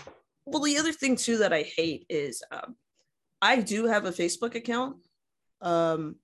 [0.45, 2.75] Well the other thing too that i hate is um,
[3.41, 4.97] i do have a facebook account.
[5.61, 6.15] Um,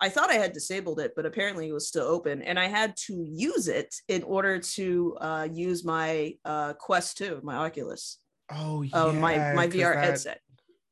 [0.00, 2.96] i thought i had disabled it but apparently it was still open and i had
[3.06, 8.18] to use it in order to uh, use my uh, quest 2 my oculus.
[8.50, 10.40] Oh yeah uh, my my vr that- headset.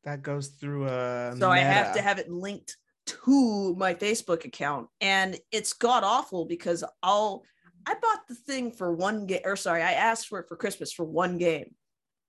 [0.05, 2.77] that goes through a so i have to have it linked
[3.07, 7.43] to my facebook account and it's god awful because i'll
[7.87, 10.91] i bought the thing for one game or sorry i asked for it for christmas
[10.93, 11.75] for one game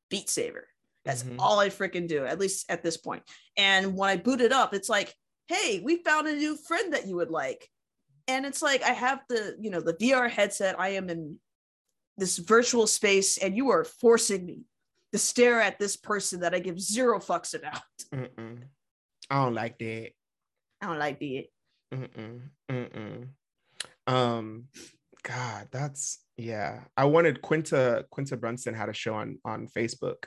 [0.09, 0.67] beat saber
[1.05, 1.35] that's Mhm.
[1.39, 3.23] all i freaking do at least at this point.
[3.57, 5.13] and when i boot it up it's like
[5.47, 7.69] hey we found a new friend that you would like
[8.27, 11.39] and it's like i have the you know the vr headset i am in
[12.17, 14.61] this virtual space and you are forcing me
[15.11, 17.81] to stare at this person that i give zero fucks about
[18.13, 18.63] Mm-mm.
[19.29, 20.09] i don't like that
[20.81, 21.49] i don't like it
[21.93, 23.27] Mm-mm, mm-mm.
[24.07, 24.67] Um,
[25.23, 26.81] God, that's yeah.
[26.97, 30.25] I wanted Quinta Quinta Brunson had a show on on Facebook,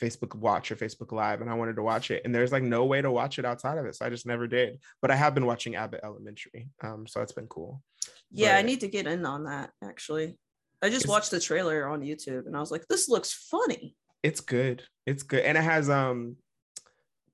[0.00, 2.22] Facebook Watch or Facebook Live, and I wanted to watch it.
[2.24, 4.46] And there's like no way to watch it outside of it, so I just never
[4.46, 4.78] did.
[5.02, 7.82] But I have been watching Abbott Elementary, um, so that's been cool.
[8.30, 10.38] yeah i need to get in on that actually
[10.82, 14.40] i just watched the trailer on youtube and i was like this looks funny It's
[14.40, 14.82] good.
[15.06, 16.36] It's good, and it has um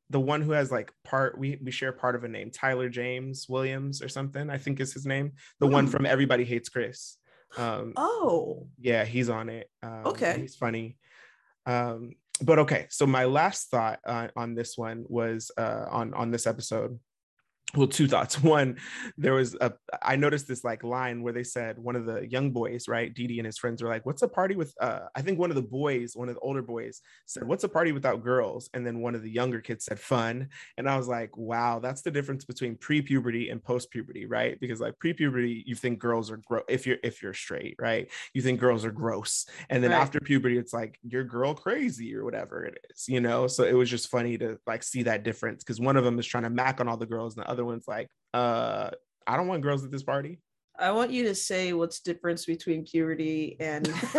[0.09, 3.47] the one who has like part we we share part of a name tyler james
[3.49, 5.91] williams or something i think is his name the one Hmm.
[5.91, 7.19] from everybody hates chris
[7.59, 10.39] um oh yeah he's on it um, Okay.
[10.41, 10.97] he's funny
[11.67, 16.31] um but okay so my last thought uh, on this one was uh on on
[16.31, 16.99] this episode
[17.75, 18.43] well two thoughts.
[18.43, 18.77] One
[19.19, 19.73] there was a
[20.03, 23.27] i noticed this like line where they said one of the young boys right Dee
[23.27, 25.57] Dee and his friends were like what's a party with uh i think one of
[25.57, 28.71] the boys one of the older boys said what's a party without girls?
[28.73, 30.49] And then one of the younger kids said fun.
[30.79, 34.59] And i was like wow that's the difference between pre-puberty and post-puberty right?
[34.61, 38.43] Because like pre-puberty you think girls are gross if you're if you're straight right you
[38.43, 39.45] think girls are gross.
[39.71, 40.01] And then Right.
[40.01, 43.49] after puberty it's like you're girl crazy or whatever it is you know?
[43.49, 46.27] So it was just funny to like see that difference because one of them is
[46.27, 48.91] trying to mac on all the girls and the other one's like uh
[49.27, 50.39] i don't want girls at this party
[50.79, 53.89] I want you to say what's the difference between puberty and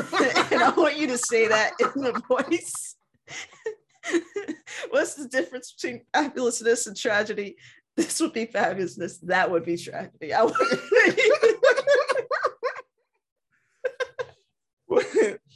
[0.50, 2.96] and I want you to say that in the voice.
[4.90, 7.58] what's the difference between fabulousness and tragedy?
[7.96, 9.20] This would be fabulousness.
[9.24, 10.34] That would be tragedy.
[10.34, 10.56] I want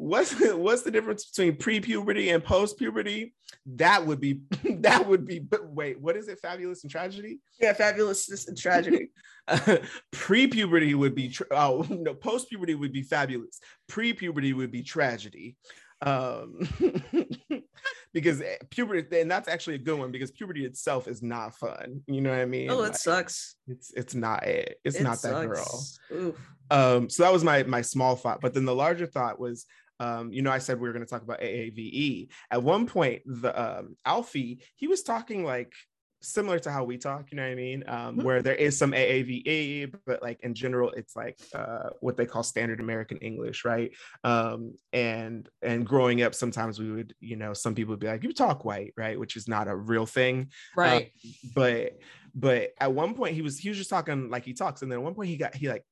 [0.00, 3.34] what's what's the difference between pre-puberty and post-puberty?
[3.66, 4.40] That would be
[4.80, 6.40] that would be but wait what is it?
[6.40, 7.38] Fabulous and tragedy?
[7.60, 9.10] Yeah, fabulousness and tragedy.
[10.12, 13.60] pre-puberty would be tr- oh no post-puberty would be fabulous.
[13.88, 15.56] Pre-puberty would be tragedy.
[16.02, 16.58] Um
[18.14, 22.00] because eh, puberty and that's actually a good one because puberty itself is not fun.
[22.06, 22.70] You know what i mean?
[22.70, 23.56] Oh, it Like, sucks.
[23.68, 24.78] it's it's not it.
[24.82, 25.84] It's It not that girl.
[26.14, 26.36] Oof.
[26.70, 29.66] um so that was my my small thought but then the larger thought was
[30.00, 33.22] um you know i said we were going to talk about aave at one point
[33.26, 35.72] the um alfie he was talking like
[36.22, 37.82] similar to how we talk you know what i mean?
[37.88, 38.24] Um Mhm.
[38.24, 42.42] where there is some aave but like in general it's like uh what they call
[42.42, 43.90] standard american english right?
[44.22, 48.22] Um and and growing up sometimes we would you know some people would be like
[48.22, 49.18] you talk white right?
[49.18, 50.50] Which is not a real thing.
[50.76, 51.12] Right.
[51.54, 51.92] but
[52.34, 54.98] but at one point he was he was just talking like he talks and then
[54.98, 55.84] at one point he got he like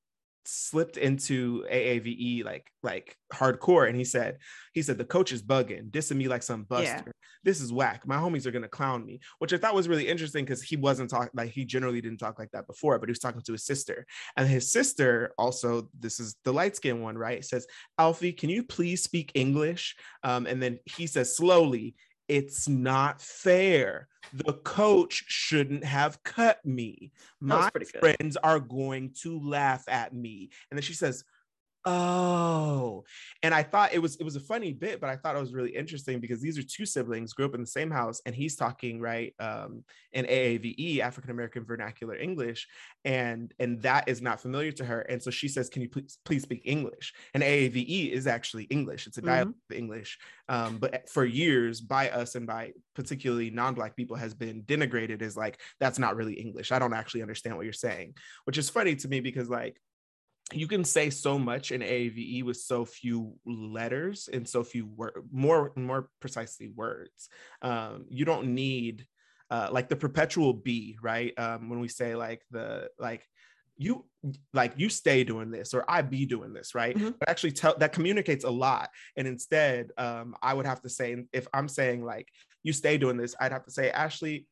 [0.51, 4.39] slipped into AAVE like like hardcore and he said
[4.73, 5.91] he said the coach is bugging.
[5.91, 7.05] Dissing me like some buster.
[7.07, 7.13] Yeah.
[7.45, 8.07] this is whack.
[8.07, 11.11] My homies are gonna clown me which I thought was really interesting because he wasn't
[11.11, 13.67] talking like he generally didn't talk like that before but he was talking to his
[13.67, 14.07] sister.
[14.37, 17.67] And his sister also this is the light skin one right says
[17.99, 19.97] Alfie can you please speak English?
[20.23, 21.95] Um, and then he says slowly
[22.29, 24.09] it's not fair.
[24.33, 27.13] The coach shouldn't have cut me.
[27.41, 30.51] My friends are going to laugh at me.
[30.71, 31.25] And then she says,
[31.85, 33.05] Oh,
[33.43, 35.55] and I thought it was it was a funny bit, but I thought it was
[35.55, 38.57] really interesting because these are two siblings grew up in the same house, and he's
[38.57, 42.67] talking right um, in AAVE, African American Vernacular English,
[43.05, 46.19] and and that is not familiar to her, and so she says, "Can you please
[46.25, 50.19] please speak English?" And AAVE is actually English; it's a dialect of English,
[50.49, 55.37] um, but for years by us and by particularly non-black people has been denigrated as
[55.37, 56.73] like that's not really English.
[56.73, 58.15] I don't actually understand what you're saying,
[58.47, 59.81] which is funny to me because like
[60.53, 65.29] you can say so much in AAVE with so few letters and so few word
[65.31, 67.29] more more precisely words.
[67.63, 69.07] Um, you don't need
[69.51, 71.39] uh, like the perpetual B, right?
[71.39, 73.25] Um, when we say like the like
[73.77, 74.05] you
[74.53, 76.97] like you stay doing this or I be doing this, right?
[76.97, 77.15] Mhm.
[77.19, 78.91] But actually tell that communicates a lot.
[79.17, 82.29] And instead, um, I would have to say if I'm saying like
[82.63, 84.47] you stay doing this, I'd have to say, Ashley,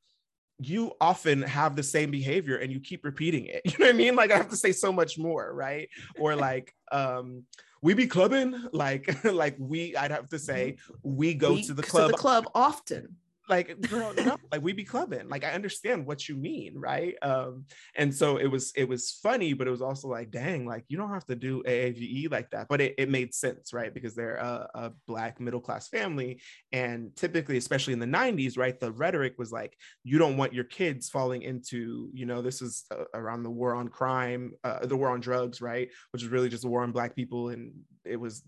[0.59, 3.63] you often have the same behavior and you keep repeating it.
[3.67, 4.15] You know what I mean?
[4.17, 5.89] Like I have to say so much more, right?
[6.19, 7.43] Or like um
[7.83, 11.83] we be clubbing, like like we I'd have to say we go We- to the
[11.83, 13.17] club The club often.
[13.49, 17.15] Like girl no like we be clubbing like i understand what you mean right?
[17.23, 17.65] Um
[17.97, 20.97] and so it was it was funny but it was also like dang like you
[20.97, 22.67] don't have to do aave like that.
[22.69, 23.93] But it, it made sense right?
[23.93, 26.41] Because they're a, a black middle class family
[26.73, 30.65] and typically especially in the 90s right the rhetoric was like you don't want your
[30.65, 34.97] kids falling into you know this is uh, around the war on crime uh, the
[34.97, 35.89] war on drugs right?
[36.13, 37.73] Which is really just a war on black people and
[38.05, 38.43] it was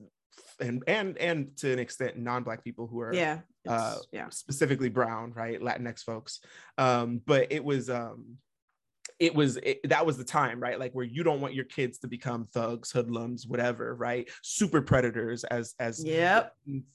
[0.61, 3.39] and and and to an extent non-black people who are Yeah.
[3.69, 4.29] uh, yeah.
[4.31, 6.41] specifically brown right latinx folks
[6.79, 8.39] um but it was um
[9.19, 10.79] it was it, that was the time right?
[10.79, 14.29] Like where you don't want your kids to become thugs hoodlums whatever right?
[14.43, 16.55] Super predators as as Yep.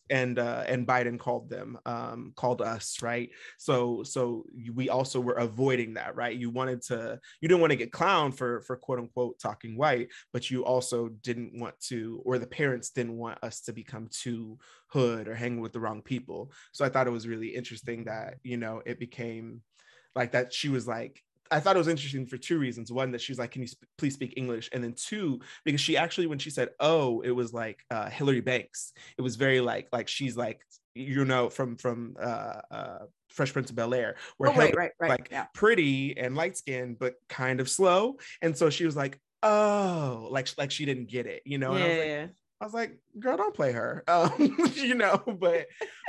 [0.09, 3.29] and uh and biden called them um called us right?
[3.57, 6.35] So so we also were avoiding that right?
[6.35, 10.09] You wanted to you didn't want to get clowned for for quote unquote talking white
[10.31, 14.57] but you also didn't want to or the parents didn't want us to become too
[14.87, 16.51] hood or hanging with the wrong people.
[16.71, 19.61] So i thought it was really interesting that you know it became
[20.15, 21.21] like that she was like
[21.53, 22.91] I thought it was interesting for two reasons.
[22.91, 25.95] One, that she's like, "Can you sp- please speak English?" And then two, because she
[25.95, 28.91] actually, when she said "oh," it was like uh, Hillary Banks.
[29.17, 30.61] It was very like like she's like
[30.95, 32.99] you know from from uh, uh,
[33.29, 35.09] Fresh Prince of Bel Air, where Oh, right, Hillary right, right.
[35.09, 35.45] like yeah.
[35.53, 38.17] pretty and light skinned, but kind of slow.
[38.41, 41.73] And so she was like, "Oh," like like she didn't get it, you know.
[41.73, 42.27] And I was like, yeah.
[42.63, 44.05] I was like, girl, don't play her.
[44.13, 44.31] Um,
[44.75, 45.67] you know, but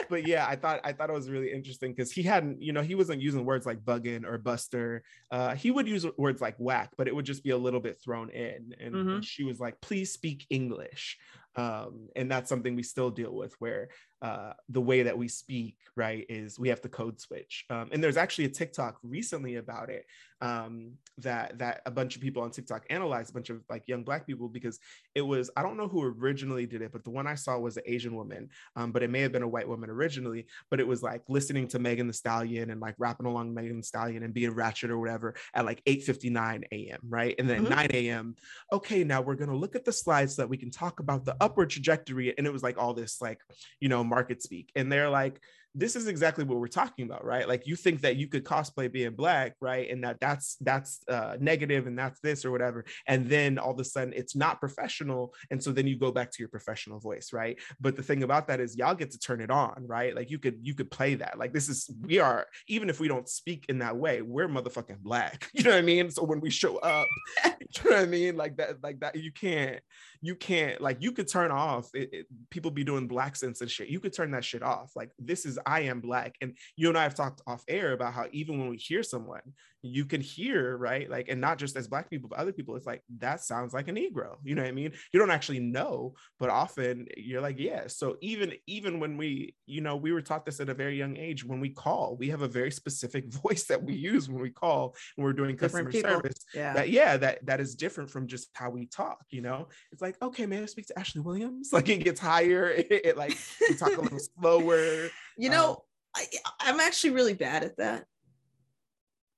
[0.08, 2.82] but yeah, I thought I thought it was really interesting because he hadn't, you know,
[2.82, 5.02] he wasn't using words like bugging or buster.
[5.32, 7.98] Uh, he would use words like whack, but it would just be a little bit
[8.00, 8.72] thrown in.
[8.78, 9.24] And, and Mhm.
[9.24, 11.18] she was like, please speak English.
[11.56, 13.88] Um, and that's something we still deal with where
[14.24, 17.66] uh, the way that we speak, right, is we have to code switch.
[17.68, 20.06] Um, and there's actually a TikTok recently about it
[20.40, 24.02] um, that that a bunch of people on TikTok analyzed, a bunch of like young
[24.02, 24.78] black people, because
[25.14, 27.76] it was I don't know who originally did it, but the one I saw was
[27.76, 30.46] an Asian woman, um, but it may have been a white woman originally.
[30.70, 33.82] But it was like listening to Megan Thee Stallion and like rapping along Megan Thee
[33.82, 37.00] Stallion and being ratchet or whatever at like 8:59 a.m.
[37.06, 37.70] Right, and then Mhm.
[37.70, 38.36] 9 a.m.
[38.72, 41.36] Okay, now we're gonna look at the slides so that we can talk about the
[41.42, 43.40] upward trajectory, and it was like all this like
[43.80, 45.40] you know market speak, and they're like
[45.74, 47.48] this is exactly what we're talking about right?
[47.48, 49.90] Like you think that you could cosplay being black right?
[49.90, 52.84] And that that's that's uh, negative and that's this or whatever.
[53.08, 56.30] And then all of a sudden it's not professional and so then you go back
[56.30, 57.58] to your professional voice right?
[57.80, 60.14] But the thing about that is y'all get to turn it on right?
[60.14, 61.38] Like you could you could play that.
[61.38, 65.00] Like this is we are even if we don't speak in that way we're motherfucking
[65.00, 65.50] black.
[65.54, 66.10] You know what i mean?
[66.10, 67.06] So when we show up
[67.44, 67.50] you
[67.84, 68.36] know what i mean?
[68.36, 69.80] Like that like that you can't
[70.24, 73.70] you can't like you could turn off it, it- people be doing black sense and
[73.70, 76.34] shit you could turn that shit off like this is I am black.
[76.40, 79.42] And you and I have talked off air about how even when we hear someone,
[79.84, 81.10] you can hear, right?
[81.10, 83.86] Like, and not just as black people, but other people, it's like that sounds like
[83.88, 84.36] a Negro.
[84.42, 84.92] You know what I mean?
[85.12, 87.86] You don't actually know, but often you're like, yeah.
[87.88, 91.18] So even even when we, you know, we were taught this at a very young
[91.18, 91.44] age.
[91.44, 94.96] When we call, we have a very specific voice that we use when we call
[95.16, 96.46] when we're doing customer service.
[96.54, 96.72] Yeah.
[96.72, 99.24] That yeah, that that is different from just how we talk.
[99.28, 101.70] You know, it's like, okay, may I speak to Ashley Williams?
[101.74, 102.68] Like it gets higher.
[102.84, 105.10] It, it like we talk a little slower.
[105.36, 105.76] You know, um,
[106.16, 106.26] I,
[106.60, 108.06] I'm actually really bad at that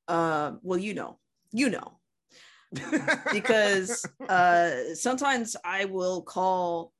[0.08, 1.18] uh, well, you know,
[1.52, 1.98] you know,
[3.32, 6.92] because uh, sometimes I will call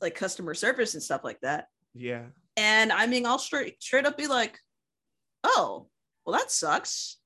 [0.00, 1.68] like customer service and stuff like that.
[1.94, 2.24] Yeah.
[2.56, 4.58] And I mean, I'll straight straight up be like,
[5.44, 5.88] "Oh,
[6.24, 7.18] well, that sucks."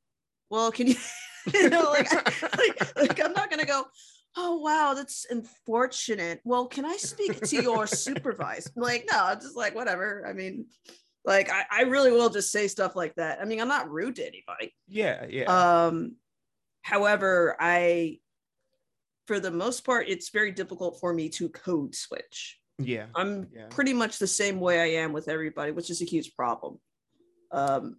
[0.51, 0.97] Well, can you,
[1.55, 2.13] you know, like,
[2.59, 3.85] like, like I'm not gonna go.
[4.37, 6.41] Oh wow, that's unfortunate.
[6.45, 8.71] Well, can I speak to your supervisor?
[8.77, 10.25] Like, no, I'm just like whatever.
[10.29, 10.67] I mean,
[11.25, 13.41] like I, I really will just say stuff like that.
[13.41, 14.75] I mean, I'm not rude to anybody.
[14.89, 15.45] Yeah, yeah.
[15.87, 16.17] Um,
[16.83, 18.19] however, I
[19.27, 22.59] for the most part, it's very difficult for me to code switch.
[22.79, 23.07] Yeah.
[23.15, 23.67] I'm yeah.
[23.71, 26.81] pretty much the same way I am with everybody, which is a huge problem.
[27.53, 27.99] Um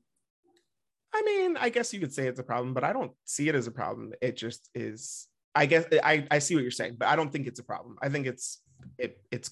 [1.13, 3.55] I mean, I guess you could say it's a problem, but I don't see it
[3.55, 4.11] as a problem.
[4.21, 7.47] It just is I guess I, I see what you're saying, but I don't think
[7.47, 7.97] it's a problem.
[8.01, 8.61] I think it's
[8.97, 9.51] it it's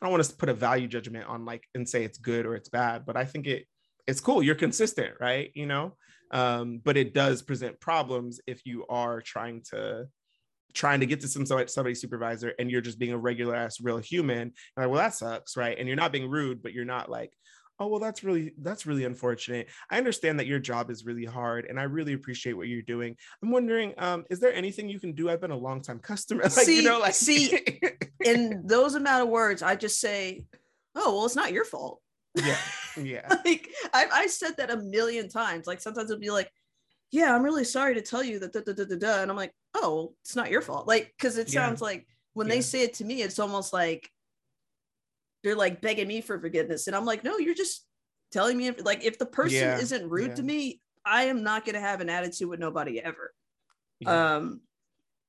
[0.00, 2.54] I don't want to put a value judgment on like and say it's good or
[2.54, 3.66] it's bad, but I think it
[4.06, 4.42] it's cool.
[4.42, 5.50] You're consistent, right?
[5.54, 5.96] You know,
[6.30, 10.06] um, but it does present problems if you are trying to
[10.74, 13.98] trying to get to some somebody supervisor and you're just being a regular ass real
[13.98, 14.52] human.
[14.76, 15.78] Like, well, that sucks, right?
[15.78, 17.32] And you're not being rude, but you're not like,
[17.80, 21.66] oh well that's really that's really unfortunate i understand that your job is really hard
[21.66, 25.12] and i really appreciate what you're doing i'm wondering um is there anything you can
[25.12, 27.58] do i've been a long time customer like see, you know like see
[28.24, 30.44] in those amount of words i just say
[30.94, 32.00] oh well it's not your fault
[32.34, 32.56] yeah
[33.02, 36.50] yeah like I, I said that a million times like sometimes it'll be like
[37.10, 39.22] yeah i'm really sorry to tell you that da, da, da, da, da.
[39.22, 41.86] and i'm like oh it's not your fault like because it sounds yeah.
[41.86, 42.54] like when yeah.
[42.54, 44.10] they say it to me it's almost like
[45.44, 46.88] they're like begging me for forgiveness.
[46.88, 47.86] And i'm like no you're just
[48.32, 50.34] telling me if, like if the person yeah, isn't rude yeah.
[50.34, 53.32] to me i am not going to have an attitude with nobody ever.
[54.00, 54.36] Yeah.
[54.36, 54.60] um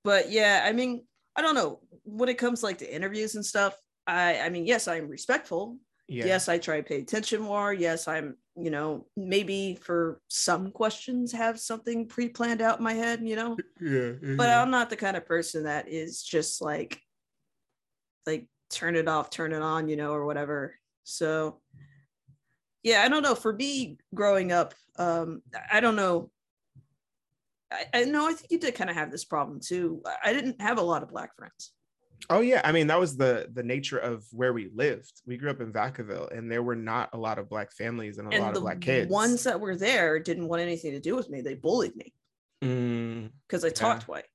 [0.04, 1.06] but yeah i mean
[1.36, 1.82] i don't know.
[2.04, 3.78] When it comes like to interviews and stuff
[4.08, 5.78] i i mean yes i'm respectful.
[6.08, 7.74] Yes i try to pay attention more.
[7.74, 13.20] Yes i'm you know maybe for some questions have something pre-planned out in my head
[13.22, 13.58] you know?
[13.82, 17.02] Yeah, but i'm not the kind of person that is just like
[18.26, 20.76] like turn it off, turn it on, you know, or whatever.
[21.04, 21.62] So
[22.84, 23.36] yeah, I don't know.
[23.36, 25.42] For me growing up, um,
[25.72, 26.30] I don't know.
[27.72, 30.04] I, I know I think you did kind of have this problem too.
[30.24, 31.72] I didn't have a lot of black friends.
[32.30, 35.22] Oh yeah, I mean that was the the nature of where we lived.
[35.26, 38.28] We grew up in Vacaville, and there were not a lot of black families and
[38.28, 39.12] a and lot of black kids.
[39.12, 41.42] Ones that were there didn't want anything to do with me.
[41.42, 42.14] They bullied me
[42.60, 44.06] because mm, I talked yeah.
[44.06, 44.26] white.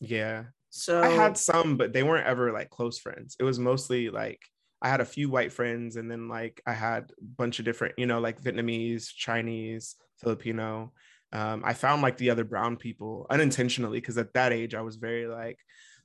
[0.00, 3.36] Yeah, so I had some, but they weren't ever like close friends.
[3.38, 4.40] It was mostly like
[4.80, 7.94] I had a few white friends, and then like I had a bunch of different,
[7.98, 10.92] you know, like Vietnamese, Chinese, Filipino.
[11.32, 14.96] Um, I found like the other brown people unintentionally because at that age I was
[14.96, 15.58] very like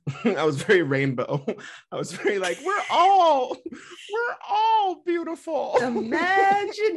[0.24, 1.44] I was very rainbow.
[1.92, 5.76] I was very like, we're all, we're all beautiful.
[5.82, 6.88] Imagination.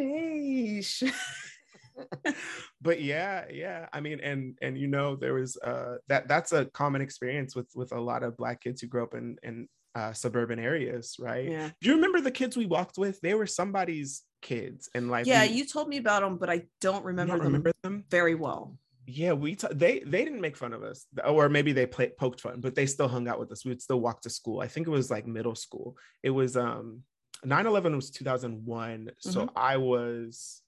[2.82, 6.66] But yeah yeah i mean and and you know there was uh that that's a
[6.66, 10.14] common experience with with a lot of black kids who grow up in in uh,
[10.14, 11.50] suburban areas right?
[11.50, 11.70] Yeah.
[11.82, 13.20] Do you remember the kids we walked with?
[13.22, 16.62] They were somebody's kids and like yeah we, you told me about them but i
[16.80, 18.78] don't remember, don't them, remember them very well.
[19.06, 22.40] Yeah we t- they they didn't make fun of us or maybe they played poked
[22.40, 23.66] fun but they still hung out with us.
[23.66, 24.62] We would still walk to school.
[24.62, 25.98] I think it was like middle school.
[26.24, 27.04] It was um
[27.46, 29.30] 9-11 was 2001 mm-hmm.
[29.30, 30.62] so i was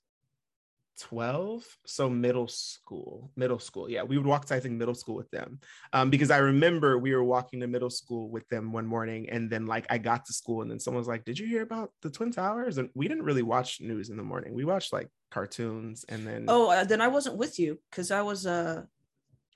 [1.02, 5.16] 12 so middle school middle school yeah we would walk to i think middle school
[5.16, 5.60] with them
[5.94, 9.50] um, because i remember we were walking to middle school with them one morning and
[9.50, 11.92] then like i got to school and then someone was like did you hear about
[12.04, 15.10] the twin towers and we didn't really watch news in the morning we watched like
[15.32, 18.84] cartoons and then oh uh, then i wasn't with you because i was uh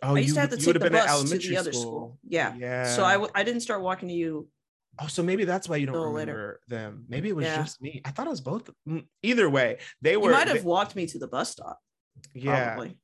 [0.03, 1.81] Oh, I used you, to have to take the bus to the other school.
[1.81, 2.19] school.
[2.27, 2.53] Yeah.
[2.59, 2.84] Yeah.
[2.95, 4.49] So I w- I didn't start walking to you
[4.99, 6.59] Oh, so maybe that's why you don't remember later.
[6.67, 7.05] them.
[7.09, 7.57] Maybe it was yeah.
[7.57, 8.01] just me.
[8.05, 8.69] I thought it was both.
[8.88, 10.30] Mm, either way, they were.
[10.30, 11.80] You might have they, walked me to the bus stop.
[12.34, 12.73] Yeah.
[12.73, 12.97] Probably.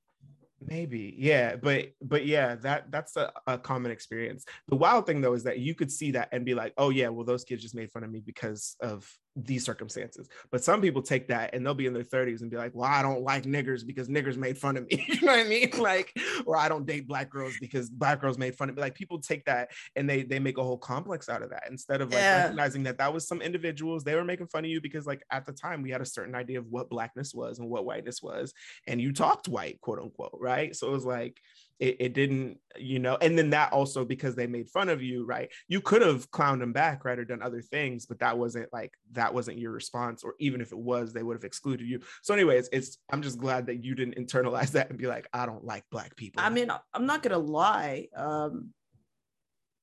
[0.63, 4.45] Maybe, yeah, but but yeah, that that's a, a common experience.
[4.67, 7.07] The wild thing though is that you could see that and be like, oh yeah,
[7.07, 10.27] well those kids just made fun of me because of these circumstances.
[10.51, 12.89] But some people take that and they'll be in their 30s and be like, well,
[12.89, 15.05] I don't like niggers because niggers made fun of me.
[15.07, 15.69] you know what I mean?
[15.77, 16.13] Like,
[16.45, 18.81] or I don't date black girls because black girls made fun of me.
[18.81, 22.01] Like people take that and they they make a whole complex out of that instead
[22.01, 22.41] of like yeah.
[22.43, 25.45] recognizing that that was some individuals, they were making fun of you because like at
[25.45, 28.53] the time we had a certain idea of what blackness was and what whiteness was.
[28.87, 30.75] And you talked white, quote unquote, right?
[30.75, 31.41] So it was like
[31.79, 35.25] it, it, didn't you know and then that also because they made fun of you
[35.25, 35.49] right?
[35.67, 38.93] You could have clowned them back right or done other things but that wasn't like
[39.11, 42.01] that wasn't your response or even if it was they would have excluded you.
[42.21, 45.45] So anyways it's i'm just glad that you didn't internalize that and be like i
[45.45, 46.43] don't like black people.
[46.43, 48.69] I mean i'm not gonna lie um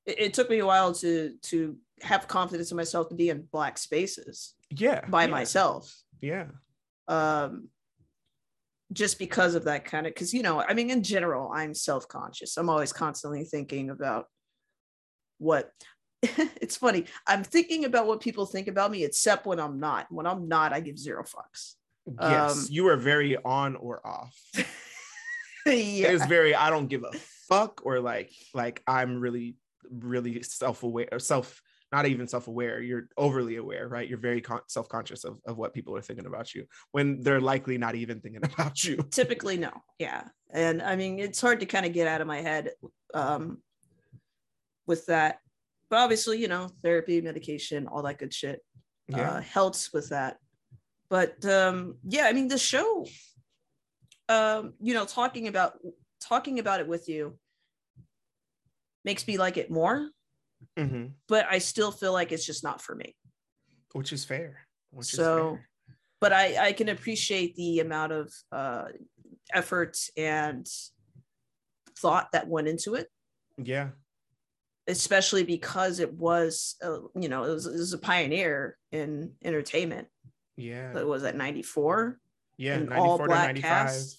[0.06, 3.42] it, it took me a while to to have confidence in myself to be in
[3.50, 5.30] black spaces yeah by yeah.
[5.30, 5.94] myself.
[6.20, 6.46] Yeah.
[7.06, 7.68] Um
[8.92, 12.56] just because of that kind of because you know i mean in general i'm self-conscious.
[12.56, 14.26] I'm always constantly thinking about
[15.38, 15.70] what
[16.22, 20.06] it's funny i'm thinking about what people think about me except when i'm not.
[20.10, 21.74] When i'm not i give zero fucks.
[22.20, 24.36] Yes um, you are very on or off.
[25.66, 26.12] Yeah.
[26.12, 27.12] it's very i don't give a
[27.48, 29.56] fuck or like like i'm really
[29.90, 31.60] really self-aware or self
[31.92, 34.08] not even self-aware you're overly aware right?
[34.08, 37.78] You're very con- self-conscious of, of what people are thinking about you when they're likely
[37.78, 38.96] not even thinking about you.
[39.10, 39.70] Typically no.
[39.98, 40.24] Yeah.
[40.50, 42.70] And i mean it's hard to kind of get out of my head
[43.14, 43.58] um,
[44.86, 45.38] with that.
[45.90, 48.60] But obviously you know therapy medication all that good shit
[49.08, 49.30] yeah.
[49.30, 50.38] uh, helps with that.
[51.10, 53.06] But um, yeah i mean the show
[54.28, 55.78] um, you know talking about
[56.20, 57.38] talking about it with you
[59.04, 60.10] makes me like it more
[60.78, 61.06] mm-hmm.
[61.28, 63.16] but I still feel like it's just not for me.
[63.92, 64.60] Which is fair.
[64.90, 65.68] Which so, fair.
[66.20, 68.84] but I I can appreciate the amount of uh,
[69.52, 70.66] effort and
[71.98, 73.08] thought that went into it.
[73.62, 73.88] Yeah.
[74.86, 80.08] Especially because it was, uh, you know, it was, it was a pioneer in entertainment.
[80.56, 80.96] Yeah.
[80.96, 82.18] It was at 94.
[82.56, 82.84] Yeah.
[82.96, 84.18] all black cast.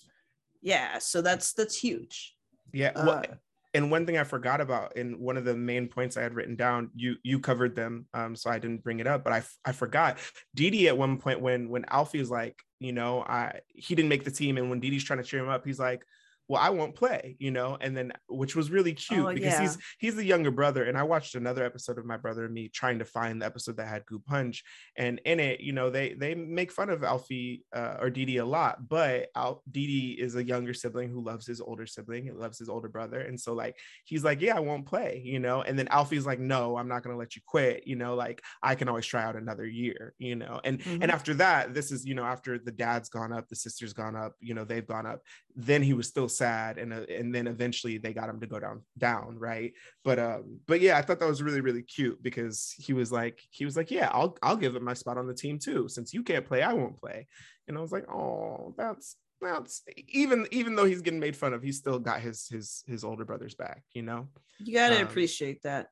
[0.62, 1.00] Yeah.
[1.00, 2.36] So that's, that's huge.
[2.72, 2.92] Yeah.
[2.96, 3.36] Well, uh,
[3.74, 6.56] and one thing I forgot about in one of the main points I had written
[6.56, 9.72] down, you you covered them, um, so I didn't bring it up, but I I
[9.72, 10.18] forgot.
[10.56, 14.24] Dee Dee at one point when when Alfie's like, you know, I he didn't make
[14.24, 16.04] the team, and when Dee Dee's trying to cheer him up, he's like,
[16.50, 19.62] well i won't play you know and then which was really cute oh, because yeah.
[19.62, 22.68] he's he's the younger brother and i watched another episode of my brother and me
[22.68, 24.64] trying to find the episode that had goo punch
[24.98, 28.38] and in it you know they they make fun of alfie uh, or Dee Dee
[28.38, 32.28] a lot but Al- Dee Dee is a younger sibling who loves his older sibling
[32.28, 35.40] and loves his older brother and so like he's like yeah i won't play you
[35.40, 38.16] know and then alfie's like no i'm not going to let you quit you know
[38.16, 41.04] like i can always try out another year you know and mm-hmm.
[41.04, 44.16] and after that this is you know after the dad's gone up the sister's gone
[44.16, 45.22] up you know they've gone up
[45.56, 48.60] then he was still sad and uh, and then eventually they got him to go
[48.60, 49.74] down down right?
[50.04, 53.40] But um but yeah i thought that was really really cute because he was like
[53.52, 55.88] he was like yeah i'll i'll give it my spot on the team too.
[55.88, 57.28] Since you can't play i won't play.
[57.68, 61.64] And i was like oh that's that's even even though he's getting made fun of
[61.64, 64.28] he's still got his his his older brother's back you know?
[64.60, 65.88] You got to um, appreciate that.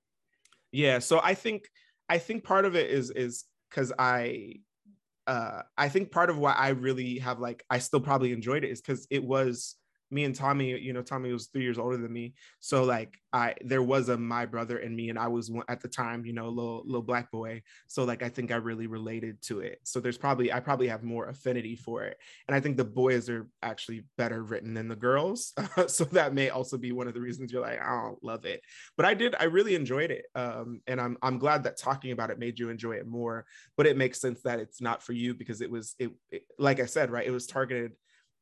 [0.71, 1.67] Yeah so i think
[2.09, 4.55] i think part of it is is because i
[5.27, 8.71] uh, I think part of why I really have like I still probably enjoyed it
[8.71, 9.75] is because it was
[10.09, 12.33] me and Tommy, you know, Tommy was three years older than me.
[12.59, 15.87] So like I there was a my brother and me, and I was at the
[15.87, 17.61] time, you know, a little little black boy.
[17.87, 19.79] So like I think I really related to it.
[19.83, 22.17] So there's probably I probably have more affinity for it.
[22.47, 25.53] And I think the boys are actually better written than the girls.
[25.87, 28.61] so that may also be one of the reasons you're like, I don't love it.
[28.95, 30.25] But I did, I really enjoyed it.
[30.35, 33.45] Um, and I'm I'm glad that talking about it made you enjoy it more.
[33.75, 36.79] But it makes sense that it's not for you because it was it, it like
[36.79, 37.27] I said, right?
[37.27, 37.91] It was targeted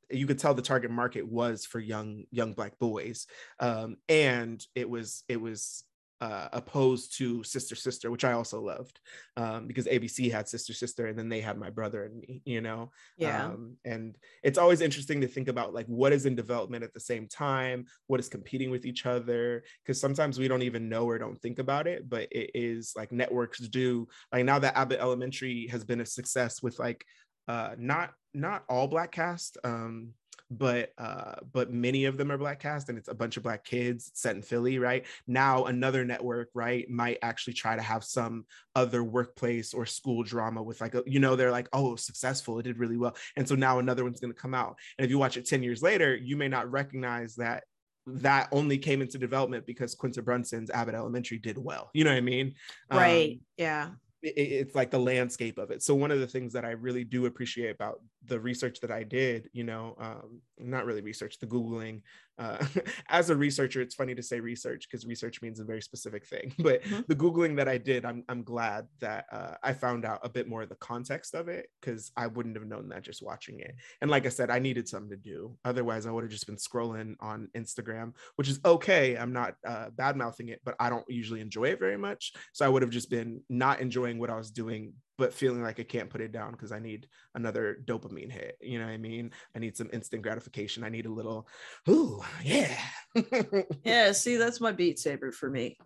[0.10, 3.28] you could tell the target market was for young young black boys
[3.60, 5.84] um, and it was it was
[6.22, 9.02] uh, opposed to sister sister which i also loved
[9.36, 12.62] um, because abc had sister sister and then they had my brother and me you
[12.62, 12.90] know?
[13.18, 13.48] Yeah.
[13.48, 17.02] Um, and it's always interesting to think about like what is in development at the
[17.02, 21.20] same time what is competing with each other because sometimes we don't even know or
[21.20, 25.68] don't think about it but it is like networks do like now that abbott elementary
[25.68, 27.06] has been a success with like
[27.48, 30.14] uh, not not all black cast, um,
[30.52, 33.64] but uh, but many of them are black cast, and it's a bunch of black
[33.64, 34.78] kids set in Philly.
[34.78, 38.46] Right now, another network right might actually try to have some
[38.76, 42.64] other workplace or school drama with like a, you know they're like oh successful, it
[42.64, 44.78] did really well, and so now another one's going to come out.
[44.98, 47.64] And if you watch it ten years later, you may not recognize that
[48.08, 51.90] that only came into development because Quinta Brunson's Abbott Elementary did well.
[51.94, 52.54] You know what I mean?
[52.92, 53.32] Right.
[53.32, 53.90] Um, yeah
[54.26, 55.84] it's like the landscape of it.
[55.84, 59.04] So one of the things that I really do appreciate about the research that I
[59.04, 62.02] did, you know, um, not really research, the Googling.
[62.38, 62.64] Uh,
[63.10, 66.54] as a researcher, it's funny to say research because research means a very specific thing.
[66.66, 67.02] But mm-hmm.
[67.08, 70.48] the Googling that I did, I'm, I'm glad that uh, I found out a bit
[70.48, 73.76] more of the context of it because I wouldn't have known that just watching it.
[74.02, 75.56] And like I said, I needed something to do.
[75.64, 79.16] Otherwise, I would have just been scrolling on Instagram, which is okay.
[79.16, 82.34] I'm not uh, bad mouthing it, but I don't usually enjoy it very much.
[82.54, 85.80] So I would have just been not enjoying what I was doing but feeling like
[85.80, 88.58] I can't put it down because I need another dopamine hit.
[88.62, 89.32] You know what I mean?
[89.56, 90.84] I need some instant gratification.
[90.84, 91.48] I need a little,
[91.90, 92.78] ooh, yeah.
[93.84, 95.78] yeah, see, that's my beat saber for me.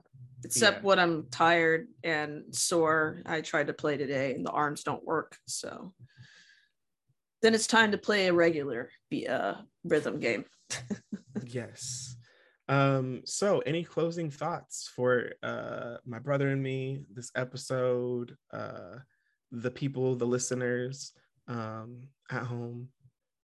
[0.44, 0.84] Except yeah.
[0.84, 3.22] when I'm tired and sore.
[3.26, 5.38] I tried to play today and the arms don't work.
[5.48, 5.94] So
[7.42, 8.90] then it's time to play a regular
[9.30, 10.46] uh, rhythm game.
[11.46, 12.16] yes.
[12.68, 18.98] Um, so any closing thoughts for uh my brother and me, this episode, uh
[19.52, 21.14] the people, the listeners
[21.48, 22.90] um, at home,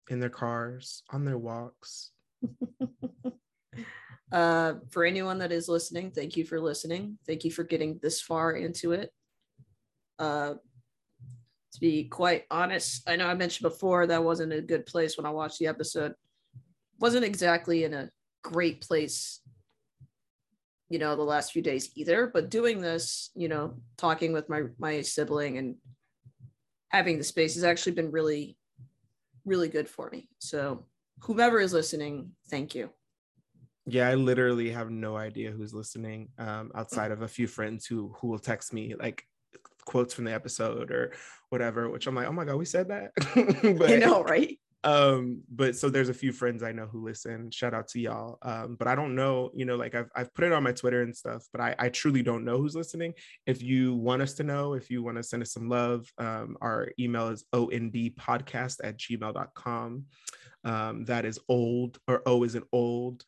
[0.10, 2.12] in their cars, on their walks.
[4.32, 7.18] uh, for anyone that is listening, thank you for listening.
[7.28, 9.12] Thank you for getting this far into it.
[10.18, 10.56] Uh,
[11.74, 15.26] to be quite honest, I know I mentioned before that wasn't a good place when
[15.26, 16.14] I watched the episode.
[17.00, 18.10] Wasn't exactly in a
[18.44, 19.41] great place
[20.92, 24.64] you know the last few days either but doing this you know talking with my
[24.78, 25.76] my sibling and
[26.90, 28.58] having the space has actually been really
[29.46, 30.30] really good for me.
[30.40, 30.86] So
[31.22, 32.90] whomever is listening thank you.
[33.86, 38.14] Yeah i literally have no idea who's listening um, outside of a few friends who
[38.18, 39.24] who will text me like
[39.86, 41.14] quotes from the episode or
[41.50, 43.12] whatever which i'm like oh my god we said that?
[43.80, 47.52] But, i know right um but so there's a few friends i know who listen
[47.52, 48.40] shout out to y'all.
[48.42, 51.04] Um but i don't know you know like i've, I've put it on my twitter
[51.04, 53.14] and stuff but I, I truly don't know who's listening.
[53.46, 56.58] If you want us to know if you want to send us some love um
[56.62, 60.06] our email is ondpodcast at gmail.com
[60.64, 63.24] um that is old or o is an old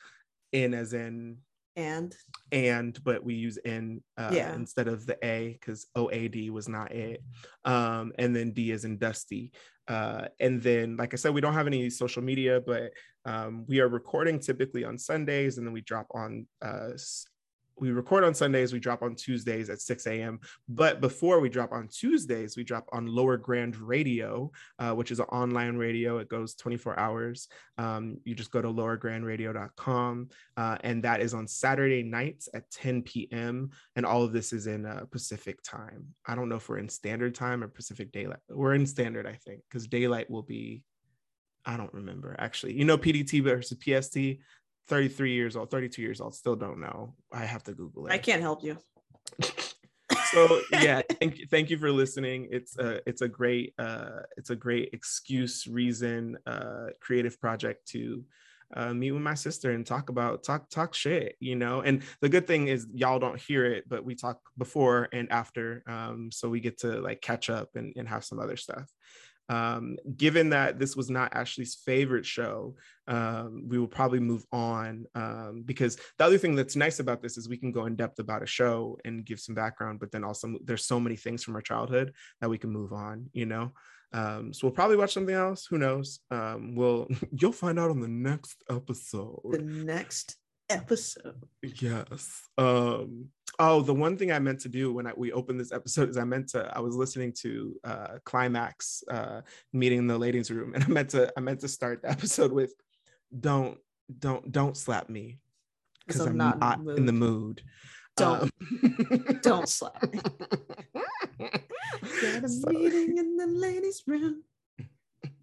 [0.54, 1.38] n as in
[1.76, 2.16] and?
[2.52, 4.54] And but we use n uh, yeah.
[4.54, 7.24] instead of the a because oad was not it.
[7.66, 9.52] Um and then d is in dusty.
[9.88, 12.92] Uh and then like i said we don't have any social media but
[13.26, 16.92] um we are recording typically on sundays and then we drop on uh
[17.80, 20.40] we record on Sundays, we drop on Tuesdays at 6 a.m.
[20.70, 25.20] But before we drop on Tuesdays, we drop on Lower Grand Radio, uh, which is
[25.20, 26.20] an online radio.
[26.20, 27.48] It goes 24 hours.
[27.78, 33.02] Um, you just go to lowergrandradio.com, uh, and that is on Saturday nights at 10
[33.04, 33.72] p.m.
[33.96, 36.08] And all of this is in uh, Pacific time.
[36.26, 38.40] I don't know if we're in Standard Time or Pacific Daylight.
[38.50, 40.84] We're in Standard, I think, because Daylight will be
[41.66, 42.74] I don't remember actually.
[42.74, 44.18] You know, PDT versus PST.
[44.88, 47.16] 33 years old, 32 years old, still don't know.
[47.32, 48.14] I have to Google it.
[48.14, 48.78] I can't help you.
[50.32, 52.48] so yeah, thank you, thank you for listening.
[52.52, 58.24] It's a it's a great uh it's a great excuse, reason, uh creative project to
[58.76, 62.30] uh, meet with my sister and talk about talk talk shit you know and the
[62.30, 66.50] good thing is y'all don't hear it but we talk before and after um, so
[66.50, 68.90] we get to like catch up and, and have some other stuff
[69.50, 72.76] um, given that this was not Ashley's favorite show,
[73.08, 77.38] um, we will probably move on um, because the other thing that's nice about this
[77.38, 80.24] is we can go in depth about a show and give some background, but then
[80.24, 83.72] also there's so many things from our childhood that we can move on, you know.
[84.14, 85.66] Um, so we'll probably watch something else.
[85.66, 86.20] Who knows?
[86.30, 89.42] Um, we'll you'll find out on the next episode.
[89.52, 90.38] The next
[90.70, 91.44] episode.
[91.62, 92.50] Yes.
[92.58, 93.30] Um,
[93.60, 96.18] oh, the one thing I meant to do when I, we opened this episode is
[96.18, 96.72] I meant to.
[96.76, 99.42] I was listening to uh, Klymaxx uh,
[99.72, 101.32] meeting in the ladies' room, and I meant to.
[101.38, 102.74] I meant to start the episode with,
[103.38, 103.78] "Don't,
[104.20, 105.40] don't, don't slap me,"
[106.06, 107.62] because I'm, I'm, not, not in, the in, the mood.
[108.16, 110.20] Don't, um, don't slap me.
[112.22, 112.70] Got a so.
[112.70, 114.44] meeting in the ladies' room.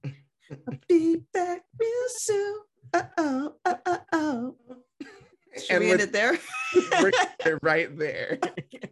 [0.05, 2.61] I'll be back real soon.
[2.93, 4.57] Uh oh, uh oh.
[5.57, 6.39] Should and we end it there?
[7.63, 8.39] right there.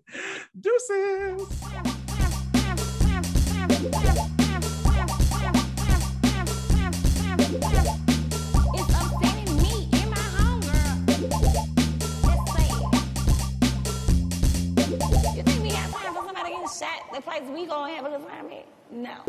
[0.61, 1.43] Deuces.
[8.75, 10.61] It's offending me in my home.
[12.23, 12.69] Let's say
[15.37, 18.11] You think we got time for somebody in shot the place we gonna have a
[18.11, 18.67] good time at?
[18.91, 19.25] No.